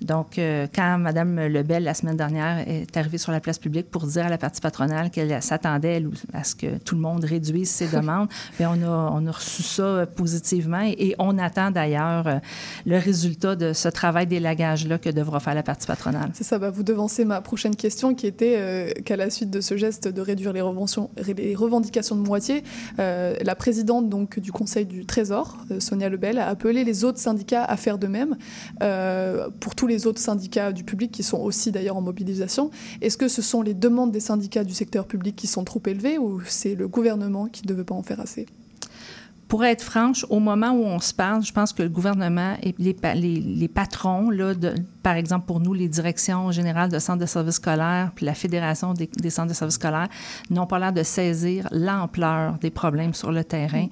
Donc, 0.01 0.39
quand 0.73 0.97
Mme 0.97 1.45
Lebel, 1.45 1.83
la 1.83 1.93
semaine 1.93 2.17
dernière, 2.17 2.67
est 2.67 2.97
arrivée 2.97 3.19
sur 3.19 3.31
la 3.31 3.39
place 3.39 3.59
publique 3.59 3.91
pour 3.91 4.07
dire 4.07 4.25
à 4.25 4.29
la 4.29 4.39
partie 4.39 4.59
patronale 4.59 5.11
qu'elle 5.11 5.43
s'attendait 5.43 6.00
elle, 6.01 6.39
à 6.39 6.43
ce 6.43 6.55
que 6.55 6.77
tout 6.79 6.95
le 6.95 7.01
monde 7.01 7.23
réduise 7.23 7.69
ses 7.69 7.87
demandes, 7.87 8.27
bien, 8.57 8.71
on, 8.75 8.83
a, 8.83 9.11
on 9.13 9.25
a 9.27 9.31
reçu 9.31 9.63
ça 9.63 9.83
euh, 9.83 10.05
positivement 10.05 10.81
et, 10.83 10.95
et 10.99 11.15
on 11.19 11.37
attend 11.37 11.71
d'ailleurs 11.71 12.27
euh, 12.27 12.39
le 12.85 12.97
résultat 12.97 13.55
de 13.55 13.73
ce 13.73 13.87
travail 13.87 14.27
d'élagage-là 14.27 14.97
que 14.97 15.09
devra 15.09 15.39
faire 15.39 15.55
la 15.55 15.63
partie 15.63 15.87
patronale. 15.87 16.31
C'est 16.33 16.43
ça, 16.43 16.59
bah, 16.59 16.69
vous 16.69 16.83
devancez 16.83 17.25
ma 17.25 17.41
prochaine 17.41 17.75
question 17.75 18.15
qui 18.15 18.27
était 18.27 18.55
euh, 18.57 18.91
qu'à 19.05 19.15
la 19.15 19.29
suite 19.29 19.49
de 19.49 19.61
ce 19.61 19.77
geste 19.77 20.07
de 20.07 20.21
réduire 20.21 20.53
les, 20.53 20.61
revendications 20.61 22.15
de 22.15 22.21
moitié, 22.21 22.63
euh, 22.99 23.35
la 23.41 23.55
présidente 23.55 24.09
donc, 24.09 24.39
du 24.39 24.51
Conseil 24.51 24.85
du 24.85 25.05
Trésor, 25.05 25.57
euh, 25.71 25.79
Sonia 25.79 26.09
Lebel, 26.09 26.39
a 26.39 26.47
appelé 26.47 26.83
les 26.83 27.03
autres 27.03 27.19
syndicats 27.19 27.63
à 27.63 27.77
faire 27.77 27.97
de 27.97 28.07
même 28.07 28.37
pour 29.59 29.75
tous 29.75 29.87
les 29.87 30.07
autres 30.07 30.19
syndicats 30.19 30.71
du 30.71 30.83
public 30.83 31.11
qui 31.11 31.23
sont 31.23 31.39
aussi 31.39 31.71
d'ailleurs 31.71 31.97
en 31.97 32.01
mobilisation. 32.01 32.71
Est-ce 33.01 33.17
que 33.17 33.27
ce 33.27 33.41
sont 33.41 33.61
les 33.61 33.73
demandes 33.73 34.11
des 34.11 34.19
syndicats 34.19 34.63
du 34.63 34.73
secteur 34.73 35.05
public 35.05 35.35
qui 35.35 35.47
sont 35.47 35.63
trop 35.63 35.81
élevées 35.85 35.90
ou 36.17 36.41
c'est 36.45 36.75
le 36.75 36.87
gouvernement 36.87 37.47
qui 37.47 37.67
ne 37.67 37.73
veut 37.73 37.83
pas 37.83 37.95
en 37.95 38.03
faire 38.03 38.19
assez? 38.19 38.45
Pour 39.47 39.65
être 39.65 39.83
franche, 39.83 40.25
au 40.29 40.39
moment 40.39 40.71
où 40.71 40.83
on 40.83 40.99
se 40.99 41.13
parle, 41.13 41.43
je 41.43 41.51
pense 41.51 41.73
que 41.73 41.83
le 41.83 41.89
gouvernement 41.89 42.55
et 42.63 42.73
les, 42.79 42.95
les, 43.15 43.35
les 43.41 43.67
patrons, 43.67 44.29
là, 44.29 44.53
de, 44.53 44.75
par 45.03 45.15
exemple 45.15 45.45
pour 45.45 45.59
nous, 45.59 45.73
les 45.73 45.87
directions 45.87 46.51
générales 46.51 46.89
de 46.89 46.99
centres 46.99 47.19
de 47.19 47.25
services 47.25 47.55
scolaires, 47.55 48.11
puis 48.15 48.25
la 48.25 48.33
Fédération 48.33 48.93
des, 48.93 49.29
centres 49.29 49.49
de 49.49 49.53
services 49.53 49.75
scolaires, 49.75 50.09
n'ont 50.49 50.67
pas 50.67 50.79
l'air 50.79 50.93
de 50.93 51.03
saisir 51.03 51.67
l'ampleur 51.71 52.57
des 52.59 52.69
problèmes 52.69 53.13
sur 53.13 53.31
le 53.31 53.43
terrain, 53.43 53.87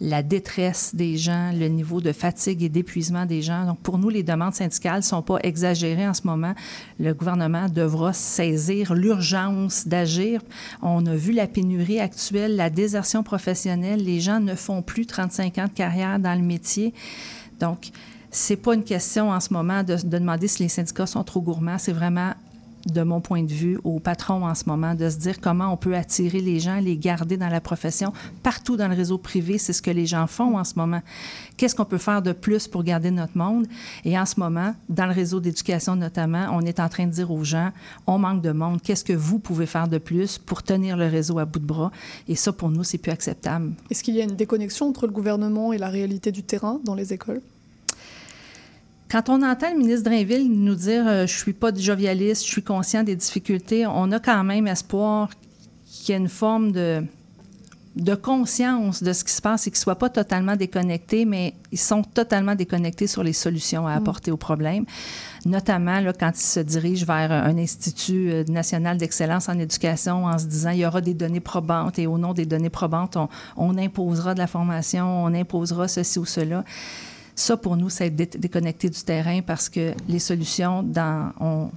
la 0.00 0.22
détresse 0.22 0.94
des 0.94 1.16
gens, 1.16 1.50
le 1.52 1.66
niveau 1.68 2.00
de 2.00 2.12
fatigue 2.12 2.62
et 2.62 2.68
d'épuisement 2.68 3.26
des 3.26 3.42
gens. 3.42 3.66
Donc 3.66 3.80
pour 3.80 3.98
nous, 3.98 4.08
les 4.08 4.22
demandes 4.22 4.54
syndicales 4.54 4.98
ne 4.98 5.02
sont 5.02 5.22
pas 5.22 5.38
exagérées 5.42 6.06
en 6.06 6.14
ce 6.14 6.26
moment. 6.26 6.54
Le 7.00 7.12
gouvernement 7.14 7.68
devra 7.68 8.12
saisir 8.12 8.94
l'urgence 8.94 9.86
d'agir. 9.86 10.40
On 10.82 11.04
a 11.06 11.14
vu 11.14 11.32
la 11.32 11.46
pénurie 11.46 12.00
actuelle, 12.00 12.56
la 12.56 12.70
désertion 12.70 13.22
professionnelle. 13.22 14.04
Les 14.04 14.20
gens 14.20 14.40
ne 14.40 14.54
font 14.54 14.82
plus 14.82 15.06
35 15.06 15.58
ans 15.58 15.66
de 15.66 15.72
carrière 15.72 16.18
dans 16.18 16.34
le 16.34 16.44
métier. 16.44 16.94
Donc, 17.60 17.90
c'est 18.34 18.56
pas 18.56 18.74
une 18.74 18.82
question 18.82 19.30
en 19.30 19.38
ce 19.38 19.52
moment 19.52 19.84
de, 19.84 19.94
de 19.94 20.18
demander 20.18 20.48
si 20.48 20.64
les 20.64 20.68
syndicats 20.68 21.06
sont 21.06 21.22
trop 21.22 21.40
gourmands. 21.40 21.78
C'est 21.78 21.92
vraiment, 21.92 22.32
de 22.86 23.02
mon 23.02 23.20
point 23.20 23.44
de 23.44 23.52
vue, 23.52 23.78
aux 23.84 24.00
patrons 24.00 24.44
en 24.44 24.56
ce 24.56 24.64
moment 24.66 24.96
de 24.96 25.08
se 25.08 25.18
dire 25.18 25.40
comment 25.40 25.72
on 25.72 25.76
peut 25.76 25.94
attirer 25.94 26.40
les 26.40 26.58
gens, 26.58 26.80
les 26.80 26.98
garder 26.98 27.36
dans 27.36 27.48
la 27.48 27.60
profession. 27.60 28.12
Partout 28.42 28.76
dans 28.76 28.88
le 28.88 28.96
réseau 28.96 29.18
privé, 29.18 29.56
c'est 29.56 29.72
ce 29.72 29.80
que 29.80 29.90
les 29.92 30.04
gens 30.04 30.26
font 30.26 30.58
en 30.58 30.64
ce 30.64 30.74
moment. 30.74 31.00
Qu'est-ce 31.56 31.76
qu'on 31.76 31.84
peut 31.84 31.96
faire 31.98 32.22
de 32.22 32.32
plus 32.32 32.66
pour 32.66 32.82
garder 32.82 33.12
notre 33.12 33.38
monde? 33.38 33.68
Et 34.04 34.18
en 34.18 34.26
ce 34.26 34.40
moment, 34.40 34.74
dans 34.88 35.06
le 35.06 35.12
réseau 35.12 35.38
d'éducation 35.38 35.94
notamment, 35.94 36.48
on 36.50 36.60
est 36.62 36.80
en 36.80 36.88
train 36.88 37.06
de 37.06 37.12
dire 37.12 37.30
aux 37.30 37.44
gens, 37.44 37.70
on 38.08 38.18
manque 38.18 38.42
de 38.42 38.50
monde. 38.50 38.82
Qu'est-ce 38.82 39.04
que 39.04 39.12
vous 39.12 39.38
pouvez 39.38 39.66
faire 39.66 39.86
de 39.86 39.98
plus 39.98 40.38
pour 40.38 40.64
tenir 40.64 40.96
le 40.96 41.06
réseau 41.06 41.38
à 41.38 41.44
bout 41.44 41.60
de 41.60 41.66
bras? 41.66 41.92
Et 42.26 42.34
ça, 42.34 42.52
pour 42.52 42.68
nous, 42.68 42.82
c'est 42.82 42.98
plus 42.98 43.12
acceptable. 43.12 43.74
Est-ce 43.90 44.02
qu'il 44.02 44.16
y 44.16 44.20
a 44.20 44.24
une 44.24 44.34
déconnexion 44.34 44.88
entre 44.88 45.06
le 45.06 45.12
gouvernement 45.12 45.72
et 45.72 45.78
la 45.78 45.88
réalité 45.88 46.32
du 46.32 46.42
terrain 46.42 46.80
dans 46.84 46.96
les 46.96 47.12
écoles? 47.12 47.40
Quand 49.10 49.28
on 49.28 49.42
entend 49.42 49.70
le 49.70 49.78
ministre 49.78 50.10
Drainville 50.10 50.50
nous 50.50 50.74
dire 50.74 51.06
euh, 51.06 51.26
je 51.26 51.36
suis 51.36 51.52
pas 51.52 51.72
jovialiste, 51.74 52.44
je 52.44 52.50
suis 52.50 52.62
conscient 52.62 53.02
des 53.02 53.16
difficultés, 53.16 53.86
on 53.86 54.10
a 54.12 54.18
quand 54.18 54.42
même 54.44 54.66
espoir 54.66 55.30
qu'il 55.86 56.12
y 56.12 56.16
ait 56.16 56.20
une 56.20 56.28
forme 56.28 56.72
de, 56.72 57.04
de 57.96 58.14
conscience 58.14 59.02
de 59.02 59.12
ce 59.12 59.22
qui 59.22 59.32
se 59.32 59.40
passe 59.40 59.66
et 59.66 59.70
qu'ils 59.70 59.78
ne 59.78 59.82
soient 59.82 59.98
pas 59.98 60.08
totalement 60.08 60.56
déconnectés, 60.56 61.24
mais 61.24 61.54
ils 61.70 61.78
sont 61.78 62.02
totalement 62.02 62.54
déconnectés 62.54 63.06
sur 63.06 63.22
les 63.22 63.32
solutions 63.32 63.86
à 63.86 63.92
apporter 63.92 64.32
au 64.32 64.36
problème, 64.36 64.84
notamment 65.46 66.00
là, 66.00 66.12
quand 66.12 66.32
ils 66.34 66.42
se 66.42 66.60
dirigent 66.60 67.06
vers 67.06 67.30
un 67.30 67.56
institut 67.56 68.30
euh, 68.30 68.44
national 68.48 68.98
d'excellence 68.98 69.48
en 69.48 69.58
éducation 69.58 70.24
en 70.24 70.38
se 70.38 70.46
disant 70.46 70.70
il 70.70 70.78
y 70.78 70.86
aura 70.86 71.00
des 71.00 71.14
données 71.14 71.40
probantes 71.40 71.98
et 71.98 72.06
au 72.06 72.18
nom 72.18 72.34
des 72.34 72.46
données 72.46 72.70
probantes, 72.70 73.16
on, 73.16 73.28
on 73.56 73.78
imposera 73.78 74.34
de 74.34 74.40
la 74.40 74.48
formation, 74.48 75.24
on 75.24 75.32
imposera 75.32 75.86
ceci 75.86 76.18
ou 76.18 76.24
cela. 76.24 76.64
Ça, 77.34 77.56
pour 77.56 77.76
nous, 77.76 77.90
c'est 77.90 78.06
être 78.06 78.16
dé- 78.16 78.26
déconnecté 78.38 78.88
du 78.90 79.00
terrain 79.02 79.40
parce 79.42 79.68
que 79.68 79.92
les 80.08 80.18
solutions, 80.20 80.82
dans, 80.84 81.32
on, 81.40 81.70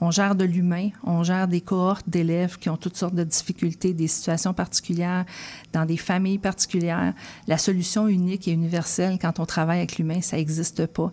on 0.00 0.10
gère 0.10 0.34
de 0.34 0.44
l'humain, 0.44 0.88
on 1.04 1.22
gère 1.22 1.46
des 1.46 1.60
cohortes 1.60 2.08
d'élèves 2.08 2.58
qui 2.58 2.70
ont 2.70 2.76
toutes 2.78 2.96
sortes 2.96 3.14
de 3.14 3.24
difficultés, 3.24 3.92
des 3.92 4.08
situations 4.08 4.54
particulières, 4.54 5.24
dans 5.72 5.84
des 5.84 5.96
familles 5.98 6.38
particulières. 6.38 7.12
La 7.46 7.58
solution 7.58 8.08
unique 8.08 8.48
et 8.48 8.52
universelle 8.52 9.18
quand 9.20 9.40
on 9.40 9.46
travaille 9.46 9.78
avec 9.78 9.98
l'humain, 9.98 10.20
ça 10.22 10.36
n'existe 10.36 10.86
pas. 10.86 11.12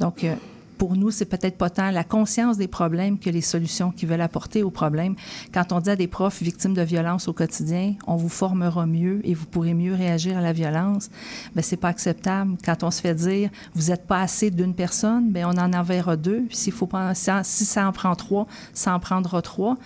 Donc, 0.00 0.24
euh, 0.24 0.34
pour 0.80 0.96
nous, 0.96 1.10
c'est 1.10 1.26
peut-être 1.26 1.58
pas 1.58 1.68
tant 1.68 1.90
la 1.90 2.04
conscience 2.04 2.56
des 2.56 2.66
problèmes 2.66 3.18
que 3.18 3.28
les 3.28 3.42
solutions 3.42 3.90
qu'ils 3.90 4.08
veulent 4.08 4.22
apporter 4.22 4.62
aux 4.62 4.70
problèmes. 4.70 5.14
Quand 5.52 5.72
on 5.72 5.80
dit 5.80 5.90
à 5.90 5.94
des 5.94 6.06
profs 6.06 6.42
victimes 6.42 6.72
de 6.72 6.80
violence 6.80 7.28
au 7.28 7.34
quotidien, 7.34 7.96
on 8.06 8.16
vous 8.16 8.30
formera 8.30 8.86
mieux 8.86 9.20
et 9.24 9.34
vous 9.34 9.44
pourrez 9.44 9.74
mieux 9.74 9.92
réagir 9.92 10.38
à 10.38 10.40
la 10.40 10.54
violence, 10.54 11.10
mais 11.54 11.60
c'est 11.60 11.76
pas 11.76 11.88
acceptable. 11.88 12.56
Quand 12.64 12.82
on 12.82 12.90
se 12.90 13.02
fait 13.02 13.14
dire 13.14 13.50
vous 13.74 13.90
n'êtes 13.90 14.06
pas 14.06 14.22
assez 14.22 14.50
d'une 14.50 14.72
personne, 14.72 15.30
ben 15.30 15.44
on 15.44 15.58
en 15.60 15.70
enverra 15.74 16.16
deux. 16.16 16.44
S'il 16.48 16.72
faut 16.72 16.86
pas, 16.86 17.12
si 17.14 17.66
ça 17.66 17.86
en 17.86 17.92
prend 17.92 18.14
trois, 18.14 18.46
ça 18.72 18.94
en 18.94 19.00
prendra 19.00 19.42
trois. 19.42 19.76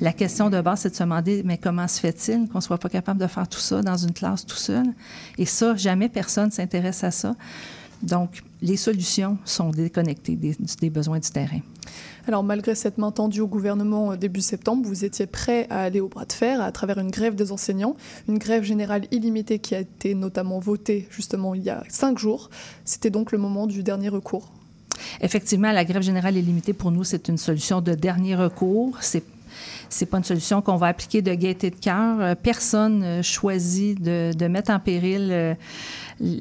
La 0.00 0.12
question 0.12 0.50
de 0.50 0.60
base, 0.60 0.82
c'est 0.82 0.90
de 0.90 0.94
se 0.94 1.02
demander 1.02 1.42
mais 1.44 1.58
comment 1.58 1.88
se 1.88 1.98
fait-il 1.98 2.48
qu'on 2.48 2.60
soit 2.60 2.78
pas 2.78 2.88
capable 2.88 3.18
de 3.18 3.26
faire 3.26 3.48
tout 3.48 3.58
ça 3.58 3.82
dans 3.82 3.96
une 3.96 4.12
classe 4.12 4.46
tout 4.46 4.54
seul? 4.54 4.86
Et 5.36 5.46
ça, 5.46 5.74
jamais 5.74 6.08
personne 6.08 6.52
s'intéresse 6.52 7.02
à 7.02 7.10
ça. 7.10 7.34
Donc, 8.04 8.42
les 8.62 8.76
solutions 8.76 9.38
sont 9.44 9.70
déconnectées 9.70 10.36
des, 10.36 10.56
des 10.80 10.90
besoins 10.90 11.18
du 11.18 11.30
terrain. 11.30 11.60
Alors 12.26 12.42
malgré 12.42 12.74
cette 12.74 12.96
main 12.96 13.10
tendue 13.10 13.42
au 13.42 13.46
gouvernement 13.46 14.12
euh, 14.12 14.16
début 14.16 14.40
septembre, 14.40 14.86
vous 14.86 15.04
étiez 15.04 15.26
prêt 15.26 15.66
à 15.68 15.82
aller 15.82 16.00
au 16.00 16.08
bras 16.08 16.24
de 16.24 16.32
fer 16.32 16.62
à 16.62 16.72
travers 16.72 16.98
une 16.98 17.10
grève 17.10 17.34
des 17.34 17.52
enseignants, 17.52 17.96
une 18.28 18.38
grève 18.38 18.62
générale 18.62 19.04
illimitée 19.10 19.58
qui 19.58 19.74
a 19.74 19.80
été 19.80 20.14
notamment 20.14 20.58
votée 20.58 21.06
justement 21.10 21.54
il 21.54 21.62
y 21.62 21.70
a 21.70 21.82
cinq 21.88 22.18
jours. 22.18 22.48
C'était 22.86 23.10
donc 23.10 23.30
le 23.32 23.38
moment 23.38 23.66
du 23.66 23.82
dernier 23.82 24.08
recours. 24.08 24.50
Effectivement, 25.20 25.72
la 25.72 25.84
grève 25.84 26.02
générale 26.02 26.36
illimitée, 26.36 26.72
pour 26.72 26.90
nous, 26.90 27.04
c'est 27.04 27.28
une 27.28 27.36
solution 27.36 27.80
de 27.80 27.94
dernier 27.94 28.36
recours. 28.36 28.96
C'est 29.00 29.24
c'est 29.88 30.06
pas 30.06 30.18
une 30.18 30.24
solution 30.24 30.62
qu'on 30.62 30.76
va 30.76 30.88
appliquer 30.88 31.22
de 31.22 31.34
gaieté 31.34 31.70
de 31.70 31.76
cœur. 31.76 32.20
Euh, 32.20 32.34
Personne 32.34 33.02
euh, 33.02 33.22
choisit 33.22 34.00
de, 34.00 34.32
de 34.36 34.46
mettre 34.46 34.70
en 34.70 34.78
péril 34.78 35.28
euh, 35.30 35.54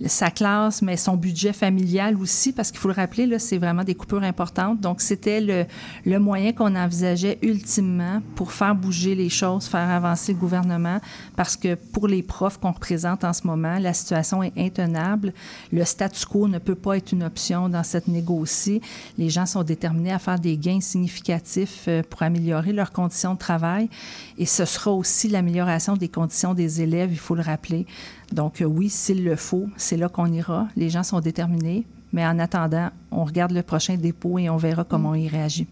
sa 0.06 0.30
classe, 0.30 0.82
mais 0.82 0.98
son 0.98 1.16
budget 1.16 1.54
familial 1.54 2.16
aussi, 2.18 2.54
parce 2.54 2.72
qu'il 2.72 2.80
faut 2.80 2.89
le 2.89 2.94
rappeler, 2.94 3.26
là, 3.26 3.39
c'est 3.39 3.58
vraiment 3.58 3.84
des 3.84 3.96
coupures 3.96 4.24
importantes. 4.24 4.80
Donc, 4.80 5.02
c'était 5.02 5.41
le, 5.41 5.66
le 6.06 6.20
moyen 6.20 6.54
qu'on 6.54 6.76
envisageait 6.76 7.39
ultimement 7.41 8.22
pour 8.36 8.52
faire 8.52 8.76
bouger 8.76 9.16
les 9.16 9.30
choses, 9.30 9.66
faire 9.66 9.89
avancer 9.89 10.34
le 10.34 10.39
gouvernement, 10.39 11.00
parce 11.36 11.58
que 11.58 11.76
pour 11.76 12.08
les 12.08 12.22
profs 12.22 12.60
qu'on 12.60 12.72
représente 12.72 13.24
en 13.24 13.34
ce 13.34 13.48
moment, 13.48 13.80
la 13.80 13.94
situation 13.94 14.44
est 14.44 14.58
intenable. 14.58 15.34
Le 15.72 15.84
statu 15.86 16.26
quo 16.26 16.48
ne 16.48 16.60
peut 16.60 16.76
pas 16.76 16.98
être 16.98 17.12
une 17.12 17.24
option 17.24 17.70
dans 17.70 17.84
cette 17.84 18.08
négocie. 18.08 18.82
Les 19.18 19.30
gens 19.30 19.46
sont 19.46 19.64
déterminés 19.64 20.12
à 20.12 20.20
faire 20.20 20.39
des 20.39 20.58
gains 20.58 20.82
significatifs 20.82 21.89
pour 22.10 22.22
améliorer 22.22 22.74
leurs 22.74 22.91
conditions 22.91 23.34
de 23.34 23.39
travail. 23.44 23.89
Et 24.38 24.46
ce 24.46 24.66
sera 24.66 24.91
aussi 24.91 25.28
l'amélioration 25.30 25.96
des 25.98 26.08
conditions 26.08 26.54
des 26.54 26.82
élèves, 26.82 27.12
il 27.12 27.20
faut 27.20 27.36
le 27.36 27.41
rappeler. 27.41 27.86
Donc 28.32 28.62
euh, 28.62 28.66
oui, 28.66 28.89
s'il 28.89 29.24
le 29.24 29.36
faut, 29.36 29.68
c'est 29.78 29.98
là 29.98 30.10
qu'on 30.10 30.32
ira. 30.32 30.68
Les 30.76 30.89
gens 30.89 31.04
sont 31.04 31.20
déterminés. 31.20 31.86
Mais 32.14 32.26
en 32.26 32.38
attendant, 32.38 32.89
on 33.12 33.24
regarde 33.24 33.52
le 33.52 33.64
prochain 33.64 33.98
dépôt 33.98 34.38
et 34.38 34.48
on 34.50 34.58
verra 34.58 34.84
comment 34.84 35.10
on 35.10 35.16
y 35.16 35.28
réagit. 35.28 35.68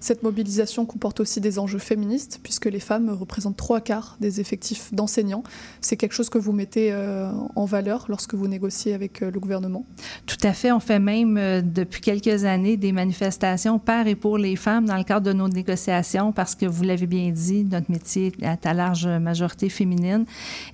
Cette 0.00 0.22
mobilisation 0.22 0.84
comporte 0.86 1.20
aussi 1.20 1.40
des 1.40 1.58
enjeux 1.58 1.78
féministes, 1.78 2.40
puisque 2.42 2.66
les 2.66 2.80
femmes 2.80 3.10
représentent 3.10 3.56
trois 3.56 3.80
quarts 3.80 4.16
des 4.20 4.40
effectifs 4.40 4.92
d'enseignants. 4.92 5.42
C'est 5.80 5.96
quelque 5.96 6.12
chose 6.12 6.28
que 6.28 6.38
vous 6.38 6.52
mettez 6.52 6.92
euh, 6.92 7.30
en 7.54 7.64
valeur 7.64 8.06
lorsque 8.08 8.34
vous 8.34 8.48
négociez 8.48 8.94
avec 8.94 9.22
euh, 9.22 9.30
le 9.30 9.40
gouvernement 9.40 9.84
Tout 10.26 10.36
à 10.42 10.52
fait. 10.52 10.72
On 10.72 10.80
fait 10.80 10.98
même 10.98 11.36
euh, 11.36 11.62
depuis 11.62 12.00
quelques 12.00 12.44
années 12.44 12.76
des 12.76 12.92
manifestations 12.92 13.78
par 13.78 14.06
et 14.06 14.14
pour 14.14 14.38
les 14.38 14.56
femmes 14.56 14.86
dans 14.86 14.96
le 14.96 15.04
cadre 15.04 15.26
de 15.26 15.32
nos 15.32 15.48
négociations 15.48 16.32
parce 16.32 16.54
que 16.54 16.66
vous 16.66 16.84
l'avez 16.84 17.06
bien 17.06 17.30
dit, 17.30 17.64
notre 17.64 17.90
métier 17.90 18.32
est 18.40 18.66
à 18.66 18.74
large 18.74 19.06
majorité 19.06 19.68
féminine 19.68 20.24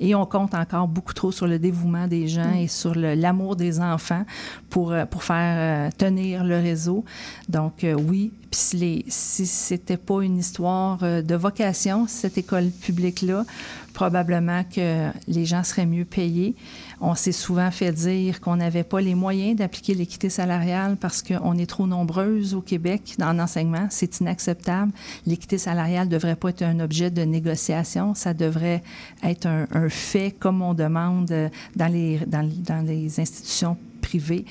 et 0.01 0.15
on 0.15 0.27
compte 0.27 0.55
encore 0.55 0.89
beaucoup 0.89 1.15
trop 1.15 1.33
sur 1.33 1.47
le 1.47 1.59
dévouement 1.59 2.07
des 2.07 2.29
gens 2.29 2.55
et 2.55 2.69
sur 2.69 2.95
l'amour 2.95 3.57
des 3.57 3.81
enfants 3.81 4.25
pour, 4.71 4.95
pour 5.11 5.23
faire 5.23 5.93
tenir 5.95 6.45
le 6.45 6.57
réseau. 6.57 7.05
Donc 7.49 7.87
oui, 8.09 8.33
puis 8.53 8.79
les, 8.79 9.05
si 9.13 9.47
c'était 9.47 9.97
pas 9.97 10.23
une 10.23 10.39
histoire 10.39 10.99
euh, 11.03 11.23
de 11.23 11.35
vocation, 11.35 12.07
cette 12.07 12.39
école 12.39 12.71
publique-là, 12.71 13.45
probablement 13.93 14.65
que 14.65 15.11
les 15.29 15.45
gens 15.45 15.63
seraient 15.65 15.87
mieux 15.87 16.05
payés. 16.05 16.55
On 17.01 17.15
s'est 17.15 17.33
souvent 17.33 17.71
fait 17.71 17.93
dire 17.93 18.41
qu'on 18.41 18.57
n'avait 18.57 18.85
pas 18.85 19.01
les 19.01 19.15
moyens 19.15 19.57
d'appliquer 19.57 19.95
l'équité 19.95 20.31
salariale 20.31 20.97
parce 20.99 21.23
qu'on 21.23 21.59
est 21.59 21.67
trop 21.67 21.87
nombreuses 21.87 22.55
au 22.55 22.63
Québec 22.63 23.15
dans 23.19 23.33
l'enseignement. 23.33 23.87
C'est 23.91 24.21
inacceptable. 24.21 24.93
L'équité 25.27 25.59
salariale 25.59 26.07
ne 26.07 26.13
devrait 26.13 26.37
pas 26.37 26.51
être 26.51 26.63
un 26.63 26.81
objet 26.81 27.11
de 27.11 27.23
négociation. 27.23 28.15
Ça 28.15 28.33
devrait 28.33 28.83
être 29.23 29.47
un, 29.47 29.89
fait 29.89 30.35
comme 30.39 30.63
on 30.63 30.75
demande 30.75 31.51
dans 31.77 31.93
les, 31.93 32.21
dans, 32.27 32.49
dans 32.65 32.87
les 32.87 33.21
institutions 33.21 33.77
privées. 34.01 34.47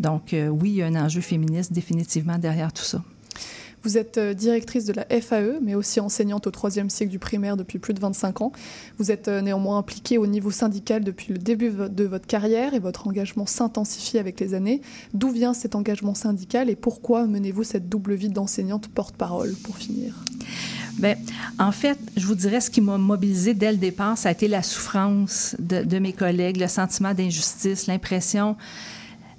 Donc, 0.00 0.34
euh, 0.34 0.48
oui, 0.48 0.70
il 0.70 0.76
y 0.76 0.82
a 0.82 0.86
un 0.86 0.96
enjeu 0.96 1.20
féministe 1.20 1.72
définitivement 1.72 2.38
derrière 2.38 2.72
tout 2.72 2.82
ça. 2.82 3.02
Vous 3.84 3.98
êtes 3.98 4.18
euh, 4.18 4.32
directrice 4.32 4.84
de 4.84 4.92
la 4.92 5.04
FAE, 5.20 5.58
mais 5.60 5.74
aussi 5.74 5.98
enseignante 5.98 6.46
au 6.46 6.50
troisième 6.50 6.88
cycle 6.88 7.10
du 7.10 7.18
primaire 7.18 7.56
depuis 7.56 7.78
plus 7.78 7.94
de 7.94 8.00
25 8.00 8.40
ans. 8.42 8.52
Vous 8.98 9.10
êtes 9.10 9.28
euh, 9.28 9.40
néanmoins 9.40 9.78
impliquée 9.78 10.18
au 10.18 10.26
niveau 10.26 10.50
syndical 10.50 11.02
depuis 11.02 11.32
le 11.32 11.38
début 11.38 11.70
de 11.70 12.04
votre 12.04 12.26
carrière 12.26 12.74
et 12.74 12.78
votre 12.78 13.08
engagement 13.08 13.46
s'intensifie 13.46 14.18
avec 14.18 14.38
les 14.38 14.54
années. 14.54 14.82
D'où 15.14 15.30
vient 15.30 15.52
cet 15.52 15.74
engagement 15.74 16.14
syndical 16.14 16.70
et 16.70 16.76
pourquoi 16.76 17.26
menez-vous 17.26 17.64
cette 17.64 17.88
double 17.88 18.14
vie 18.14 18.28
d'enseignante 18.28 18.88
porte-parole 18.88 19.54
pour 19.64 19.76
finir? 19.76 20.14
Bien, 20.98 21.16
en 21.58 21.72
fait, 21.72 21.98
je 22.16 22.26
vous 22.26 22.34
dirais 22.34 22.60
ce 22.60 22.70
qui 22.70 22.80
m'a 22.80 22.98
mobilisée 22.98 23.54
dès 23.54 23.72
le 23.72 23.78
départ, 23.78 24.18
ça 24.18 24.28
a 24.28 24.32
été 24.32 24.46
la 24.46 24.62
souffrance 24.62 25.56
de 25.58 25.98
mes 25.98 26.12
collègues, 26.12 26.58
le 26.58 26.68
sentiment 26.68 27.14
d'injustice, 27.14 27.86
l'impression 27.86 28.56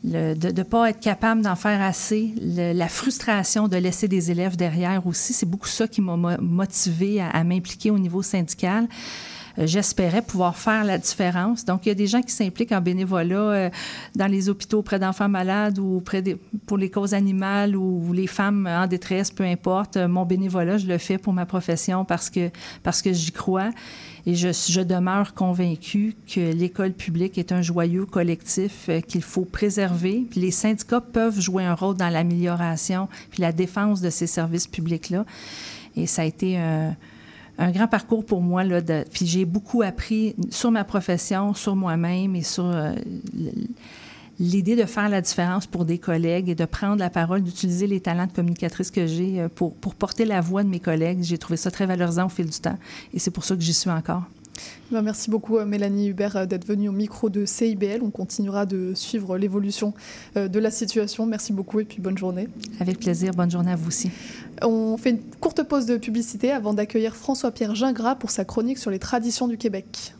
de 0.03 0.51
ne 0.51 0.63
pas 0.63 0.89
être 0.89 0.99
capable 0.99 1.41
d'en 1.41 1.55
faire 1.55 1.81
assez, 1.81 2.33
le, 2.41 2.73
la 2.73 2.87
frustration 2.89 3.67
de 3.67 3.77
laisser 3.77 4.07
des 4.07 4.31
élèves 4.31 4.57
derrière 4.57 5.05
aussi, 5.07 5.33
c'est 5.33 5.45
beaucoup 5.45 5.67
ça 5.67 5.87
qui 5.87 6.01
m'a 6.01 6.37
motivé 6.41 7.21
à, 7.21 7.29
à 7.29 7.43
m'impliquer 7.43 7.89
au 7.89 7.99
niveau 7.99 8.21
syndical. 8.21 8.87
Euh, 9.59 9.67
j'espérais 9.67 10.21
pouvoir 10.21 10.57
faire 10.57 10.83
la 10.83 10.97
différence. 10.97 11.65
Donc, 11.65 11.85
il 11.85 11.89
y 11.89 11.91
a 11.91 11.95
des 11.95 12.07
gens 12.07 12.21
qui 12.21 12.31
s'impliquent 12.31 12.71
en 12.71 12.81
bénévolat 12.81 13.35
euh, 13.35 13.69
dans 14.15 14.27
les 14.27 14.49
hôpitaux 14.49 14.79
auprès 14.79 14.99
d'enfants 14.99 15.29
malades 15.29 15.79
ou 15.79 16.03
pour 16.65 16.77
les 16.77 16.89
causes 16.89 17.13
animales 17.13 17.75
ou 17.75 18.13
les 18.13 18.27
femmes 18.27 18.67
en 18.67 18.87
détresse, 18.87 19.31
peu 19.31 19.43
importe. 19.43 19.97
Mon 19.97 20.25
bénévolat, 20.25 20.77
je 20.77 20.87
le 20.87 20.97
fais 20.97 21.17
pour 21.17 21.33
ma 21.33 21.45
profession 21.45 22.05
parce 22.05 22.29
que, 22.29 22.49
parce 22.83 23.01
que 23.01 23.13
j'y 23.13 23.31
crois. 23.31 23.69
Et 24.25 24.35
je, 24.35 24.81
demeure 24.81 25.33
convaincue 25.33 26.15
que 26.33 26.53
l'école 26.53 26.93
publique 26.93 27.37
est 27.37 27.51
un 27.51 27.61
joyeux 27.61 28.05
collectif 28.05 28.85
euh, 28.87 29.01
qu'il 29.01 29.21
faut 29.21 29.43
préserver. 29.43 30.25
Puis 30.29 30.39
les 30.39 30.51
syndicats 30.51 31.01
peuvent 31.01 31.39
jouer 31.39 31.65
un 31.65 31.75
rôle 31.75 31.97
dans 31.97 32.09
l'amélioration 32.09 33.09
puis 33.31 33.41
la 33.41 33.51
défense 33.51 33.99
de 33.99 34.09
ces 34.09 34.27
services 34.27 34.67
publics-là. 34.67 35.25
Et 35.95 36.07
ça 36.07 36.21
a 36.21 36.25
été 36.25 36.57
un, 36.57 36.95
un 37.57 37.71
grand 37.71 37.87
parcours 37.87 38.25
pour 38.25 38.41
moi. 38.41 38.63
Là, 38.63 38.81
de, 38.81 39.03
puis 39.11 39.25
j'ai 39.25 39.45
beaucoup 39.45 39.81
appris 39.81 40.35
sur 40.49 40.71
ma 40.71 40.83
profession, 40.83 41.53
sur 41.53 41.75
moi-même 41.75 42.35
et 42.35 42.43
sur 42.43 42.65
euh, 42.65 42.93
l'idée 44.39 44.75
de 44.75 44.85
faire 44.85 45.09
la 45.09 45.21
différence 45.21 45.67
pour 45.67 45.85
des 45.85 45.97
collègues 45.97 46.49
et 46.49 46.55
de 46.55 46.65
prendre 46.65 46.97
la 46.97 47.09
parole, 47.09 47.43
d'utiliser 47.43 47.87
les 47.87 47.99
talents 47.99 48.27
de 48.27 48.31
communicatrice 48.31 48.91
que 48.91 49.05
j'ai 49.05 49.41
euh, 49.41 49.49
pour, 49.49 49.75
pour 49.75 49.95
porter 49.95 50.25
la 50.25 50.41
voix 50.41 50.63
de 50.63 50.69
mes 50.69 50.79
collègues. 50.79 51.19
J'ai 51.21 51.37
trouvé 51.37 51.57
ça 51.57 51.71
très 51.71 51.85
valorisant 51.85 52.25
au 52.25 52.29
fil 52.29 52.49
du 52.49 52.59
temps 52.59 52.77
et 53.13 53.19
c'est 53.19 53.31
pour 53.31 53.43
ça 53.43 53.55
que 53.55 53.61
j'y 53.61 53.73
suis 53.73 53.91
encore. 53.91 54.23
Ben, 54.93 55.01
merci 55.01 55.31
beaucoup 55.31 55.57
euh, 55.57 55.65
Mélanie 55.65 56.09
Hubert 56.09 56.35
euh, 56.35 56.45
d'être 56.45 56.67
venue 56.67 56.87
au 56.87 56.91
micro 56.91 57.31
de 57.31 57.45
CIBL. 57.45 58.03
On 58.03 58.11
continuera 58.11 58.67
de 58.67 58.93
suivre 58.93 59.39
l'évolution 59.39 59.95
de 60.35 60.59
la 60.59 60.69
situation. 60.69 61.25
Merci 61.25 61.51
beaucoup 61.51 61.79
et 61.79 61.85
puis 61.85 61.99
bonne 61.99 62.17
journée. 62.17 62.47
Avec 62.79 62.99
plaisir, 62.99 63.33
bonne 63.33 63.49
journée 63.49 63.71
à 63.71 63.75
vous 63.75 63.87
aussi. 63.87 64.11
On 64.61 64.95
fait 64.97 65.09
une 65.11 65.21
courte 65.39 65.63
pause 65.63 65.87
de 65.87 65.97
publicité 65.97 66.51
avant 66.51 66.75
d'accueillir 66.75 67.15
François-Pierre 67.15 67.73
Gingras 67.73 68.15
pour 68.15 68.29
sa 68.29 68.45
chronique 68.45 68.77
sur 68.77 68.91
les 68.91 68.99
traditions 68.99 69.47
du 69.47 69.57
Québec. 69.57 70.13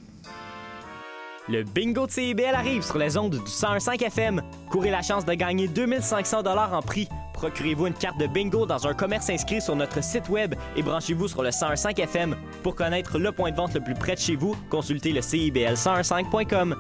Le 1.50 1.64
bingo 1.64 2.08
de 2.08 2.12
CIBL 2.12 2.56
arrive 2.56 2.84
sur 2.84 2.98
les 2.98 3.18
ondes 3.18 3.32
du 3.32 3.40
101.5 3.40 4.02
FM. 4.06 4.42
Courez 4.70 4.90
la 4.90 5.02
chance 5.02 5.26
de 5.26 5.34
gagner 5.34 5.68
2500 5.68 6.42
dollars 6.42 6.72
en 6.74 6.82
prix. 6.82 7.10
Procurez-vous 7.34 7.88
une 7.88 7.94
carte 7.94 8.18
de 8.18 8.28
bingo 8.28 8.66
dans 8.66 8.88
un 8.88 8.94
commerce 8.94 9.30
inscrit 9.30 9.60
sur 9.60 9.76
notre 9.76 10.02
site 10.02 10.30
web 10.30 10.56
et 10.78 10.82
branchez-vous 10.82 11.28
sur 11.28 11.44
le 11.44 11.50
101.5 11.50 12.00
FM. 12.00 12.38
Pour 12.64 12.76
connaître 12.76 13.20
le 13.20 13.34
point 13.34 13.52
de 13.52 13.58
vente 13.58 13.74
le 13.74 13.82
plus 13.82 13.94
près 13.94 14.16
de 14.16 14.20
chez 14.20 14.38
vous, 14.38 14.56
consultez 14.70 15.12
le 15.12 15.20
CIBL101.5.com. 15.20 16.80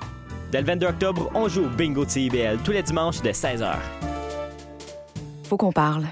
Dès 0.54 0.62
le 0.62 0.68
22 0.68 0.88
octobre, 0.88 1.30
on 1.36 1.50
joue 1.50 1.66
au 1.66 1.70
bingo 1.70 2.06
de 2.06 2.10
CIBL 2.10 2.60
tous 2.64 2.72
les 2.72 2.84
dimanches 2.84 3.22
de 3.22 3.32
16h. 3.32 3.76
Faut 5.44 5.58
qu'on 5.58 5.74
parle. 5.74 6.06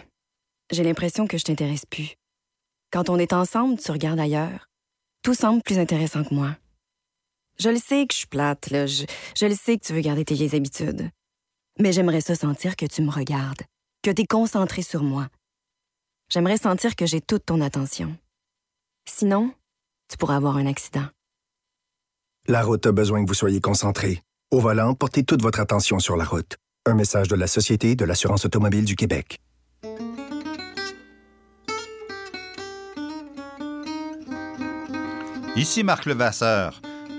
J'ai 0.74 0.84
l'impression 0.84 1.26
que 1.26 1.38
je 1.38 1.46
t'intéresse 1.46 1.86
plus. 1.86 2.16
Quand 2.92 3.10
on 3.10 3.18
est 3.18 3.32
ensemble, 3.32 3.80
tu 3.80 3.92
regardes 3.92 4.20
ailleurs. 4.20 4.68
Tout 5.24 5.36
semble 5.36 5.62
plus 5.62 5.80
intéressant 5.80 6.26
que 6.26 6.34
moi. 6.34 6.50
Je 7.62 7.70
le 7.70 7.78
sais 7.78 8.08
que 8.08 8.14
je 8.14 8.18
suis 8.18 8.28
plate, 8.28 8.72
là. 8.72 8.88
Je, 8.88 9.04
je 9.38 9.46
le 9.46 9.54
sais 9.54 9.78
que 9.78 9.86
tu 9.86 9.94
veux 9.94 10.02
garder 10.02 10.26
tes 10.26 10.34
vieilles 10.34 10.56
habitudes. 10.56 11.12
Mais 11.78 11.92
j'aimerais 11.92 12.22
ça 12.22 12.34
sentir 12.34 12.76
que 12.76 12.88
tu 12.88 13.04
me 13.04 13.12
regardes, 13.12 13.62
que 14.02 14.10
tu 14.10 14.24
es 14.24 14.26
concentré 14.26 14.82
sur 14.82 15.04
moi. 15.04 15.28
J'aimerais 16.30 16.58
sentir 16.58 16.96
que 16.96 17.06
j'ai 17.06 17.22
toute 17.22 17.46
ton 17.46 17.62
attention. 17.62 18.18
Sinon, 19.08 19.54
tu 20.10 20.18
pourras 20.18 20.38
avoir 20.38 20.58
un 20.58 20.66
accident. 20.66 21.06
La 22.48 22.64
route 22.64 22.88
a 22.88 22.92
besoin 22.92 23.24
que 23.24 23.28
vous 23.28 23.36
soyez 23.36 23.62
concentré. 23.62 24.24
Au 24.50 24.60
volant, 24.60 24.96
portez 24.96 25.24
toute 25.24 25.44
votre 25.44 25.60
attention 25.60 26.00
sur 26.00 26.18
la 26.18 26.26
route. 26.26 26.58
Un 26.88 26.96
message 26.96 27.28
de 27.28 27.36
la 27.36 27.46
Société 27.46 27.96
de 27.96 28.06
l'assurance 28.06 28.44
automobile 28.44 28.86
du 28.86 28.96
Québec. 28.96 29.40
Ici 35.56 35.84
Marc 35.84 36.08
Levasseur. 36.08 36.82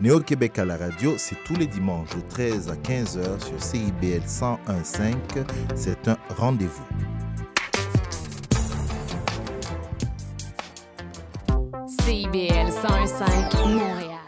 Néo-Québec 0.00 0.58
à 0.58 0.64
la 0.64 0.78
radio, 0.78 1.14
c'est 1.18 1.36
tous 1.44 1.54
les 1.56 1.66
dimanches 1.66 2.08
de 2.16 2.22
13 2.30 2.70
à 2.70 2.76
15 2.76 3.18
h 3.18 3.44
sur 3.44 3.62
CIBL 3.62 4.22
101.5. 4.26 5.14
C'est 5.74 6.08
un 6.08 6.16
rendez-vous. 6.36 6.86
CIBL 11.86 12.70
101.5 12.70 13.68
Montréal. 13.74 14.19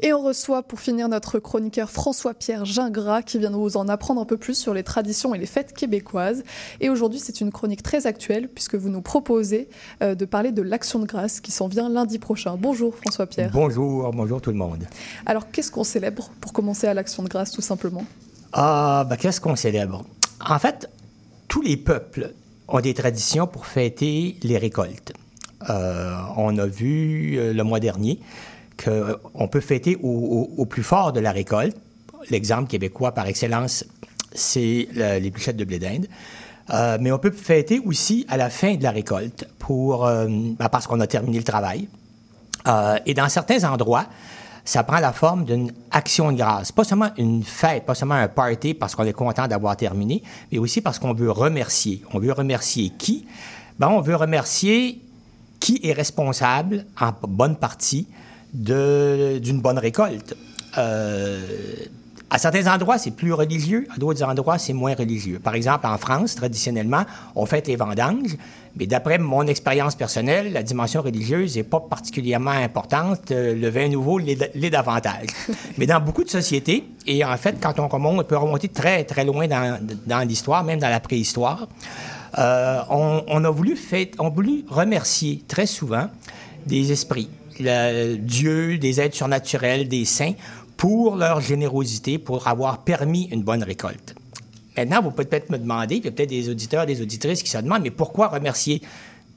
Et 0.00 0.12
on 0.12 0.22
reçoit 0.22 0.62
pour 0.62 0.78
finir 0.78 1.08
notre 1.08 1.38
chroniqueur 1.38 1.90
François-Pierre 1.90 2.66
Gingras 2.66 3.22
qui 3.22 3.38
vient 3.38 3.50
nous 3.50 3.78
en 3.78 3.88
apprendre 3.88 4.20
un 4.20 4.26
peu 4.26 4.36
plus 4.36 4.54
sur 4.54 4.74
les 4.74 4.82
traditions 4.82 5.34
et 5.34 5.38
les 5.38 5.46
fêtes 5.46 5.72
québécoises. 5.72 6.44
Et 6.80 6.90
aujourd'hui, 6.90 7.18
c'est 7.18 7.40
une 7.40 7.50
chronique 7.50 7.82
très 7.82 8.06
actuelle 8.06 8.48
puisque 8.48 8.74
vous 8.74 8.90
nous 8.90 9.00
proposez 9.00 9.68
euh, 10.02 10.14
de 10.14 10.24
parler 10.26 10.52
de 10.52 10.60
l'Action 10.60 10.98
de 10.98 11.06
grâce 11.06 11.40
qui 11.40 11.50
s'en 11.50 11.66
vient 11.66 11.88
lundi 11.88 12.18
prochain. 12.18 12.56
Bonjour 12.58 12.94
François-Pierre. 12.94 13.50
Bonjour, 13.52 14.10
bonjour 14.12 14.42
tout 14.42 14.50
le 14.50 14.58
monde. 14.58 14.86
Alors, 15.24 15.50
qu'est-ce 15.50 15.70
qu'on 15.70 15.84
célèbre 15.84 16.30
pour 16.42 16.52
commencer 16.52 16.86
à 16.86 16.92
l'Action 16.92 17.22
de 17.22 17.28
grâce 17.28 17.50
tout 17.50 17.62
simplement? 17.62 18.04
Ah, 18.52 19.06
ben, 19.08 19.16
qu'est-ce 19.16 19.40
qu'on 19.40 19.56
célèbre? 19.56 20.04
En 20.46 20.58
fait, 20.58 20.90
tous 21.48 21.62
les 21.62 21.78
peuples 21.78 22.34
ont 22.68 22.80
des 22.80 22.92
traditions 22.92 23.46
pour 23.46 23.64
fêter 23.64 24.36
les 24.42 24.58
récoltes. 24.58 25.14
Euh, 25.70 26.14
on 26.36 26.58
a 26.58 26.66
vu 26.66 27.38
euh, 27.38 27.54
le 27.54 27.64
mois 27.64 27.80
dernier 27.80 28.20
qu'on 28.82 29.48
peut 29.48 29.60
fêter 29.60 29.96
au, 30.02 30.66
plus 30.66 30.82
fort 30.82 31.12
de 31.12 31.20
la 31.20 31.32
récolte. 31.32 31.76
L'exemple 32.30 32.68
québécois 32.68 33.12
par 33.12 33.26
excellence, 33.26 33.84
c'est 34.34 34.88
le, 34.94 35.18
les 35.18 35.30
bûchettes 35.30 35.56
de 35.56 35.64
blé 35.64 35.78
d'Inde. 35.78 36.06
Euh, 36.70 36.98
mais 37.00 37.12
on 37.12 37.18
peut 37.18 37.30
fêter 37.30 37.80
aussi 37.84 38.26
à 38.28 38.36
la 38.36 38.50
fin 38.50 38.74
de 38.74 38.82
la 38.82 38.90
récolte 38.90 39.46
pour, 39.58 40.06
euh, 40.06 40.26
ben 40.28 40.68
parce 40.68 40.86
qu'on 40.86 41.00
a 41.00 41.06
terminé 41.06 41.38
le 41.38 41.44
travail. 41.44 41.88
Euh, 42.66 42.98
et 43.06 43.14
dans 43.14 43.28
certains 43.28 43.62
endroits, 43.64 44.06
ça 44.64 44.82
prend 44.82 44.98
la 44.98 45.12
forme 45.12 45.44
d'une 45.44 45.70
action 45.92 46.32
de 46.32 46.38
grâce. 46.38 46.72
Pas 46.72 46.82
seulement 46.82 47.10
une 47.18 47.44
fête, 47.44 47.86
pas 47.86 47.94
seulement 47.94 48.16
un 48.16 48.26
party 48.26 48.74
parce 48.74 48.96
qu'on 48.96 49.04
est 49.04 49.12
content 49.12 49.46
d'avoir 49.46 49.76
terminé, 49.76 50.24
mais 50.50 50.58
aussi 50.58 50.80
parce 50.80 50.98
qu'on 50.98 51.14
veut 51.14 51.30
remercier. 51.30 52.02
On 52.12 52.18
veut 52.18 52.32
remercier 52.32 52.90
qui? 52.90 53.26
Ben, 53.78 53.88
on 53.88 54.00
veut 54.00 54.16
remercier 54.16 55.00
qui 55.60 55.80
est 55.84 55.92
responsable, 55.92 56.84
en 57.00 57.12
bonne 57.28 57.56
partie, 57.56 58.08
d'une 58.52 59.60
bonne 59.60 59.78
récolte. 59.78 60.34
Euh, 60.78 61.40
À 62.28 62.38
certains 62.38 62.66
endroits, 62.66 62.98
c'est 62.98 63.12
plus 63.12 63.32
religieux, 63.32 63.86
à 63.94 63.98
d'autres 63.98 64.24
endroits, 64.24 64.58
c'est 64.58 64.72
moins 64.72 64.94
religieux. 64.94 65.38
Par 65.38 65.54
exemple, 65.54 65.86
en 65.86 65.96
France, 65.96 66.34
traditionnellement, 66.34 67.04
on 67.36 67.46
fête 67.46 67.68
les 67.68 67.76
vendanges, 67.76 68.36
mais 68.74 68.88
d'après 68.88 69.18
mon 69.18 69.46
expérience 69.46 69.94
personnelle, 69.94 70.52
la 70.52 70.64
dimension 70.64 71.02
religieuse 71.02 71.56
n'est 71.56 71.62
pas 71.62 71.78
particulièrement 71.78 72.50
importante. 72.50 73.30
Euh, 73.30 73.54
le 73.54 73.68
vin 73.68 73.88
nouveau 73.88 74.18
l'est 74.18 74.70
davantage. 74.70 75.28
mais 75.78 75.86
dans 75.86 76.00
beaucoup 76.00 76.24
de 76.24 76.28
sociétés, 76.28 76.84
et 77.06 77.24
en 77.24 77.36
fait, 77.36 77.58
quand 77.60 77.78
on 77.78 77.86
remonte, 77.86 78.18
on 78.18 78.24
peut 78.24 78.36
remonter 78.36 78.68
très, 78.68 79.04
très 79.04 79.24
loin 79.24 79.46
dans, 79.46 79.78
dans 80.04 80.26
l'histoire, 80.26 80.64
même 80.64 80.80
dans 80.80 80.90
la 80.90 81.00
préhistoire, 81.00 81.68
euh, 82.38 82.80
on, 82.90 83.22
on 83.28 83.44
a 83.44 83.50
voulu, 83.50 83.78
on 84.18 84.26
a 84.26 84.30
voulu 84.30 84.64
remercier 84.68 85.44
très 85.46 85.66
souvent 85.66 86.08
des 86.66 86.90
esprits, 86.90 87.30
le- 87.60 88.16
Dieu, 88.16 88.78
des 88.78 89.00
êtres 89.00 89.16
surnaturels, 89.16 89.88
des 89.88 90.04
saints, 90.04 90.32
pour 90.76 91.16
leur 91.16 91.40
générosité, 91.40 92.18
pour 92.18 92.46
avoir 92.48 92.84
permis 92.84 93.28
une 93.32 93.42
bonne 93.42 93.62
récolte. 93.62 94.14
Maintenant, 94.76 95.00
vous 95.02 95.10
pouvez 95.10 95.24
peut-être 95.24 95.48
me 95.50 95.58
demander, 95.58 95.96
il 95.96 96.04
y 96.04 96.08
a 96.08 96.10
peut-être 96.10 96.28
des 96.28 96.50
auditeurs, 96.50 96.84
des 96.84 97.00
auditrices 97.00 97.42
qui 97.42 97.48
se 97.50 97.56
demandent, 97.58 97.82
mais 97.82 97.90
pourquoi 97.90 98.28
remercier 98.28 98.82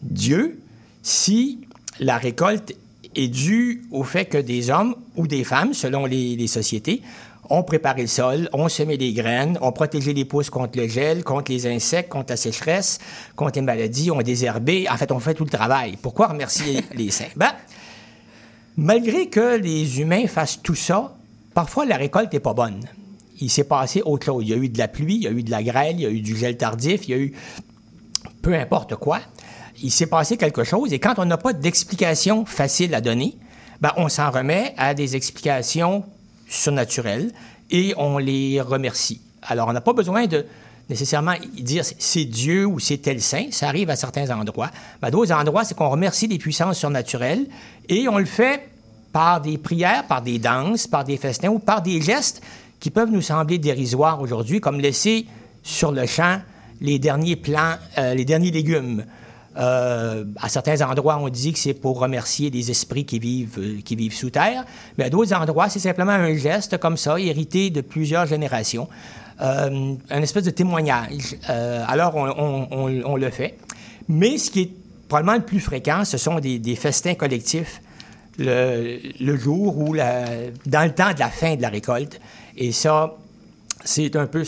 Dieu 0.02 0.60
si 1.02 1.60
la 2.00 2.18
récolte 2.18 2.74
est 3.16 3.28
due 3.30 3.84
au 3.92 4.04
fait 4.04 4.26
que 4.26 4.38
des 4.38 4.70
hommes 4.70 4.96
ou 5.16 5.28
des 5.28 5.44
femmes, 5.44 5.74
selon 5.74 6.06
les, 6.06 6.36
les 6.36 6.48
sociétés, 6.48 7.02
ont 7.50 7.64
préparé 7.64 8.02
le 8.02 8.08
sol, 8.08 8.50
ont 8.54 8.70
semé 8.70 8.96
les 8.98 9.12
graines, 9.14 9.58
ont 9.62 9.72
protégé 9.72 10.14
les 10.14 10.26
pousses 10.26 10.50
contre 10.52 10.78
le 10.78 10.88
gel, 10.88 11.24
contre 11.24 11.52
les 11.52 11.66
insectes, 11.66 12.10
contre 12.10 12.32
la 12.34 12.38
sécheresse, 12.38 13.00
contre 13.36 13.54
les 13.56 13.62
maladies, 13.66 14.12
ont 14.12 14.22
désherbé. 14.22 14.88
En 14.90 14.98
fait, 14.98 15.12
on 15.12 15.20
fait 15.20 15.34
tout 15.34 15.46
le 15.46 15.50
travail. 15.50 15.98
Pourquoi 16.02 16.28
remercier 16.28 16.84
les 16.96 17.10
saints? 17.10 17.26
Ben, 17.36 17.52
malgré 18.80 19.28
que 19.28 19.58
les 19.58 20.00
humains 20.00 20.26
fassent 20.28 20.62
tout 20.62 20.76
ça, 20.76 21.16
parfois 21.54 21.86
la 21.86 21.98
récolte 21.98 22.34
n'est 22.34 22.40
pas 22.40 22.54
bonne. 22.54 22.80
Il 23.42 23.50
s'est 23.50 23.66
passé 23.66 24.02
autre 24.04 24.26
chose. 24.26 24.44
Il 24.44 24.50
y 24.50 24.54
a 24.54 24.58
eu 24.58 24.70
de 24.70 24.78
la 24.78 24.88
pluie, 24.88 25.16
il 25.16 25.24
y 25.24 25.28
a 25.28 25.32
eu 25.32 25.44
de 25.44 25.52
la 25.52 25.62
grêle, 25.62 25.96
il 25.98 26.02
y 26.02 26.06
a 26.06 26.10
eu 26.10 26.22
du 26.22 26.36
gel 26.36 26.58
tardif, 26.58 27.08
il 27.08 27.12
y 27.12 27.14
a 27.14 27.18
eu 27.18 27.34
peu 28.42 28.56
importe 28.56 28.96
quoi. 28.96 29.20
Il 29.82 29.92
s'est 29.92 30.08
passé 30.08 30.38
quelque 30.38 30.64
chose 30.64 30.94
et 30.94 31.00
quand 31.00 31.16
on 31.18 31.26
n'a 31.26 31.38
pas 31.38 31.54
d'explication 31.54 32.46
facile 32.46 32.96
à 32.96 33.02
donner, 33.02 33.38
ben, 33.82 33.92
on 33.98 34.10
s'en 34.10 34.32
remet 34.32 34.74
à 34.78 34.94
des 34.94 35.16
explications 35.16 36.04
surnaturelles 36.48 37.32
et 37.70 37.94
on 37.98 38.18
les 38.18 38.60
remercie. 38.62 39.22
Alors, 39.42 39.68
on 39.70 39.74
n'a 39.74 39.82
pas 39.82 39.94
besoin 39.94 40.28
de 40.28 40.46
nécessairement 40.90 41.36
dire 41.60 41.84
c'est- 41.98 42.26
Dieu 42.26 42.66
ou 42.66 42.80
c'est 42.80 42.98
tel 42.98 43.22
saint. 43.22 43.46
Ça 43.52 43.68
arrive 43.68 43.90
à 43.90 43.96
certains 43.96 44.30
endroits. 44.30 44.72
Mais 45.02 45.08
à 45.10 45.12
d'autres 45.12 45.32
endroits, 45.34 45.64
c'est 45.64 45.76
qu'on 45.76 45.90
remercie 45.90 46.28
des 46.28 46.38
puissances 46.38 46.78
surnaturelles 46.80 47.46
et 47.88 48.08
on 48.10 48.18
le 48.18 48.26
fait 48.26 48.70
par 49.12 49.42
des 49.42 49.58
prières, 49.58 50.06
par 50.08 50.22
des 50.22 50.40
danses, 50.40 50.88
par 50.88 51.04
des 51.04 51.18
festins 51.18 51.50
ou 51.50 51.60
par 51.60 51.82
des 51.82 52.02
gestes 52.02 52.42
qui 52.80 52.90
peuvent 52.90 53.12
nous 53.12 53.22
sembler 53.22 53.58
dérisoires 53.58 54.22
aujourd'hui, 54.22 54.60
comme 54.62 54.80
laisser 54.80 55.26
sur 55.64 55.92
le 55.92 56.06
champ 56.06 56.40
les 56.82 56.98
derniers 57.00 57.36
plants, 57.36 57.76
euh, 57.98 58.14
les 58.14 58.24
derniers 58.26 58.52
légumes. 58.52 59.06
Euh, 59.58 60.24
à 60.42 60.48
certains 60.48 60.80
endroits, 60.88 61.18
on 61.22 61.28
dit 61.28 61.52
que 61.52 61.60
c'est 61.60 61.74
pour 61.74 62.00
remercier 62.00 62.50
les 62.50 62.72
esprits 62.72 63.04
qui 63.06 63.20
vivent, 63.20 63.58
euh, 63.60 63.82
qui 63.84 63.96
vivent 63.96 64.14
sous 64.16 64.30
terre, 64.30 64.64
mais 64.98 65.06
à 65.06 65.10
d'autres 65.10 65.34
endroits, 65.34 65.68
c'est 65.68 65.80
simplement 65.80 66.12
un 66.14 66.34
geste 66.36 66.78
comme 66.78 66.96
ça, 66.96 67.20
hérité 67.20 67.70
de 67.70 67.82
plusieurs 67.82 68.26
générations, 68.28 68.88
euh, 69.42 69.96
un 70.10 70.22
espèce 70.22 70.44
de 70.44 70.50
témoignage. 70.52 71.36
Euh, 71.50 71.84
alors, 71.88 72.16
on, 72.16 72.28
on- 72.28 72.68
on- 72.72 73.02
on 73.06 73.16
le 73.16 73.30
fait. 73.30 73.58
Mais 74.08 74.38
ce 74.38 74.50
qui 74.52 74.62
est 74.62 74.72
probablement 75.08 75.38
le 75.38 75.46
plus 75.46 75.60
fréquent, 75.60 76.04
ce 76.06 76.18
sont 76.18 76.40
des, 76.40 76.60
des 76.60 76.76
festins 76.76 77.16
collectifs 77.16 77.82
le, 78.38 79.00
le 79.20 79.38
jour 79.38 79.78
ou 79.78 79.96
dans 79.96 80.84
le 80.86 80.92
temps 80.94 81.14
de 81.14 81.20
la 81.20 81.30
fin 81.30 81.56
de 81.56 81.62
la 81.62 81.70
récolte. 81.70 82.20
Et 82.58 82.72
ça, 82.72 83.16
c'est 83.84 84.16
un 84.16 84.28
peu, 84.28 84.44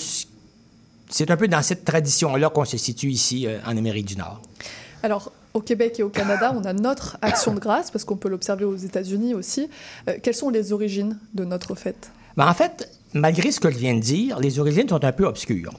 c'est 1.09 1.29
un 1.31 1.37
peu 1.37 1.47
dans 1.47 1.61
cette 1.61 1.83
tradition-là 1.85 2.49
qu'on 2.49 2.65
se 2.65 2.77
situe 2.77 3.09
ici 3.09 3.47
euh, 3.47 3.59
en 3.65 3.75
Amérique 3.77 4.05
du 4.05 4.15
Nord. 4.17 4.41
Alors, 5.03 5.31
au 5.53 5.59
Québec 5.61 5.99
et 5.99 6.03
au 6.03 6.09
Canada, 6.09 6.53
on 6.55 6.63
a 6.63 6.71
notre 6.73 7.17
action 7.21 7.53
de 7.53 7.59
grâce, 7.59 7.91
parce 7.91 8.05
qu'on 8.05 8.15
peut 8.15 8.29
l'observer 8.29 8.63
aux 8.65 8.75
États-Unis 8.77 9.33
aussi. 9.33 9.67
Euh, 10.07 10.15
quelles 10.23 10.35
sont 10.35 10.49
les 10.49 10.71
origines 10.71 11.17
de 11.33 11.43
notre 11.43 11.75
fête? 11.75 12.09
Ben, 12.37 12.47
en 12.47 12.53
fait, 12.53 12.89
malgré 13.13 13.51
ce 13.51 13.59
que 13.59 13.69
je 13.69 13.77
viens 13.77 13.95
de 13.95 13.99
dire, 13.99 14.39
les 14.39 14.59
origines 14.59 14.87
sont 14.87 15.03
un 15.03 15.11
peu 15.11 15.25
obscures. 15.25 15.73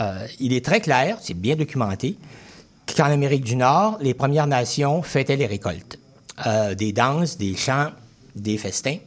Euh, 0.00 0.26
il 0.40 0.52
est 0.52 0.64
très 0.64 0.80
clair, 0.80 1.18
c'est 1.20 1.34
bien 1.34 1.56
documenté, 1.56 2.16
qu'en 2.96 3.04
Amérique 3.04 3.44
du 3.44 3.56
Nord, 3.56 3.98
les 4.00 4.14
Premières 4.14 4.46
Nations 4.46 5.02
fêtaient 5.02 5.36
les 5.36 5.46
récoltes. 5.46 5.98
Euh, 6.46 6.74
des 6.74 6.92
danses, 6.92 7.38
des 7.38 7.56
chants, 7.56 7.90
des 8.34 8.58
festins. 8.58 8.98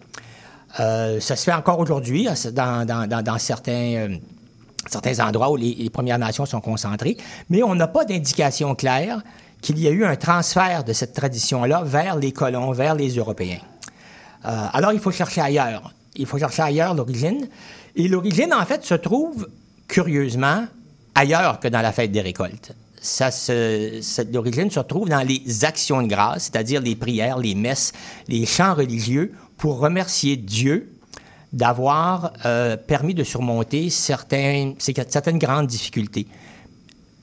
Euh, 0.80 1.20
ça 1.20 1.36
se 1.36 1.44
fait 1.44 1.54
encore 1.54 1.80
aujourd'hui 1.80 2.28
hein, 2.28 2.34
dans, 2.54 3.38
certains, 3.38 4.18
certains 4.88 5.20
endroits 5.26 5.52
où 5.52 5.56
les, 5.56 5.76
les 5.76 5.90
Premières 5.90 6.20
Nations 6.20 6.46
sont 6.46 6.62
concentrées, 6.62 7.18
mais 7.50 7.64
on 7.64 7.76
n'a 7.76 7.88
pas 7.88 8.06
d'indication 8.06 8.76
claire 8.76 9.22
qu'il 9.62 9.80
y 9.80 9.88
a 9.88 9.92
eu 9.92 10.06
un 10.06 10.16
transfert 10.16 10.84
de 10.84 10.94
cette 10.94 11.14
tradition-là 11.14 11.84
vers 11.84 12.16
les 12.16 12.32
colons, 12.32 12.72
vers 12.72 12.96
les 12.96 13.10
Européens. 13.10 13.60
Alors, 14.42 14.94
il 14.94 15.00
faut 15.00 15.12
chercher 15.12 15.42
ailleurs. 15.42 15.94
Il 16.16 16.26
faut 16.26 16.38
chercher 16.38 16.62
ailleurs 16.64 16.94
l'origine. 16.94 17.48
Et 17.96 18.08
l'origine, 18.08 18.54
en 18.54 18.66
fait, 18.66 18.84
se 18.86 18.94
trouve, 18.96 19.48
curieusement, 19.88 20.66
ailleurs 21.16 21.60
que 21.60 21.68
dans 21.68 21.82
la 21.82 21.92
fête 21.92 22.12
des 22.12 22.22
récoltes. 22.22 22.74
Ça 23.02 23.32
se- 23.32 24.00
se 24.02 24.80
trouve 24.82 25.08
dans 25.10 25.26
les 25.26 25.64
actions 25.66 26.02
de 26.02 26.08
grâce, 26.08 26.44
c'est-à-dire 26.52 26.82
les 26.82 26.96
prières, 26.96 27.38
les 27.38 27.56
messes, 27.56 27.94
les 28.28 28.46
chants 28.46 28.74
religieux 28.74 29.34
pour 29.58 29.80
remercier 29.80 30.36
Dieu 30.36 30.92
d'avoir 31.54 32.34
euh, 32.46 32.76
permis 32.78 33.14
de 33.14 33.24
surmonter 33.24 33.90
certaines 33.90 34.76
grandes 35.40 35.68
difficultés. 35.68 36.28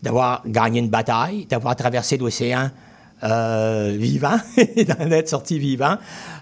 D'avoir 0.03 0.43
gagné 0.47 0.80
une 0.80 0.89
bataille, 0.91 1.47
d'avoir 1.47 1.76
traversé 1.76 2.16
l'océan 2.16 2.70
euh, 3.23 3.95
vivant, 3.99 4.37
d'en 4.59 5.11
être 5.11 5.31
sorti 5.31 5.59
vivant, 5.59 5.97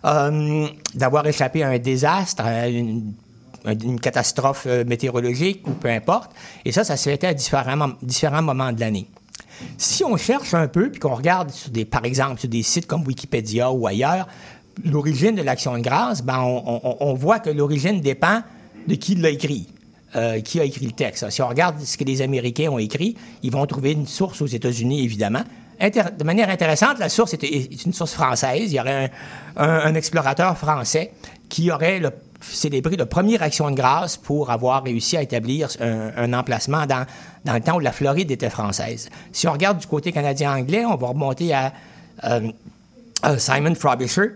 euh, 0.05 0.66
d'avoir 0.95 1.25
échappé 1.25 1.62
à 1.62 1.68
un 1.68 1.79
désastre, 1.79 2.45
à 2.45 2.66
une, 2.66 3.12
catastrophe 4.03 4.64
euh, 4.66 4.85
météorologique 4.85 5.66
ou 5.68 5.70
peu 5.70 5.89
importe. 5.89 6.33
Et 6.64 6.72
ça, 6.72 6.83
ça 6.83 6.97
se 6.97 7.09
fêtait 7.09 7.29
à 7.29 7.35
différents, 7.35 7.77
mom- 7.77 7.95
différents 8.03 8.43
moments 8.43 8.72
de 8.72 8.81
l'année. 8.81 9.07
Si 9.79 10.05
on 10.05 10.16
cherche 10.16 10.53
un 10.53 10.66
peu, 10.66 10.91
puis 10.91 10.99
qu'on 10.99 11.14
regarde, 11.14 11.53
par 11.89 12.05
exemple, 12.05 12.41
sur 12.41 12.49
des 12.49 12.64
sites 12.64 12.87
comme 12.87 13.07
Wikipédia 13.07 13.70
ou 13.70 13.87
ailleurs, 13.87 14.27
l'origine 14.85 15.37
de 15.37 15.43
l'action 15.43 15.79
de 15.79 15.83
grâce, 15.83 16.22
ben, 16.22 16.41
on, 16.41 17.14
voit 17.14 17.39
que 17.39 17.51
l'origine 17.51 18.01
dépend 18.01 18.43
de 18.89 18.97
qui 18.97 19.14
l'a 19.14 19.31
écrit. 19.31 19.68
qui 20.45 20.59
a 20.59 20.64
écrit 20.64 20.87
le 20.87 20.93
texte. 20.93 21.31
Si 21.31 21.41
on 21.41 21.49
regarde 21.49 21.81
ce 21.81 21.97
que 21.97 22.03
les 22.03 22.20
Américains 22.20 22.68
ont 22.70 22.79
écrit, 22.79 23.16
ils 23.45 23.53
vont 23.53 23.64
trouver 23.66 23.93
une 23.93 24.09
source 24.09 24.43
aux 24.43 24.47
États-Unis, 24.47 25.05
évidemment. 25.05 25.45
De 25.81 26.25
manière 26.25 26.49
intéressante, 26.51 26.99
la 26.99 27.09
source 27.09 27.35
est, 27.35 27.85
une 27.85 27.93
source 27.93 28.12
française. 28.12 28.72
Il 28.72 28.77
y 28.77 28.81
aurait 28.81 29.11
un, 29.57 29.95
explorateur 29.95 30.57
français 30.57 31.12
qui 31.49 31.70
aurait 31.70 31.99
le- 31.99 32.12
célébré 32.41 32.97
la 32.97 33.07
première 33.07 33.43
action 33.43 33.70
de 33.70 33.77
grâce 33.77 34.16
pour 34.16 34.51
avoir 34.51 34.85
réussi 34.85 35.16
à 35.16 35.22
établir 35.22 35.68
un, 35.81 36.33
emplacement 36.33 36.87
dans, 36.87 37.07
dans 37.45 37.55
le 37.55 37.61
temps 37.61 37.77
où 37.77 37.81
la 37.81 37.93
Floride 37.93 38.31
était 38.31 38.51
française. 38.51 39.09
Si 39.33 39.49
on 39.49 39.53
regarde 39.53 39.79
du 39.79 39.87
côté 39.87 40.12
canadien-anglais, 40.12 40.85
on 40.85 40.97
va 40.97 41.09
remonter 41.09 41.53
à 41.53 41.72
euh, 42.25 42.49
euh, 43.27 43.39
Simon 43.39 43.75
Frobisher, 43.75 44.33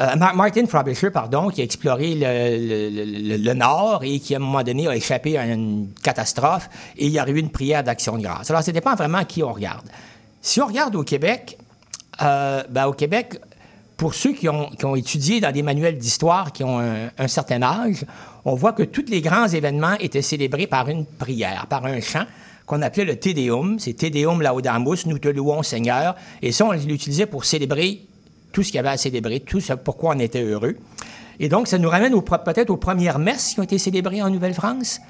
euh, 0.00 0.16
Mar- 0.16 0.34
Martin 0.34 0.66
Frobisher, 0.66 1.10
pardon, 1.10 1.48
qui 1.48 1.60
a 1.60 1.64
exploré 1.64 2.14
le, 2.14 2.90
le- 2.90 3.28
le- 3.28 3.36
le 3.42 3.54
Nord 3.54 4.00
et 4.02 4.18
qui, 4.18 4.34
à 4.34 4.38
un 4.38 4.40
moment 4.40 4.62
donné, 4.62 4.86
a 4.88 4.94
échappé 4.96 5.38
à 5.38 5.46
une 5.46 5.88
catastrophe 6.02 6.68
et 6.96 7.06
il 7.06 7.12
y 7.12 7.18
a 7.18 7.28
eu 7.28 7.38
une 7.38 7.50
prière 7.50 7.82
d'action 7.84 8.18
de 8.18 8.22
grâce. 8.22 8.50
Alors, 8.50 8.62
ça 8.62 8.72
dépend 8.72 8.94
vraiment 8.96 9.18
à 9.18 9.24
qui 9.24 9.42
on 9.42 9.52
regarde. 9.52 9.86
Si 10.44 10.60
on 10.60 10.66
regarde 10.66 10.94
au 10.94 11.04
Québec, 11.04 11.56
euh, 12.20 12.62
ben, 12.68 12.86
au 12.86 12.92
Québec, 12.92 13.40
pour 13.96 14.12
ceux 14.12 14.34
qui 14.34 14.46
ont, 14.46 14.68
qui 14.68 14.84
ont 14.84 14.94
étudié 14.94 15.40
dans 15.40 15.50
des 15.50 15.62
manuels 15.62 15.96
d'histoire 15.96 16.52
qui 16.52 16.62
ont 16.62 16.80
un, 16.80 17.28
certain 17.28 17.62
âge, 17.62 18.04
on 18.44 18.54
voit 18.54 18.74
que 18.74 18.82
tous 18.82 19.06
les 19.08 19.22
grands 19.22 19.48
événements 19.48 19.94
étaient 20.00 20.20
célébrés 20.20 20.66
par 20.66 20.90
une 20.90 21.06
prière, 21.06 21.66
par 21.70 21.86
un 21.86 21.98
chant 22.02 22.26
qu'on 22.66 22.82
appelait 22.82 23.06
le 23.06 23.18
Te 23.18 23.30
Deum. 23.30 23.78
C'est 23.78 23.94
Te 23.94 24.04
Deum 24.04 24.42
Laudamus, 24.42 25.06
nous 25.06 25.18
te 25.18 25.28
louons 25.28 25.62
Seigneur. 25.62 26.14
Et 26.42 26.52
ça, 26.52 26.66
on 26.66 26.72
l'utilisait 26.72 27.24
pour 27.24 27.46
célébrer 27.46 28.02
tout 28.52 28.62
ce 28.62 28.66
qu'il 28.66 28.76
y 28.76 28.80
avait 28.80 28.90
à 28.90 28.98
célébrer, 28.98 29.40
tout 29.40 29.60
ce 29.60 29.72
pourquoi 29.72 30.14
on 30.14 30.18
était 30.18 30.42
heureux. 30.42 30.76
Et 31.40 31.48
donc, 31.48 31.68
ça 31.68 31.78
nous 31.78 31.88
ramène 31.88 32.12
peut-être 32.22 32.68
aux 32.68 32.76
premières 32.76 33.18
messes 33.18 33.54
qui 33.54 33.60
ont 33.60 33.64
été 33.64 33.78
célébrées 33.78 34.20
en 34.20 34.28
Nouvelle-France. 34.28 35.00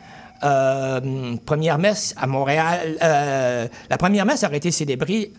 Euh, 0.42 1.36
première 1.46 1.78
messe 1.78 2.14
à 2.16 2.26
Montréal. 2.26 2.96
euh, 3.02 3.68
la 3.88 3.98
première 3.98 4.26
messe 4.26 4.42
aurait 4.44 4.56
été 4.56 4.70
célébrée 4.70 5.32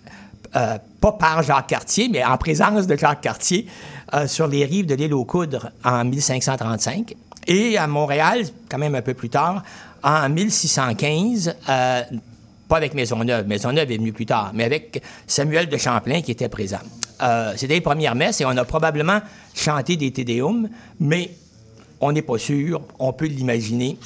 euh, 0.56 0.78
pas 1.02 1.12
par 1.12 1.44
Jacques 1.44 1.68
Cartier, 1.68 2.08
mais 2.10 2.24
en 2.24 2.38
présence 2.38 2.88
de 2.88 2.96
Jacques 2.96 3.22
Cartier 3.22 3.68
sur 4.28 4.48
les 4.48 4.64
rives 4.64 4.86
de 4.86 4.96
l'île 4.96 5.14
aux 5.14 5.26
Coudres 5.26 5.72
en 5.84 6.06
1535. 6.06 7.16
Et 7.48 7.78
à 7.78 7.86
Montréal, 7.88 8.44
quand 8.70 8.78
même 8.78 8.96
un 8.96 9.02
peu 9.02 9.14
plus 9.14 9.30
tard, 9.30 9.62
en 10.04 10.30
1615, 10.30 11.56
euh, 11.68 12.02
pas 12.70 12.78
avec 12.78 12.94
Maisonneuve, 12.94 13.46
Maisonneuve 13.46 13.92
est 13.92 13.98
venu 13.98 14.14
plus 14.14 14.26
tard, 14.26 14.52
mais 14.54 14.64
avec 14.64 15.02
Samuel 15.28 15.68
de 15.68 15.78
Champlain 15.78 16.22
qui 16.22 16.32
était 16.32 16.50
présent. 16.50 16.80
C'était 17.56 17.76
les 17.76 17.82
premières 17.82 18.16
messes 18.16 18.42
et 18.42 18.46
on 18.46 18.50
a 18.58 18.66
probablement 18.66 19.20
chanté 19.54 19.96
des 19.96 20.12
Te 20.12 20.22
Deum, 20.22 20.68
mais 21.00 21.32
on 22.02 22.12
n'est 22.12 22.22
pas 22.22 22.38
sûr, 22.38 22.82
on 23.00 23.14
peut 23.14 23.26
l'imaginer. 23.26 23.98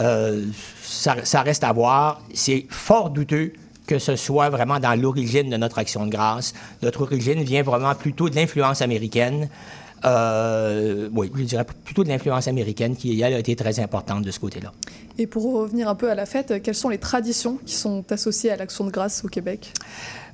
Euh, 0.00 0.44
ça, 0.82 1.24
ça 1.24 1.42
reste 1.42 1.64
à 1.64 1.72
voir. 1.72 2.22
C'est 2.32 2.66
fort 2.68 3.10
douteux 3.10 3.52
que 3.86 3.98
ce 3.98 4.16
soit 4.16 4.48
vraiment 4.48 4.80
dans 4.80 4.98
l'origine 4.98 5.50
de 5.50 5.56
notre 5.56 5.78
action 5.78 6.06
de 6.06 6.10
grâce. 6.10 6.54
Notre 6.82 7.02
origine 7.02 7.42
vient 7.42 7.62
vraiment 7.62 7.94
plutôt 7.94 8.28
de 8.28 8.34
l'influence 8.34 8.80
américaine. 8.82 9.48
Euh, 10.04 11.08
oui, 11.14 11.30
je 11.34 11.42
dirais 11.42 11.66
plutôt 11.84 12.04
de 12.04 12.08
l'influence 12.08 12.46
américaine 12.46 12.94
qui, 12.94 13.20
elle, 13.20 13.34
a 13.34 13.38
été 13.38 13.56
très 13.56 13.80
importante 13.80 14.22
de 14.22 14.30
ce 14.30 14.38
côté-là. 14.38 14.72
Et 15.16 15.26
pour 15.26 15.54
revenir 15.54 15.88
un 15.88 15.94
peu 15.94 16.10
à 16.10 16.14
la 16.14 16.26
fête, 16.26 16.62
quelles 16.62 16.74
sont 16.74 16.90
les 16.90 16.98
traditions 16.98 17.58
qui 17.64 17.74
sont 17.74 18.04
associées 18.10 18.50
à 18.50 18.56
l'action 18.56 18.84
de 18.84 18.90
grâce 18.90 19.24
au 19.24 19.28
Québec? 19.28 19.72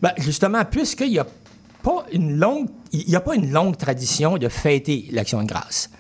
Ben, 0.03 0.13
justement, 0.19 0.65
puisqu'il 0.65 1.11
n'y 1.11 1.19
a 1.19 1.27
pas 1.83 2.05
une 2.13 2.39
longue, 2.39 2.69
il 2.93 3.09
y 3.09 3.17
a 3.17 3.21
pas 3.21 3.35
une 3.35 3.53
longue 3.53 3.77
tradition 3.77 4.39
de 4.39 4.49
fêter 4.49 5.07
l'action 5.13 5.43
de 5.43 5.49
grâce. 5.49 5.91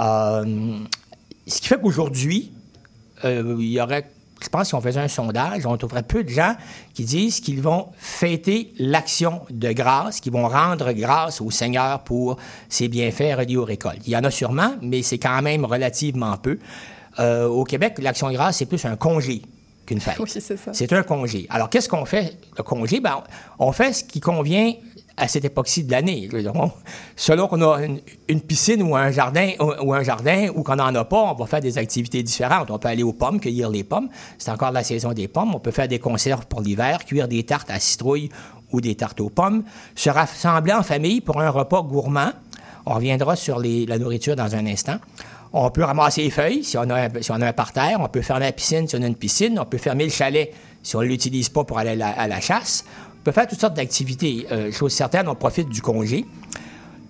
Euh, 0.00 0.78
ce 1.46 1.60
qui 1.60 1.68
fait 1.68 1.80
qu'aujourd'hui, 1.80 2.52
euh, 3.24 3.56
il 3.58 3.70
y 3.70 3.80
aurait 3.80 4.06
je 4.42 4.48
pense 4.48 4.68
si 4.68 4.74
on 4.74 4.80
faisait 4.80 5.00
un 5.00 5.08
sondage, 5.08 5.66
on 5.66 5.76
trouverait 5.76 6.02
peu 6.02 6.24
de 6.24 6.28
gens 6.28 6.54
qui 6.94 7.04
disent 7.04 7.40
qu'ils 7.40 7.60
vont 7.60 7.88
fêter 7.98 8.72
l'action 8.78 9.42
de 9.50 9.72
grâce, 9.72 10.20
qu'ils 10.20 10.32
vont 10.32 10.48
rendre 10.48 10.92
grâce 10.92 11.40
au 11.40 11.50
Seigneur 11.50 12.00
pour 12.00 12.36
ses 12.68 12.88
bienfaits 12.88 13.36
reliés 13.36 13.56
aux 13.56 13.64
récoltes. 13.64 14.00
Il 14.06 14.12
y 14.12 14.16
en 14.16 14.24
a 14.24 14.30
sûrement, 14.30 14.74
mais 14.80 15.02
c'est 15.02 15.18
quand 15.18 15.42
même 15.42 15.64
relativement 15.64 16.36
peu. 16.38 16.58
Euh, 17.18 17.46
au 17.46 17.64
Québec, 17.64 17.98
l'action 17.98 18.28
de 18.28 18.34
grâce, 18.34 18.58
c'est 18.58 18.66
plus 18.66 18.84
un 18.84 18.96
congé 18.96 19.42
qu'une 19.84 20.00
fête. 20.00 20.16
Oui, 20.20 20.28
c'est 20.28 20.40
ça. 20.40 20.72
C'est 20.72 20.92
un 20.92 21.02
congé. 21.02 21.46
Alors, 21.50 21.68
qu'est-ce 21.68 21.88
qu'on 21.88 22.04
fait, 22.04 22.38
le 22.56 22.62
congé? 22.62 23.00
Ben, 23.00 23.22
on 23.58 23.72
fait 23.72 23.92
ce 23.92 24.04
qui 24.04 24.20
convient 24.20 24.72
à 25.20 25.28
cette 25.28 25.44
époque-ci 25.44 25.84
de 25.84 25.92
l'année. 25.92 26.28
Selon 27.14 27.46
qu'on 27.46 27.60
a 27.62 27.80
une, 28.28 28.40
piscine 28.40 28.82
ou 28.82 28.96
un 28.96 29.10
jardin 29.10 29.52
ou, 29.60 29.92
un 29.92 30.02
jardin 30.02 30.48
ou 30.54 30.62
qu'on 30.62 30.76
n'en 30.76 30.94
a 30.94 31.04
pas, 31.04 31.32
on 31.32 31.34
va 31.34 31.46
faire 31.46 31.60
des 31.60 31.76
activités 31.76 32.22
différentes. 32.22 32.70
On 32.70 32.78
peut 32.78 32.88
aller 32.88 33.02
aux 33.02 33.12
pommes, 33.12 33.38
cueillir 33.38 33.68
les 33.68 33.84
pommes. 33.84 34.08
C'est 34.38 34.50
encore 34.50 34.72
la 34.72 34.82
saison 34.82 35.12
des 35.12 35.28
pommes. 35.28 35.54
On 35.54 35.60
peut 35.60 35.70
faire 35.70 35.88
des 35.88 35.98
conserves 35.98 36.46
pour 36.46 36.62
l'hiver, 36.62 37.04
cuire 37.04 37.28
des 37.28 37.42
tartes 37.42 37.70
à 37.70 37.78
citrouille 37.78 38.30
ou 38.72 38.80
des 38.80 38.94
tartes 38.94 39.20
aux 39.20 39.28
pommes, 39.28 39.64
se 39.94 40.10
rassembler 40.10 40.72
en 40.72 40.82
famille 40.82 41.20
pour 41.20 41.40
un 41.40 41.50
repas 41.50 41.82
gourmand. 41.82 42.30
On 42.86 42.94
reviendra 42.94 43.36
sur 43.36 43.60
la 43.60 43.98
nourriture 43.98 44.36
dans 44.36 44.54
un 44.54 44.66
instant. 44.66 44.96
On 45.52 45.68
peut 45.70 45.82
ramasser 45.82 46.22
les 46.22 46.30
feuilles 46.30 46.64
si 46.64 46.78
on, 46.78 46.88
a 46.88 47.06
un, 47.06 47.08
si 47.20 47.30
on 47.30 47.40
a 47.40 47.48
un 47.48 47.52
parterre. 47.52 47.98
On 48.00 48.08
peut 48.08 48.22
fermer 48.22 48.46
la 48.46 48.52
piscine 48.52 48.88
si 48.88 48.96
on 48.96 49.02
a 49.02 49.06
une 49.06 49.16
piscine. 49.16 49.58
On 49.58 49.66
peut 49.66 49.78
fermer 49.78 50.04
le 50.04 50.10
chalet 50.10 50.54
si 50.82 50.96
on 50.96 51.00
ne 51.00 51.06
l'utilise 51.06 51.50
pas 51.50 51.64
pour 51.64 51.78
aller 51.78 52.00
à 52.00 52.28
la 52.28 52.40
chasse. 52.40 52.84
On 53.20 53.22
peut 53.22 53.32
faire 53.32 53.46
toutes 53.46 53.60
sortes 53.60 53.74
d'activités. 53.74 54.46
Euh, 54.50 54.72
chose 54.72 54.92
certaine, 54.92 55.28
on 55.28 55.34
profite 55.34 55.68
du 55.68 55.82
congé. 55.82 56.24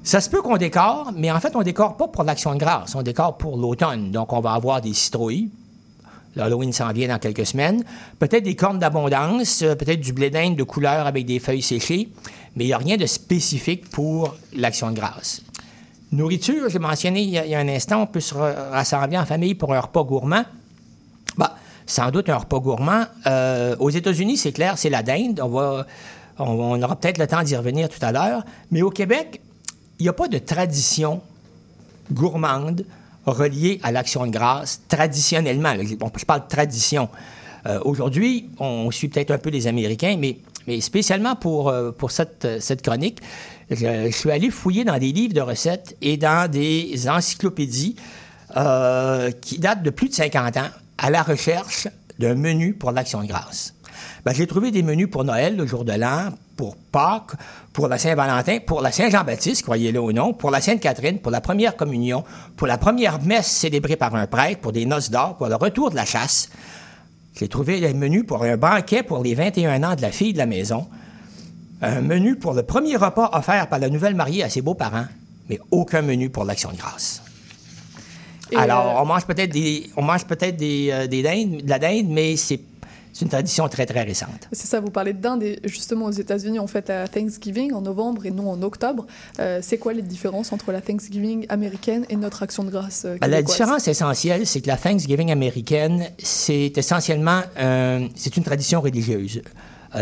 Ça 0.03 0.21
se 0.21 0.29
peut 0.29 0.43
qu'on 0.43 0.57
décore, 0.57 1.13
mais 1.15 1.31
en 1.31 1.39
fait, 1.39 1.55
on 1.55 1.63
décore 1.63 1.97
pas 1.97 2.09
pour 2.09 2.25
l'action 2.25 2.53
de 2.55 2.59
grâce, 2.59 2.97
on 2.97 3.03
décore 3.03 3.39
pour 3.39 3.57
l'automne. 3.57 4.11
Donc, 4.11 4.33
on 4.33 4.41
va 4.41 4.55
avoir 4.55 4.81
des 4.81 4.93
citrouilles. 4.93 5.51
L'Halloween 6.35 6.73
s'en 6.73 6.93
vient 6.93 7.07
dans 7.07 7.19
quelques 7.19 7.47
semaines. 7.47 7.85
Peut-être 8.19 8.43
des 8.43 8.57
cornes 8.57 8.81
d'abondance, 8.81 9.63
euh, 9.63 9.77
peut-être 9.77 10.01
du 10.01 10.13
blé 10.13 10.31
d'Inde 10.31 10.57
de 10.57 10.65
couleur 10.65 11.07
avec 11.07 11.27
des 11.27 11.39
feuilles 11.39 11.63
séchées, 11.63 12.09
mais 12.57 12.65
il 12.65 12.69
n'y 12.69 12.73
a 12.73 12.79
rien 12.79 12.97
de 12.97 13.07
spécifique 13.07 13.89
pour 13.91 14.35
l'action 14.53 14.91
de 14.91 14.97
grâce. 14.97 15.43
Nourriture, 16.11 16.69
j'ai 16.71 16.81
mentionné 16.81 17.23
il 17.23 17.31
y, 17.31 17.55
a, 17.55 17.59
un 17.59 17.69
instant, 17.69 18.03
on 18.03 18.07
peut 18.07 18.19
se 18.19 18.35
rassembler 18.35 19.17
en 19.17 19.27
famille 19.27 19.55
pour 19.55 19.73
un 19.75 19.81
repas 19.81 20.03
gourmand. 20.03 20.43
Bah, 21.37 21.55
sans 21.91 22.11
doute 22.11 22.29
un 22.29 22.37
repas 22.37 22.61
gourmand. 22.61 23.05
Euh, 23.27 23.75
aux 23.81 23.91
États-Unis, 23.91 24.37
c'est 24.37 24.53
clair, 24.53 24.79
c'est 24.79 24.91
la 24.91 25.03
dinde. 25.03 25.41
On, 25.43 26.83
aura 26.83 26.97
peut-être 26.97 27.19
le 27.19 27.27
temps 27.27 27.43
d'y 27.43 27.57
revenir 27.57 27.89
tout 27.89 27.99
à 28.01 28.13
l'heure. 28.13 28.45
Mais 28.71 28.83
au 28.83 28.91
Québec, 28.91 29.41
il 29.99 30.05
n'y 30.05 30.09
a 30.09 30.13
pas 30.13 30.29
de 30.29 30.39
tradition 30.39 31.21
gourmande 32.13 32.85
reliée 33.27 33.81
à 33.83 33.93
l'action 33.93 34.25
de 34.25 34.31
grâce 34.31 34.81
traditionnellement. 34.89 35.75
Je 36.17 36.25
parle 36.25 36.45
de 36.45 36.49
tradition. 36.49 37.09
Euh, 37.67 37.81
aujourd'hui, 37.85 38.49
on 38.59 38.91
suit 38.91 39.09
peut-être 39.09 39.33
un 39.33 39.39
peu 39.39 39.51
les 39.51 39.67
Américains, 39.67 40.17
mais, 40.19 40.39
mais 40.67 40.81
spécialement 40.81 41.37
pour, 41.37 41.69
euh, 41.69 41.91
cette, 42.09 42.83
chronique, 42.83 43.21
je, 43.69 44.07
je, 44.07 44.17
suis 44.17 44.31
allé 44.31 44.51
fouiller 44.51 44.85
dans 44.85 44.97
des 44.97 45.13
livres 45.13 45.35
de 45.35 45.43
recettes 45.43 45.97
et 46.01 46.17
dans 46.17 46.51
des 46.51 47.09
encyclopédies 47.09 47.97
qui 49.43 49.59
datent 49.59 49.83
de 49.83 49.91
plus 49.91 50.09
de 50.09 50.15
50 50.15 50.57
ans 50.57 50.71
à 51.01 51.11
la 51.11 51.23
recherche 51.23 51.89
d'un 52.19 52.35
menu 52.35 52.75
pour 52.75 52.93
l'Action 52.93 53.23
de 53.23 53.27
grâce. 53.27 53.75
Ben, 54.25 54.35
j'ai 54.35 54.47
trouvé 54.47 54.71
des 54.71 54.83
menus 54.83 55.09
pour 55.11 55.25
Noël, 55.25 55.57
le 55.57 55.67
jour 55.67 55.85
de 55.85 55.93
l'an, 55.93 56.29
pour 56.57 56.77
Pâques, 56.77 57.33
pour 57.73 57.89
la 57.89 57.97
Saint-Valentin, 57.97 58.59
pour 58.65 58.83
la 58.83 58.93
Saint-Jean-Baptiste, 58.93 59.63
croyez-le 59.63 59.99
ou 59.99 60.13
non, 60.13 60.35
pour 60.35 60.51
la 60.51 60.61
Sainte-Catherine, 60.61 61.19
pour 61.19 61.33
la 61.33 61.41
première 61.41 61.75
communion, 61.75 62.23
pour 62.57 62.67
la 62.67 62.77
première 62.77 63.23
messe 63.23 63.47
célébrée 63.47 63.97
par 63.97 64.15
un 64.15 64.27
prêtre, 64.27 64.61
pour 64.61 64.73
des 64.73 64.85
noces 64.85 65.11
d'or, 65.11 65.37
pour 65.39 65.49
le 65.49 65.57
retour 65.57 65.91
de 65.91 65.97
la 65.97 66.05
chasse. 66.05 66.51
J'ai 67.35 67.49
trouvé 67.49 67.81
des 67.81 67.95
menus 67.95 68.27
pour 68.27 68.45
un 68.45 68.59
banquet 68.59 69.03
pour 69.03 69.23
les 69.23 69.35
21 69.35 69.83
ans 69.83 69.97
de 69.97 70.03
la 70.03 70.11
fille 70.11 70.35
de 70.35 70.39
la 70.39 70.47
maison, 70.47 70.87
un 71.81 72.03
menu 72.03 72.37
pour 72.37 72.53
le 72.53 72.63
premier 72.63 72.97
repas 72.97 73.31
offert 73.33 73.69
par 73.69 73.79
la 73.79 73.89
nouvelle 73.89 74.15
mariée 74.15 74.43
à 74.43 74.51
ses 74.51 74.61
beaux-parents, 74.61 75.07
mais 75.49 75.59
aucun 75.71 76.03
menu 76.03 76.29
pour 76.29 76.45
l'Action 76.45 76.71
de 76.73 76.77
grâce. 76.77 77.23
Alors, 78.57 78.97
euh, 78.97 79.03
on 79.03 79.07
mange 79.07 79.27
peut-être 79.27 79.53
des, 79.53 79.91
on 79.97 80.03
mange 80.03 80.25
peut-être 80.27 80.57
des, 80.57 80.91
euh, 80.93 81.07
des 81.07 81.23
dindes, 81.23 81.63
de 81.63 81.69
la 81.69 81.79
dinde, 81.79 82.07
mais 82.09 82.37
c'est 82.37 82.61
une 83.21 83.29
tradition 83.29 83.69
très, 83.69 83.87
très 83.87 84.03
récente. 84.03 84.49
C'est 84.53 84.67
ça, 84.67 84.81
vous 84.81 84.91
parlez 84.91 85.13
de 85.13 85.21
dinde, 85.21 85.43
et 85.43 85.61
justement 85.65 86.07
aux 86.07 86.13
États-Unis, 86.13 86.59
on 86.59 86.67
fait 86.67 86.89
à 86.91 87.09
Thanksgiving 87.09 87.73
en 87.73 87.83
novembre 87.83 88.25
et 88.25 88.31
non 88.31 88.51
en 88.51 88.63
octobre. 88.63 89.07
Euh, 89.39 89.59
c'est 89.63 89.79
quoi 89.79 89.93
les 89.93 90.03
différences 90.03 90.53
entre 90.53 90.73
la 90.73 90.81
Thanksgiving 90.81 91.47
américaine 91.49 92.07
et 92.09 92.17
notre 92.17 92.43
action 92.43 92.65
de 92.65 92.71
grâce 92.71 93.07
ben, 93.21 93.29
La 93.29 93.43
différence 93.43 93.89
essentielle, 93.89 94.47
c'est 94.47 94.61
que 94.61 94.69
la 94.69 94.77
Thanksgiving 94.77 95.31
américaine, 95.31 96.07
c'est 96.19 96.73
essentiellement 96.77 97.43
c'est 98.15 98.37
une 98.37 98.45
tradition 98.45 98.81
religieuse. 98.81 99.43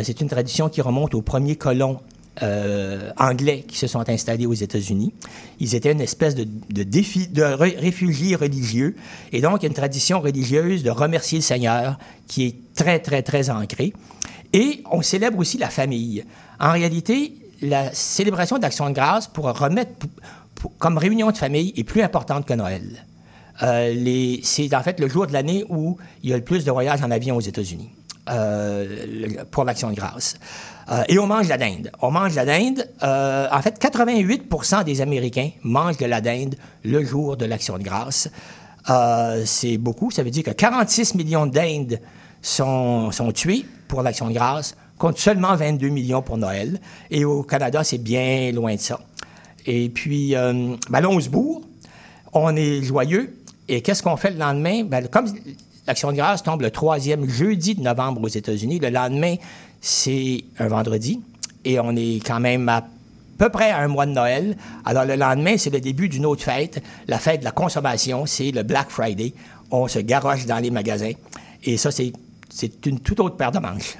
c'est 0.03 0.20
une 0.20 0.28
tradition 0.28 0.68
qui 0.68 0.80
remonte 0.80 1.14
aux 1.14 1.22
premiers 1.22 1.57
colons 1.57 2.01
euh, 2.43 3.11
anglais 3.16 3.64
qui 3.66 3.76
se 3.76 3.86
sont 3.86 4.09
installés 4.09 4.47
aux 4.47 4.55
États-Unis. 4.55 5.12
Ils 5.61 5.74
étaient 5.74 5.93
une 5.93 6.01
espèce 6.01 6.34
de, 6.34 6.45
défi, 6.82 7.28
de 7.28 7.43
réfugiés 7.43 8.36
religieux. 8.36 8.97
Et 9.32 9.41
donc, 9.41 9.62
une 9.62 9.72
tradition 9.72 10.20
religieuse 10.20 10.82
de 10.82 10.91
remercier 10.91 11.39
le 11.39 11.43
Seigneur 11.43 11.99
qui 12.26 12.47
est 12.47 12.57
très, 12.74 13.01
très, 13.01 13.22
très 13.22 13.51
ancrée. 13.51 13.93
Et 14.53 14.82
on 14.91 15.03
célèbre 15.03 15.39
aussi 15.39 15.59
la 15.59 15.70
famille. 15.70 16.24
En 16.61 16.72
réalité, 16.72 17.34
la 17.61 17.93
célébration 17.93 18.59
d'Action 18.59 18.89
de 18.89 18.95
grâce 18.95 19.26
pour 19.26 19.45
remettre 19.47 20.07
comme 20.78 20.99
réunion 20.99 21.30
de 21.30 21.36
famille 21.36 21.72
est 21.76 21.84
plus 21.84 22.03
importante 22.03 22.47
que 22.47 22.55
Noël. 22.55 23.05
Euh, 23.62 24.36
c'est 24.43 24.72
en 24.74 24.82
fait 24.82 25.01
le 25.01 25.09
jour 25.09 25.26
de 25.26 25.32
l'année 25.32 25.64
où 25.68 25.99
il 26.22 26.30
y 26.30 26.32
a 26.32 26.36
le 26.36 26.45
plus 26.45 26.64
de 26.64 26.70
voyages 26.70 27.03
en 27.03 27.11
avion 27.11 27.36
aux 27.36 27.41
États-Unis 27.41 27.91
euh, 28.29 29.45
pour 29.51 29.64
l'Action 29.64 29.91
de 29.91 29.97
grâce. 29.97 30.37
Euh, 30.91 31.03
et 31.09 31.18
on 31.18 31.26
mange 31.26 31.49
la 31.49 31.59
dinde. 31.59 31.91
On 32.01 32.11
mange 32.11 32.35
la 32.35 32.45
dinde. 32.45 32.89
Euh, 33.03 33.47
en 33.51 33.62
fait, 33.62 33.79
88 33.79 34.49
des 34.85 35.01
Américains 35.01 35.51
mangent 35.62 35.99
de 35.99 36.07
la 36.07 36.20
dinde 36.20 36.55
le 36.85 37.05
jour 37.05 37.37
de 37.37 37.45
l'Action 37.45 37.79
de 37.79 37.83
grâce. 37.83 38.29
C'est 39.45 39.76
beaucoup. 39.76 40.11
Ça 40.11 40.22
veut 40.22 40.31
dire 40.31 40.45
que 40.45 40.51
46 40.51 41.14
millions 41.14 41.47
de 41.47 41.53
dindes 41.53 42.01
sont, 42.41 43.11
sont 43.11 43.33
tués 43.33 43.66
pour 43.87 44.03
l'Action 44.03 44.29
de 44.29 44.35
grâce, 44.35 44.76
contre 44.97 45.18
seulement 45.18 45.55
22 45.55 45.89
millions 45.89 46.22
pour 46.22 46.39
Noël. 46.39 46.81
Et 47.11 47.24
au 47.24 47.43
Canada, 47.43 47.85
c'est 47.85 47.99
bien 47.99 48.51
loin 48.53 48.74
de 48.74 48.81
ça. 48.81 48.99
Et 49.66 49.91
puis, 49.91 50.35
ben 50.35 51.01
là. 51.01 51.62
On 52.33 52.57
est 52.57 52.83
joyeux. 52.83 53.35
Et 53.68 53.83
qu'est-ce 53.83 54.03
qu'on 54.03 54.16
fait 54.16 54.31
le 54.31 54.39
lendemain? 54.39 54.85
Ben, 54.85 55.07
comme 55.09 55.26
l'Action 55.89 56.12
de 56.12 56.16
grâce 56.16 56.43
tombe 56.43 56.61
le 56.61 56.70
troisième 56.70 57.26
jeudi 57.26 57.74
de 57.74 57.80
novembre 57.80 58.22
aux 58.22 58.28
États-Unis, 58.28 58.78
le 58.78 58.91
lendemain, 58.91 59.36
c'est 59.80 60.45
un 60.59 60.68
vendredi 60.68 61.20
et 61.64 61.80
on 61.80 61.97
est 61.97 62.20
quand 62.24 62.41
même 62.41 62.68
à 62.68 62.84
peu 63.39 63.49
près 63.49 63.70
à 63.70 63.78
un 63.78 63.89
mois 63.89 64.05
de 64.05 64.12
Noël. 64.12 64.59
Alors 64.84 65.07
le 65.07 65.16
lendemain, 65.16 65.57
c'est 65.57 65.70
le 65.70 65.80
début 65.80 66.11
d'une 66.11 66.26
autre 66.26 66.43
fête, 66.43 66.82
la 67.07 67.18
fête 67.18 67.41
de 67.41 67.45
la 67.47 67.53
consommation, 67.53 68.26
c'est 68.26 68.51
le 68.51 68.64
Black 68.64 68.91
Friday. 68.91 69.32
On 69.70 69.89
se 69.89 69.99
garoche 69.99 70.45
dans 70.45 70.59
les 70.59 70.70
magasins 70.70 71.12
et 71.64 71.78
ça, 71.78 71.91
c'est 71.91 72.12
une 72.86 73.01
toute 73.01 73.20
autre 73.20 73.36
paire 73.36 73.51
de 73.51 73.59
manches. 73.59 73.97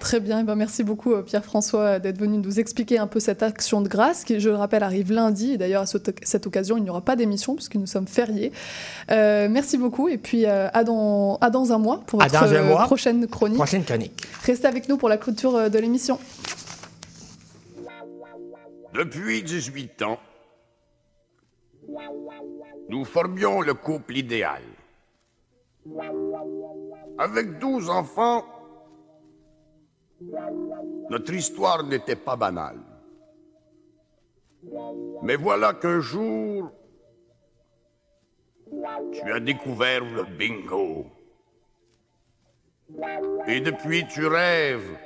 Très 0.00 0.20
bien, 0.20 0.40
eh 0.40 0.42
ben, 0.42 0.54
merci 0.54 0.84
beaucoup 0.84 1.14
euh, 1.14 1.22
Pierre-François 1.22 1.80
euh, 1.80 1.98
d'être 1.98 2.18
venu 2.18 2.38
nous 2.38 2.60
expliquer 2.60 2.98
un 2.98 3.06
peu 3.06 3.18
cette 3.18 3.42
action 3.42 3.80
de 3.80 3.88
grâce 3.88 4.24
qui, 4.24 4.38
je 4.40 4.48
le 4.48 4.56
rappelle, 4.56 4.82
arrive 4.82 5.12
lundi. 5.12 5.52
Et 5.52 5.56
d'ailleurs, 5.56 5.82
à 5.82 5.86
cette 5.86 6.46
occasion, 6.46 6.76
il 6.76 6.82
n'y 6.82 6.90
aura 6.90 7.00
pas 7.00 7.16
d'émission 7.16 7.54
puisque 7.54 7.76
nous 7.76 7.86
sommes 7.86 8.06
fériés. 8.06 8.52
Euh, 9.10 9.48
merci 9.50 9.78
beaucoup 9.78 10.08
et 10.08 10.18
puis 10.18 10.46
à, 10.46 10.84
dans, 10.84 11.38
à 11.40 11.50
dans 11.50 11.72
un 11.72 11.78
mois 11.78 12.02
pour 12.06 12.20
votre 12.20 12.86
prochaine 12.86 13.26
chronique. 13.26 13.56
Prochaine 13.56 13.84
chronique. 13.84 14.22
Restez 14.44 14.66
avec 14.66 14.88
nous 14.88 14.96
pour 14.96 15.08
la 15.08 15.16
clôture 15.16 15.70
de 15.70 15.78
l'émission. 15.78 16.18
Depuis 18.94 19.42
18 19.42 20.02
ans, 20.02 20.18
nous 22.88 23.04
formions 23.04 23.60
le 23.60 23.74
couple 23.74 24.16
idéal. 24.16 24.62
Avec 27.18 27.58
12 27.58 27.90
enfants, 27.90 28.44
notre 31.10 31.34
histoire 31.34 31.84
n'était 31.84 32.16
pas 32.16 32.36
banale. 32.36 32.80
Mais 35.22 35.36
voilà 35.36 35.74
qu'un 35.74 36.00
jour, 36.00 36.70
tu 39.12 39.32
as 39.32 39.40
découvert 39.40 40.04
le 40.04 40.24
bingo. 40.24 41.06
Et 43.46 43.60
depuis, 43.60 44.06
tu 44.06 44.26
rêves 44.26 44.96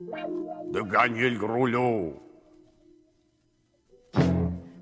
de 0.00 0.80
gagner 0.82 1.30
le 1.30 1.38
gros 1.38 1.66
lot. 1.66 2.14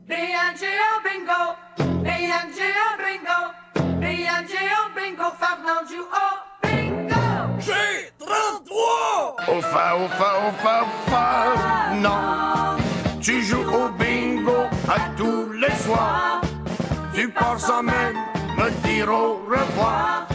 B-N-G-O 0.06 1.02
bingo, 1.04 1.42
B-N-G-O 2.02 2.88
bingo, 2.98 3.40
B-N-G-O 4.00 4.94
bingo, 4.94 5.30
Fernand 5.38 5.86
33! 8.78 9.34
Au 9.48 9.60
fa, 9.60 9.96
au 9.96 10.08
fa, 10.08 10.30
au 10.46 10.52
fa, 10.62 10.82
au 10.82 11.10
fa, 11.10 11.94
non. 11.94 12.78
Tu 13.20 13.42
joues 13.42 13.64
au 13.72 13.88
bingo 13.98 14.66
à 14.88 14.98
tous 15.16 15.50
les 15.52 15.74
soirs. 15.84 16.40
Tu 17.14 17.28
pars 17.28 17.58
sans 17.58 17.82
même 17.82 18.16
me 18.56 18.70
dire 18.86 19.08
au 19.08 19.40
revoir. 19.48 20.26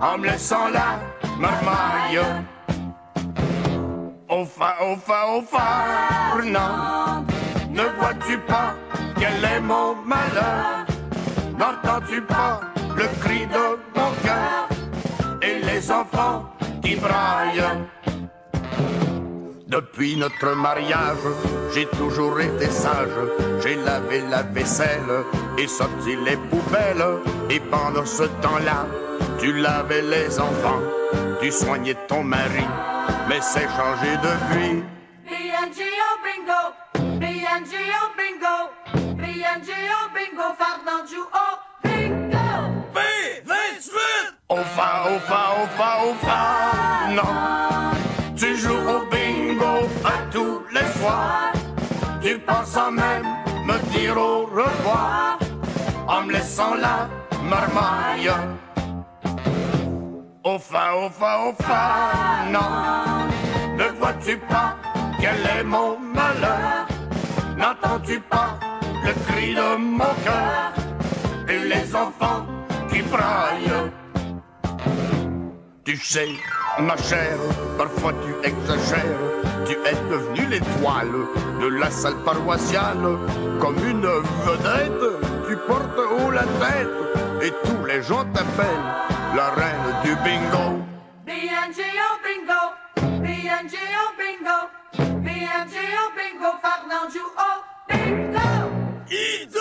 En 0.00 0.18
me 0.18 0.26
laissant 0.26 0.68
la 0.68 0.98
marmaille. 1.38 2.20
Fa, 4.56 4.76
au 4.82 4.96
fa, 5.42 5.86
non. 6.44 7.24
Ne 7.70 7.82
vois-tu 7.98 8.38
pas 8.38 8.74
quel 9.18 9.44
est 9.44 9.60
mon 9.60 9.94
malheur? 10.04 10.86
N'entends-tu 11.58 12.22
pas 12.22 12.60
le 12.96 13.06
cri 13.20 13.46
de 13.46 13.78
mon 13.96 14.10
cœur? 14.22 14.68
Et 15.42 15.58
les 15.64 15.90
enfants 15.90 16.44
Depuis 19.66 20.16
notre 20.16 20.54
mariage, 20.54 21.18
j'ai 21.74 21.86
toujours 21.86 22.40
été 22.40 22.66
sage. 22.66 23.08
J'ai 23.62 23.76
lavé 23.76 24.22
la 24.28 24.42
vaisselle 24.42 25.24
et 25.58 25.66
sorti 25.66 26.16
les 26.24 26.36
poubelles. 26.36 27.04
Et 27.50 27.60
pendant 27.60 28.06
ce 28.06 28.24
temps-là, 28.42 28.86
tu 29.38 29.52
lavais 29.52 30.02
les 30.02 30.40
enfants, 30.40 30.80
tu 31.40 31.50
soignais 31.50 31.96
ton 32.08 32.22
mari. 32.24 32.66
Mais 33.28 33.40
c'est 33.40 33.68
changé 33.68 34.16
depuis. 34.22 34.82
B-N-G-O 35.26 36.10
bingo, 36.24 36.62
B-N-G-O 37.20 38.02
bingo, 38.18 38.56
B-N-G-O 39.16 40.00
bingo, 40.14 40.54
Au 44.50 44.56
fa, 44.56 45.04
au 45.06 45.18
fa, 45.20 45.40
au 45.62 45.66
fa, 45.78 45.90
au 46.04 46.14
fa, 46.26 47.08
non. 47.14 47.92
Tu 48.36 48.56
joues 48.56 48.84
au 48.94 49.06
bingo 49.08 49.88
à 50.04 50.28
tous 50.32 50.62
les 50.72 50.86
soirs. 50.98 51.52
Tu 52.20 52.36
penses 52.40 52.76
à 52.76 52.90
même 52.90 53.28
me 53.64 53.78
dire 53.92 54.16
au 54.16 54.46
revoir 54.46 55.38
en 56.08 56.22
me 56.22 56.32
laissant 56.32 56.74
la 56.74 57.08
marmaille. 57.44 58.32
Au 60.42 60.58
fa, 60.58 60.96
au 60.96 61.08
fa, 61.10 61.38
au 61.46 61.52
fa, 61.62 62.50
non. 62.50 63.28
Ne 63.78 63.84
vois-tu 64.00 64.36
pas 64.36 64.74
quel 65.20 65.46
est 65.58 65.62
mon 65.62 65.96
malheur? 65.96 66.88
N'entends-tu 67.56 68.18
pas 68.18 68.58
le 69.04 69.12
cri 69.26 69.54
de 69.54 69.76
mon 69.76 70.12
cœur? 70.24 70.72
Et 71.48 71.68
les 71.68 71.94
enfants 71.94 72.46
qui 72.90 73.00
braillent 73.02 73.92
Tu 75.84 75.96
sais, 75.96 76.28
ma 76.78 76.96
chère, 76.96 77.38
parfois 77.76 78.12
tu 78.24 78.48
exagères. 78.48 79.18
Tu 79.66 79.72
es 79.72 79.94
devenue 80.10 80.46
l'étoile 80.48 81.12
de 81.60 81.66
la 81.78 81.90
salle 81.90 82.16
paroissiale. 82.24 83.18
Comme 83.60 83.78
une 83.78 84.06
vedette, 84.46 85.04
tu 85.48 85.56
portes 85.66 85.98
haut 85.98 86.30
la 86.30 86.44
tête 86.62 86.88
et 87.42 87.50
tous 87.64 87.84
les 87.86 88.02
gens 88.02 88.24
t'appellent 88.32 88.90
la 89.34 89.50
reine 89.50 89.88
du 90.04 90.14
bingo. 90.16 90.82
B-N-G-O 91.26 92.10
bingo, 92.24 92.62
B-N-G-O 93.22 94.04
bingo, 94.18 94.58
B-N-G-O 95.22 96.04
bingo, 96.16 96.50
Fernand 96.62 97.08
joue 97.12 97.32
au 97.48 97.56
bingo. 97.88 98.48
I2 99.08 99.58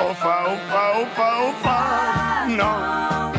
Au 0.00 0.14
fa, 0.14 0.44
au 0.46 0.56
fa, 0.70 1.00
au 1.00 1.06
fa, 1.14 1.28
au 1.42 1.52
fa, 1.62 1.78
non. 2.48 3.32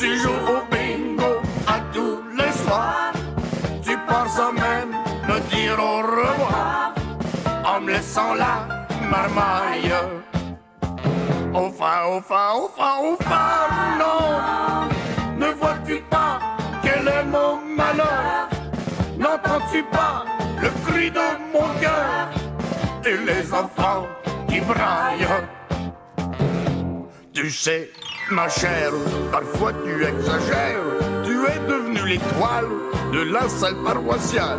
Tu 0.00 0.16
joues 0.16 0.30
au 0.30 0.62
bingo 0.74 1.42
à 1.66 1.78
tous 1.92 2.22
les 2.34 2.50
soirs. 2.52 3.12
Tu 3.84 3.98
penses 4.08 4.40
même 4.54 4.92
me 5.28 5.38
dire 5.50 5.78
au 5.78 5.98
revoir 5.98 6.94
en 7.66 7.82
me 7.82 7.92
laissant 7.92 8.32
la 8.32 8.66
marmaille. 9.10 9.92
Au 11.52 11.68
fa, 11.70 12.08
au 12.08 12.22
fa, 12.22 12.54
au 12.54 12.70
fa, 12.74 12.90
au 13.02 13.16
fa, 13.22 13.68
non. 13.98 14.88
Ne 15.36 15.52
vois-tu 15.52 16.00
pas 16.08 16.38
quel 16.82 17.06
est 17.06 17.24
mon 17.24 17.58
malheur? 17.76 18.48
N'entends-tu 19.18 19.82
pas 19.82 20.24
le 20.62 20.70
cri 20.86 21.10
de 21.10 21.28
mon 21.52 21.68
cœur? 21.78 22.30
Et 23.04 23.18
les 23.18 23.52
enfants 23.52 24.06
qui 24.48 24.60
braillent 24.60 25.26
Tu 27.32 27.48
sais, 27.48 27.90
ma 28.30 28.48
chère, 28.48 28.92
parfois 29.30 29.72
tu 29.84 30.04
exagères. 30.04 30.82
Tu 31.24 31.46
es 31.46 31.58
devenue 31.68 32.08
l'étoile 32.08 32.66
de 33.12 33.20
la 33.32 33.48
salle 33.48 33.76
paroissiale. 33.84 34.58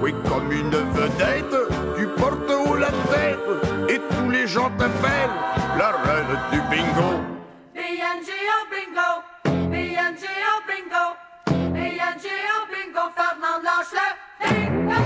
Oui, 0.00 0.14
comme 0.28 0.52
une 0.52 0.70
vedette, 0.70 1.56
tu 1.96 2.06
portes 2.20 2.50
haut 2.50 2.76
la 2.76 2.90
tête 3.10 3.38
et 3.88 3.98
tous 3.98 4.30
les 4.30 4.46
gens 4.46 4.70
t'appellent 4.78 5.30
la 5.76 5.90
reine 5.90 6.38
du 6.52 6.60
bingo. 6.70 7.20
B-N-G-O 7.74 8.58
bingo, 8.70 9.10
B-N-G-O 9.70 10.54
bingo, 10.68 11.04
B-N-G-O 11.74 12.58
bingo, 12.70 13.04
Fernand 13.16 13.58
lâche 13.64 13.94
le 14.40 14.54
bingo. 14.54 15.00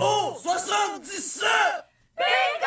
Oh, 0.00 0.36
77 0.40 1.48
Bingo! 2.16 2.59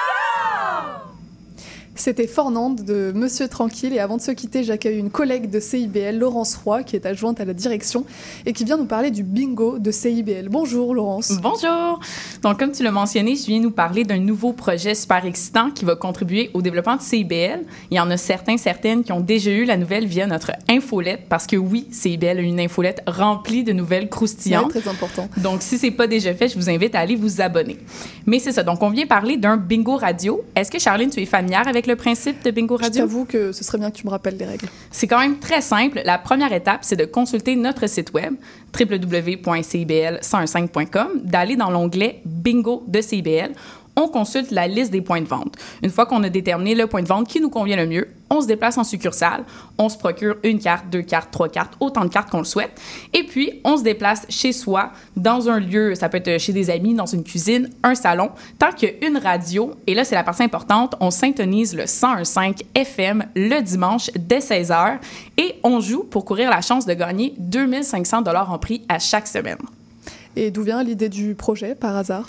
C'était 2.04 2.28
Fornande 2.28 2.84
de 2.84 3.14
Monsieur 3.16 3.48
Tranquille. 3.48 3.94
Et 3.94 4.00
avant 4.00 4.18
de 4.18 4.22
se 4.22 4.32
quitter, 4.32 4.66
j'accueille 4.66 5.00
une 5.00 5.10
collègue 5.10 5.50
de 5.50 5.62
CIBL, 5.62 6.18
Laurence 6.18 6.54
Roy, 6.56 6.84
qui 6.84 6.98
est 6.98 7.06
adjointe 7.06 7.40
à 7.40 7.46
la 7.46 7.54
direction 7.54 8.04
et 8.46 8.52
qui 8.52 8.66
vient 8.66 8.76
nous 8.76 8.88
parler 8.88 9.10
du 9.10 9.24
bingo 9.24 9.80
de 9.80 9.90
CIBL. 9.90 10.50
Bonjour 10.50 10.94
Laurence. 10.94 11.32
Bonjour. 11.42 12.02
Donc, 12.42 12.60
comme 12.60 12.74
tu 12.74 12.84
l'as 12.84 12.92
mentionné, 12.92 13.38
je 13.38 13.46
viens 13.46 13.62
nous 13.62 13.72
parler 13.72 14.04
d'un 14.04 14.18
nouveau 14.18 14.52
projet 14.52 14.96
super 14.96 15.24
excitant 15.24 15.72
qui 15.72 15.86
va 15.86 15.96
contribuer 15.96 16.52
au 16.54 16.62
développement 16.62 16.98
de 16.98 17.02
CIBL. 17.02 17.62
Il 17.90 17.96
y 17.96 18.00
en 18.02 18.12
a 18.12 18.18
certains, 18.18 18.58
certaines 18.58 19.06
qui 19.06 19.14
ont 19.14 19.22
déjà 19.22 19.52
eu 19.52 19.64
la 19.64 19.78
nouvelle 19.78 20.06
via 20.06 20.28
notre 20.28 20.52
infolette, 20.70 21.30
parce 21.30 21.48
que 21.48 21.56
oui, 21.56 21.88
CIBL 21.90 22.38
a 22.38 22.42
une 22.42 22.60
infolette 22.60 23.02
remplie 23.08 23.64
de 23.64 23.72
nouvelles 23.72 24.10
croustillantes. 24.10 24.76
Ouais, 24.76 24.82
très 24.82 24.92
important. 24.92 25.30
Donc, 25.38 25.62
si 25.62 25.78
c'est 25.78 25.92
pas 25.92 26.08
déjà 26.08 26.34
fait, 26.34 26.50
je 26.50 26.56
vous 26.56 26.70
invite 26.70 26.96
à 26.96 27.00
aller 27.00 27.16
vous 27.16 27.40
abonner. 27.40 27.78
Mais 28.26 28.40
c'est 28.40 28.52
ça. 28.52 28.64
Donc, 28.64 28.84
on 28.84 28.90
vient 28.90 29.08
parler 29.08 29.38
d'un 29.38 29.56
bingo 29.56 29.96
radio. 29.96 30.44
Est-ce 30.54 30.70
que 30.70 30.80
Charline, 30.80 31.10
tu 31.10 31.22
es 31.22 31.26
familière 31.26 31.66
avec 31.66 31.88
le 31.88 31.93
principe 31.96 32.44
de 32.44 32.52
bingo 32.52 32.78
Je 32.78 32.84
radio? 32.84 33.02
t'avoue 33.02 33.26
que 33.26 33.52
ce 33.52 33.64
serait 33.64 33.78
bien 33.78 33.92
que 33.92 33.98
tu 33.98 34.06
me 34.06 34.12
rappelles 34.12 34.38
les 34.38 34.46
règles. 34.46 34.68
C'est 34.92 35.08
quand 35.08 35.20
même 35.20 35.40
très 35.40 35.62
simple. 35.62 36.02
La 36.06 36.18
première 36.18 36.54
étape, 36.54 36.80
c'est 36.84 36.96
de 36.96 37.06
consulter 37.06 37.56
notre 37.56 37.88
site 37.88 38.14
web 38.14 38.34
www.cibl115.com, 38.80 41.08
d'aller 41.24 41.56
dans 41.56 41.70
l'onglet 41.70 42.22
Bingo 42.26 42.84
de 42.88 43.02
CIBL. 43.02 43.52
On 43.96 44.08
consulte 44.08 44.52
la 44.52 44.68
liste 44.68 44.92
des 44.92 45.02
points 45.02 45.22
de 45.22 45.28
vente. 45.28 45.56
Une 45.82 45.90
fois 45.90 46.06
qu'on 46.06 46.24
a 46.24 46.30
déterminé 46.30 46.74
le 46.74 46.88
point 46.88 47.04
de 47.04 47.08
vente 47.08 47.28
qui 47.28 47.40
nous 47.40 47.50
convient 47.50 47.76
le 47.76 47.86
mieux, 47.86 48.08
on 48.30 48.42
se 48.42 48.48
déplace 48.48 48.78
en 48.78 48.84
succursale, 48.84 49.44
on 49.78 49.90
se 49.90 49.98
procure 49.98 50.38
une 50.44 50.60
carte, 50.60 50.90
deux 50.90 51.04
cartes, 51.04 51.30
trois 51.32 51.50
cartes, 51.50 51.74
autant 51.80 52.04
de 52.04 52.10
cartes 52.10 52.32
qu'on 52.32 52.40
le 52.40 52.46
souhaite, 52.46 52.82
et 53.14 53.24
puis 53.24 53.62
on 53.64 53.78
se 53.78 53.84
déplace 53.84 54.26
chez 54.30 54.52
soi, 54.52 54.92
dans 55.16 55.50
un 55.50 55.60
lieu, 55.60 55.94
ça 55.94 56.10
peut 56.10 56.18
être 56.24 56.40
chez 56.40 56.54
des 56.54 56.72
amis, 56.72 56.96
dans 56.96 57.06
une 57.06 57.24
cuisine, 57.24 57.70
un 57.84 57.94
salon, 57.94 58.32
tant 58.58 58.72
qu'une 58.72 59.18
radio, 59.18 59.74
et 59.86 59.94
là 59.94 60.04
c'est 60.04 60.16
la 60.16 60.24
partie 60.24 60.42
importante, 60.42 60.96
on 61.00 61.12
syntonise 61.12 61.76
le 61.76 61.84
101.5 61.84 62.64
FM 62.74 63.26
le 63.36 63.62
dimanche 63.62 64.10
dès 64.16 64.40
16h, 64.40 64.98
et 65.38 65.56
on 65.64 65.80
joue 65.80 66.04
pour 66.04 66.26
courir 66.26 66.50
la 66.50 66.62
chance 66.62 66.88
de 66.88 66.94
gagner 66.96 67.36
2500 67.38 68.24
dollars 68.24 68.52
en 68.52 68.58
prix 68.58 68.82
à 68.90 68.98
chaque 68.98 69.28
semaine. 69.28 69.60
Et 70.36 70.50
d'où 70.50 70.64
vient 70.64 70.84
l'idée 70.84 71.10
du 71.10 71.36
projet, 71.36 71.76
par 71.76 71.96
hasard? 71.96 72.26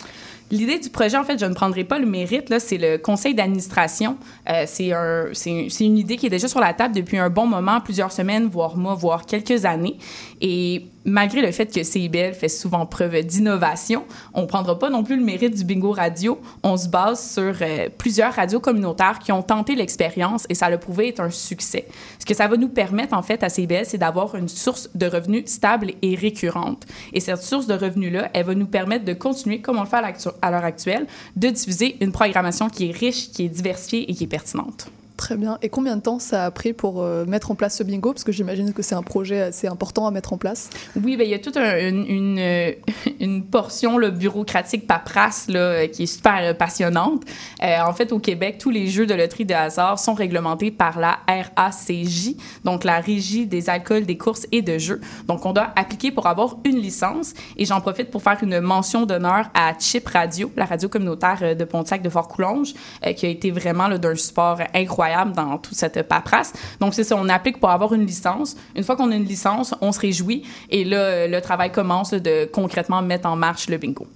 L'idée 0.50 0.78
du 0.78 0.90
projet, 0.90 1.16
en 1.16 1.24
fait, 1.24 1.38
je 1.38 1.46
ne 1.46 1.54
prendrai 1.54 1.84
pas 1.84 1.98
le 1.98 2.06
mérite. 2.06 2.50
Là, 2.50 2.60
c'est 2.60 2.78
le 2.78 2.98
conseil 2.98 3.34
d'administration. 3.34 4.16
Euh, 4.48 4.64
c'est 4.66 4.92
un, 4.92 5.26
c'est, 5.32 5.66
c'est 5.70 5.84
une 5.84 5.98
idée 5.98 6.16
qui 6.16 6.26
est 6.26 6.30
déjà 6.30 6.48
sur 6.48 6.60
la 6.60 6.74
table 6.74 6.94
depuis 6.94 7.18
un 7.18 7.30
bon 7.30 7.46
moment, 7.46 7.80
plusieurs 7.80 8.12
semaines, 8.12 8.46
voire 8.46 8.76
mois, 8.76 8.94
voire 8.94 9.26
quelques 9.26 9.64
années. 9.64 9.96
Et 10.40 10.86
malgré 11.04 11.42
le 11.42 11.52
fait 11.52 11.72
que 11.72 11.82
CIBL 11.82 12.34
fait 12.34 12.48
souvent 12.48 12.86
preuve 12.86 13.22
d'innovation, 13.22 14.04
on 14.32 14.42
ne 14.42 14.46
prendra 14.46 14.78
pas 14.78 14.90
non 14.90 15.04
plus 15.04 15.16
le 15.16 15.24
mérite 15.24 15.54
du 15.54 15.64
bingo 15.64 15.92
radio. 15.92 16.40
On 16.62 16.76
se 16.76 16.88
base 16.88 17.32
sur 17.32 17.54
euh, 17.60 17.88
plusieurs 17.96 18.32
radios 18.32 18.60
communautaires 18.60 19.18
qui 19.18 19.32
ont 19.32 19.42
tenté 19.42 19.74
l'expérience 19.74 20.46
et 20.48 20.54
ça 20.54 20.66
a 20.66 20.78
prouvé 20.78 21.08
être 21.08 21.20
un 21.20 21.30
succès. 21.30 21.86
Ce 22.18 22.24
que 22.24 22.34
ça 22.34 22.48
va 22.48 22.56
nous 22.56 22.68
permettre, 22.68 23.14
en 23.14 23.22
fait, 23.22 23.42
à 23.42 23.48
CIBL, 23.48 23.84
c'est 23.84 23.98
d'avoir 23.98 24.34
une 24.34 24.48
source 24.48 24.90
de 24.94 25.06
revenus 25.06 25.44
stable 25.46 25.92
et 26.02 26.14
récurrente. 26.14 26.86
Et 27.12 27.20
cette 27.20 27.42
source 27.42 27.66
de 27.66 27.74
revenus-là, 27.74 28.30
elle 28.32 28.46
va 28.46 28.54
nous 28.54 28.66
permettre 28.66 29.04
de 29.04 29.12
continuer, 29.12 29.60
comme 29.60 29.78
on 29.78 29.82
le 29.82 29.88
fait 29.88 29.96
à 30.42 30.50
l'heure 30.50 30.64
actuelle, 30.64 31.06
de 31.36 31.48
diffuser 31.48 31.96
une 32.00 32.12
programmation 32.12 32.68
qui 32.68 32.88
est 32.88 32.92
riche, 32.92 33.30
qui 33.30 33.44
est 33.44 33.48
diversifiée 33.48 34.10
et 34.10 34.14
qui 34.14 34.24
est 34.24 34.28
pertinente. 34.28 34.88
Très 35.16 35.36
bien. 35.36 35.58
Et 35.62 35.68
combien 35.68 35.96
de 35.96 36.02
temps 36.02 36.18
ça 36.18 36.44
a 36.44 36.50
pris 36.50 36.72
pour 36.72 37.00
euh, 37.00 37.24
mettre 37.24 37.52
en 37.52 37.54
place 37.54 37.76
ce 37.76 37.84
bingo? 37.84 38.12
Parce 38.12 38.24
que 38.24 38.32
j'imagine 38.32 38.72
que 38.72 38.82
c'est 38.82 38.96
un 38.96 39.02
projet 39.02 39.42
assez 39.42 39.68
important 39.68 40.08
à 40.08 40.10
mettre 40.10 40.32
en 40.32 40.38
place. 40.38 40.70
Oui, 41.00 41.16
ben, 41.16 41.22
il 41.22 41.30
y 41.30 41.34
a 41.34 41.38
toute 41.38 41.56
euh, 41.56 42.72
une 43.20 43.44
portion 43.44 43.96
là, 43.96 44.10
bureaucratique 44.10 44.88
paperasse 44.88 45.46
là, 45.48 45.60
euh, 45.60 45.86
qui 45.86 46.02
est 46.02 46.06
super 46.06 46.56
passionnante. 46.56 47.22
En 47.62 47.92
fait, 47.92 48.12
au 48.12 48.18
Québec, 48.18 48.56
tous 48.58 48.70
les 48.70 48.88
jeux 48.88 49.06
de 49.06 49.14
loterie 49.14 49.44
de 49.44 49.54
hasard 49.54 49.98
sont 49.98 50.14
réglementés 50.14 50.70
par 50.70 50.98
la 50.98 51.18
RACJ, 51.28 52.34
donc 52.64 52.84
la 52.84 52.98
Régie 52.98 53.46
des 53.46 53.70
alcools, 53.70 54.04
des 54.04 54.18
courses 54.18 54.46
et 54.52 54.62
de 54.62 54.78
jeux. 54.78 55.00
Donc, 55.28 55.46
on 55.46 55.52
doit 55.52 55.70
appliquer 55.76 56.10
pour 56.10 56.26
avoir 56.26 56.56
une 56.64 56.76
licence. 56.76 57.34
Et 57.56 57.64
j'en 57.64 57.80
profite 57.80 58.10
pour 58.10 58.22
faire 58.22 58.38
une 58.42 58.60
mention 58.60 59.06
d'honneur 59.06 59.48
à 59.54 59.72
Chip 59.78 60.08
Radio, 60.08 60.50
la 60.56 60.64
radio 60.64 60.88
communautaire 60.88 61.56
de 61.56 61.64
Pontiac 61.64 62.02
de 62.02 62.08
Fort-Coulonge, 62.08 62.74
qui 63.16 63.26
a 63.26 63.28
été 63.28 63.50
vraiment 63.50 63.88
d'un 63.88 64.14
support 64.16 64.58
incroyable 64.74 65.03
dans 65.34 65.58
toute 65.58 65.74
cette 65.76 66.02
paperasse. 66.08 66.52
Donc, 66.80 66.94
c'est 66.94 67.04
ça, 67.04 67.16
on 67.16 67.28
applique 67.28 67.58
pour 67.60 67.70
avoir 67.70 67.92
une 67.94 68.06
licence. 68.06 68.56
Une 68.76 68.82
fois 68.84 68.96
qu'on 68.96 69.10
a 69.12 69.14
une 69.16 69.24
licence, 69.24 69.74
on 69.80 69.92
se 69.92 70.00
réjouit 70.00 70.42
et 70.70 70.84
là, 70.84 70.96
euh, 70.96 71.28
le 71.28 71.40
travail 71.40 71.70
commence 71.72 72.12
là, 72.12 72.20
de 72.20 72.46
concrètement 72.52 73.02
mettre 73.02 73.28
en 73.28 73.36
marche 73.36 73.68
le 73.68 73.76
bingo. 73.76 74.06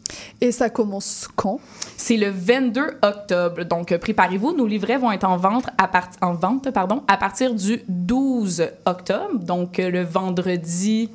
Et 0.40 0.52
ça 0.52 0.70
commence 0.70 1.28
quand? 1.36 1.60
C'est 1.96 2.16
le 2.16 2.30
22 2.30 2.98
octobre. 3.02 3.64
Donc, 3.64 3.92
euh, 3.92 3.98
préparez-vous. 3.98 4.52
Nos 4.56 4.66
livrets 4.66 4.98
vont 4.98 5.12
être 5.12 5.24
en 5.28 5.36
vente 5.36 5.66
à, 5.78 5.88
part- 5.88 6.10
en 6.20 6.32
vente, 6.34 6.70
pardon, 6.70 7.02
à 7.08 7.16
partir 7.16 7.54
du 7.54 7.82
12 7.88 8.64
octobre, 8.86 9.38
donc 9.40 9.78
euh, 9.78 9.90
le 9.90 10.02
vendredi. 10.04 11.10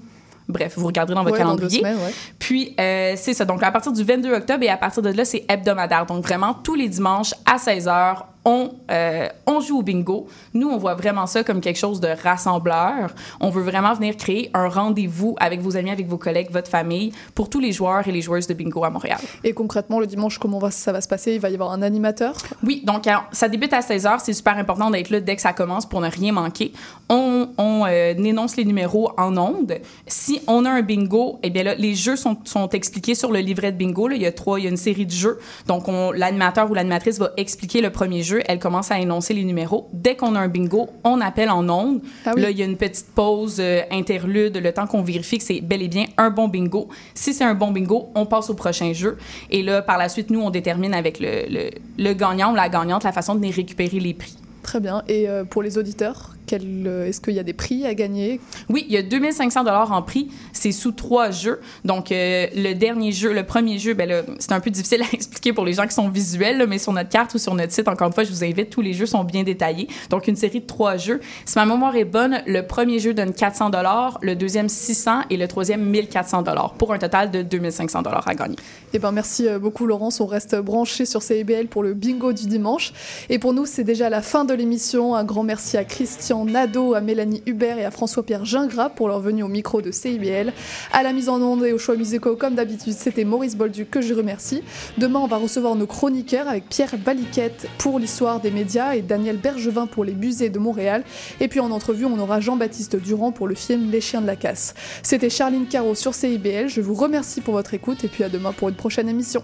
Bref, 0.49 0.73
vous 0.77 0.87
regarderez 0.87 1.15
dans 1.15 1.23
votre 1.23 1.35
Ouais, 1.35 1.39
calendrier. 1.41 1.79
semaines, 1.79 1.95
ouais. 1.97 2.13
Puis, 2.37 2.75
euh, 2.77 3.13
c'est 3.15 3.33
ça. 3.33 3.45
Donc, 3.45 3.63
à 3.63 3.71
partir 3.71 3.93
du 3.93 4.03
22 4.03 4.33
octobre 4.33 4.61
et 4.63 4.69
à 4.69 4.75
partir 4.75 5.01
de 5.01 5.09
là, 5.09 5.23
c'est 5.23 5.45
hebdomadaire. 5.47 6.05
Donc, 6.05 6.23
vraiment, 6.25 6.53
tous 6.53 6.75
les 6.75 6.89
dimanches 6.89 7.33
à 7.45 7.57
16 7.57 7.87
h, 7.87 8.15
on, 8.45 8.71
euh, 8.91 9.27
on 9.47 9.59
joue 9.61 9.79
au 9.79 9.81
bingo. 9.83 10.27
Nous, 10.53 10.67
on 10.69 10.77
voit 10.77 10.95
vraiment 10.95 11.25
ça 11.27 11.43
comme 11.43 11.61
quelque 11.61 11.79
chose 11.79 11.99
de 12.01 12.09
rassembleur. 12.23 13.11
On 13.39 13.49
veut 13.49 13.61
vraiment 13.63 13.93
venir 13.93 14.17
créer 14.17 14.49
un 14.53 14.67
rendez-vous 14.67 15.35
avec 15.39 15.61
vos 15.61 15.77
amis, 15.77 15.91
avec 15.91 16.07
vos 16.07 16.17
collègues, 16.17 16.49
votre 16.51 16.69
famille, 16.69 17.11
pour 17.35 17.49
tous 17.49 17.59
les 17.59 17.71
joueurs 17.71 18.07
et 18.07 18.11
les 18.11 18.21
joueuses 18.21 18.47
de 18.47 18.53
bingo 18.53 18.83
à 18.83 18.89
Montréal. 18.89 19.19
Et 19.43 19.53
concrètement, 19.53 19.99
le 19.99 20.07
dimanche, 20.07 20.37
comment 20.39 20.59
va, 20.59 20.71
ça 20.71 20.91
va 20.91 21.01
se 21.01 21.07
passer? 21.07 21.33
Il 21.35 21.39
va 21.39 21.49
y 21.49 21.53
avoir 21.53 21.71
un 21.71 21.81
animateur? 21.81 22.35
Oui, 22.63 22.83
donc 22.85 23.05
ça 23.31 23.47
débute 23.47 23.73
à 23.73 23.79
16h. 23.79 24.19
C'est 24.23 24.33
super 24.33 24.57
important 24.57 24.89
d'être 24.89 25.09
là 25.09 25.19
dès 25.19 25.35
que 25.35 25.41
ça 25.41 25.53
commence 25.53 25.85
pour 25.85 26.01
ne 26.01 26.09
rien 26.09 26.33
manquer. 26.33 26.73
On, 27.09 27.47
on, 27.57 27.85
euh, 27.87 28.13
énonce 28.15 28.57
les 28.57 28.65
numéros 28.65 29.11
en 29.17 29.37
ondes. 29.37 29.75
Si 30.07 30.41
on 30.47 30.65
a 30.65 30.69
un 30.69 30.81
bingo, 30.81 31.39
eh 31.43 31.49
bien 31.49 31.63
là, 31.63 31.75
les 31.75 31.95
jeux 31.95 32.15
sont, 32.15 32.37
sont 32.45 32.69
expliqués 32.69 33.15
sur 33.15 33.31
le 33.31 33.39
livret 33.39 33.71
de 33.71 33.77
bingo. 33.77 34.07
Là. 34.07 34.15
Il 34.15 34.21
y 34.21 34.25
a 34.25 34.31
trois, 34.31 34.59
il 34.59 34.63
y 34.63 34.67
a 34.67 34.69
une 34.69 34.77
série 34.77 35.05
de 35.05 35.11
jeux. 35.11 35.39
Donc, 35.67 35.87
on- 35.87 36.11
l'animateur 36.11 36.69
ou 36.69 36.73
l'animatrice 36.73 37.19
va 37.19 37.31
expliquer 37.37 37.81
le 37.81 37.89
premier 37.91 38.21
jeu. 38.23 38.32
Elle 38.47 38.59
commence 38.59 38.91
à 38.91 38.99
énoncer 38.99 39.33
les 39.33 39.43
numéros. 39.43 39.87
Dès 39.93 40.15
qu'on 40.15 40.35
a 40.35 40.39
un 40.39 40.47
bingo, 40.47 40.89
on 41.03 41.21
appelle 41.21 41.49
en 41.49 41.67
ondes. 41.69 42.01
Ah 42.25 42.31
oui. 42.35 42.41
Là, 42.41 42.49
il 42.49 42.57
y 42.57 42.61
a 42.61 42.65
une 42.65 42.77
petite 42.77 43.07
pause 43.13 43.57
euh, 43.59 43.81
interlude, 43.91 44.57
le 44.57 44.71
temps 44.71 44.87
qu'on 44.87 45.01
vérifie 45.01 45.37
que 45.37 45.43
c'est 45.43 45.61
bel 45.61 45.81
et 45.81 45.87
bien 45.87 46.05
un 46.17 46.29
bon 46.29 46.47
bingo. 46.47 46.89
Si 47.13 47.33
c'est 47.33 47.43
un 47.43 47.55
bon 47.55 47.71
bingo, 47.71 48.09
on 48.15 48.25
passe 48.25 48.49
au 48.49 48.53
prochain 48.55 48.93
jeu. 48.93 49.17
Et 49.49 49.63
là, 49.63 49.81
par 49.81 49.97
la 49.97 50.09
suite, 50.09 50.29
nous, 50.29 50.41
on 50.41 50.49
détermine 50.49 50.93
avec 50.93 51.19
le, 51.19 51.45
le, 51.49 51.69
le 51.97 52.13
gagnant 52.13 52.51
ou 52.51 52.55
la 52.55 52.69
gagnante 52.69 53.03
la 53.03 53.11
façon 53.11 53.35
de 53.35 53.53
récupérer 53.53 53.99
les 53.99 54.13
prix. 54.13 54.35
Très 54.63 54.79
bien. 54.79 55.03
Et 55.07 55.27
euh, 55.27 55.43
pour 55.43 55.61
les 55.61 55.77
auditeurs, 55.77 56.32
est-ce 56.51 57.21
qu'il 57.21 57.33
y 57.33 57.39
a 57.39 57.43
des 57.43 57.53
prix 57.53 57.85
à 57.85 57.93
gagner? 57.93 58.39
Oui, 58.69 58.85
il 58.87 58.93
y 58.93 58.97
a 58.97 59.01
2500 59.01 59.63
dollars 59.63 59.91
en 59.91 60.01
prix. 60.01 60.29
C'est 60.51 60.71
sous 60.71 60.91
trois 60.91 61.31
jeux. 61.31 61.59
Donc, 61.85 62.11
euh, 62.11 62.47
le 62.55 62.73
dernier 62.73 63.11
jeu, 63.11 63.33
le 63.33 63.43
premier 63.43 63.79
jeu, 63.79 63.93
ben 63.93 64.23
c'est 64.39 64.51
un 64.51 64.59
peu 64.59 64.69
difficile 64.69 65.01
à 65.01 65.05
expliquer 65.13 65.53
pour 65.53 65.65
les 65.65 65.73
gens 65.73 65.87
qui 65.87 65.93
sont 65.93 66.09
visuels, 66.09 66.57
là, 66.57 66.65
mais 66.65 66.77
sur 66.77 66.93
notre 66.93 67.09
carte 67.09 67.33
ou 67.33 67.37
sur 67.37 67.53
notre 67.55 67.71
site, 67.71 67.87
encore 67.87 68.07
une 68.07 68.13
fois, 68.13 68.23
je 68.23 68.31
vous 68.31 68.43
invite, 68.43 68.69
tous 68.69 68.81
les 68.81 68.93
jeux 68.93 69.05
sont 69.05 69.23
bien 69.23 69.43
détaillés. 69.43 69.87
Donc, 70.09 70.27
une 70.27 70.35
série 70.35 70.61
de 70.61 70.65
trois 70.65 70.97
jeux. 70.97 71.21
Si 71.45 71.57
ma 71.57 71.65
mémoire 71.65 71.95
est 71.95 72.05
bonne, 72.05 72.41
le 72.45 72.61
premier 72.61 72.99
jeu 72.99 73.13
donne 73.13 73.33
400 73.33 73.69
dollars, 73.69 74.17
le 74.21 74.35
deuxième 74.35 74.69
600 74.69 75.21
et 75.29 75.37
le 75.37 75.47
troisième 75.47 75.83
1400 75.83 76.43
dollars 76.43 76.73
pour 76.73 76.93
un 76.93 76.97
total 76.97 77.31
de 77.31 77.41
2500 77.41 78.01
dollars 78.01 78.27
à 78.27 78.35
gagner. 78.35 78.55
Eh 78.93 78.99
ben 78.99 79.11
merci 79.11 79.47
euh, 79.47 79.59
beaucoup 79.59 79.87
Laurence, 79.87 80.21
on 80.21 80.25
reste 80.25 80.55
branché 80.55 81.05
sur 81.05 81.21
CIBL 81.21 81.67
pour 81.67 81.83
le 81.83 81.93
bingo 81.93 82.33
du 82.33 82.47
dimanche. 82.47 82.93
Et 83.29 83.39
pour 83.39 83.53
nous, 83.53 83.65
c'est 83.65 83.83
déjà 83.83 84.09
la 84.09 84.21
fin 84.21 84.45
de 84.45 84.53
l'émission. 84.53 85.15
Un 85.15 85.23
grand 85.23 85.43
merci 85.43 85.77
à 85.77 85.83
Christian 85.83 86.32
Nadeau, 86.33 86.95
à 86.95 87.01
Mélanie 87.01 87.43
Hubert 87.45 87.77
et 87.77 87.85
à 87.85 87.91
François-Pierre 87.91 88.45
Gingras 88.45 88.89
pour 88.89 89.07
leur 89.07 89.19
venue 89.19 89.43
au 89.43 89.47
micro 89.47 89.81
de 89.81 89.91
CIBL. 89.91 90.51
À 90.91 91.03
la 91.03 91.13
mise 91.13 91.29
en 91.29 91.41
onde 91.41 91.63
et 91.63 91.71
aux 91.71 91.77
choix 91.77 91.95
musicaux, 91.95 92.35
comme 92.35 92.55
d'habitude, 92.55 92.93
c'était 92.93 93.23
Maurice 93.23 93.55
Bolduc 93.55 93.89
que 93.89 94.01
je 94.01 94.13
remercie. 94.13 94.63
Demain, 94.97 95.19
on 95.19 95.27
va 95.27 95.37
recevoir 95.37 95.75
nos 95.75 95.85
chroniqueurs 95.85 96.47
avec 96.47 96.67
Pierre 96.67 96.97
Baliquette 96.97 97.67
pour 97.77 97.99
l'histoire 97.99 98.39
des 98.39 98.51
médias 98.51 98.95
et 98.95 99.01
Daniel 99.01 99.37
Bergevin 99.37 99.85
pour 99.85 100.03
les 100.03 100.13
musées 100.13 100.49
de 100.49 100.59
Montréal. 100.59 101.03
Et 101.39 101.47
puis 101.47 101.59
en 101.59 101.71
entrevue, 101.71 102.05
on 102.05 102.17
aura 102.17 102.39
Jean-Baptiste 102.39 102.95
Durand 102.95 103.31
pour 103.31 103.47
le 103.47 103.55
film 103.55 103.91
Les 103.91 104.01
chiens 104.01 104.21
de 104.21 104.27
la 104.27 104.35
casse. 104.35 104.73
C'était 105.03 105.29
Charline 105.29 105.67
Caro 105.67 105.95
sur 105.95 106.15
CIBL. 106.15 106.67
Je 106.67 106.81
vous 106.81 106.95
remercie 106.95 107.41
pour 107.41 107.53
votre 107.53 107.73
écoute 107.73 108.03
et 108.03 108.07
puis 108.07 108.23
à 108.23 108.29
demain 108.29 108.51
pour 108.51 108.69
une 108.69 108.75
prochaine 108.75 109.07
émission. 109.07 109.43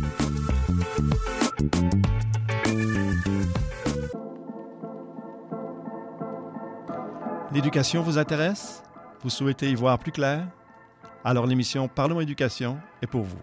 L'éducation 7.53 8.01
vous 8.01 8.17
intéresse? 8.17 8.81
Vous 9.23 9.29
souhaitez 9.29 9.69
y 9.69 9.75
voir 9.75 9.99
plus 9.99 10.13
clair? 10.13 10.47
Alors 11.25 11.45
l'émission 11.45 11.89
Parlons 11.89 12.21
éducation 12.21 12.77
est 13.01 13.07
pour 13.07 13.23
vous. 13.23 13.41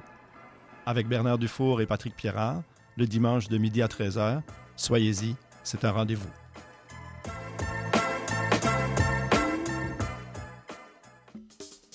Avec 0.86 1.06
Bernard 1.06 1.36
Dufour 1.36 1.82
et 1.82 1.86
Patrick 1.86 2.16
Pierrard, 2.16 2.62
le 2.96 3.06
dimanche 3.06 3.48
de 3.48 3.58
midi 3.58 3.82
à 3.82 3.86
13h, 3.86 4.40
soyez-y, 4.76 5.36
c'est 5.62 5.84
un 5.84 5.90
rendez-vous. 5.90 6.30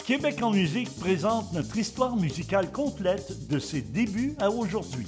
Québec 0.06 0.44
en 0.44 0.52
musique 0.52 0.96
présente 1.00 1.52
notre 1.54 1.76
histoire 1.76 2.16
musicale 2.16 2.72
complète 2.72 3.48
de 3.48 3.58
ses 3.58 3.82
débuts 3.82 4.36
à 4.40 4.52
aujourd'hui. 4.52 5.08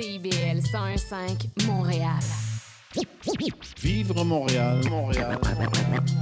CIBL 0.00 0.60
101.5 0.60 1.66
Montréal. 1.66 2.20
Vivre 3.82 4.24
Montréal, 4.24 4.80
Montréal. 4.88 5.36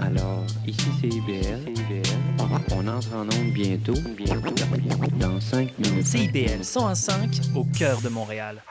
Alors, 0.01 0.47
ici 0.67 0.89
c'est 0.99 1.09
IBL. 1.09 1.75
On 2.73 2.89
entre 2.89 3.15
en 3.15 3.25
onde 3.25 3.53
bientôt, 3.53 3.93
bientôt, 4.17 4.55
dans 5.21 5.39
5 5.39 5.79
minutes. 5.79 6.07
CIBL 6.07 6.63
101.5 6.63 7.55
au 7.55 7.65
cœur 7.65 8.01
de 8.01 8.09
Montréal. 8.09 8.63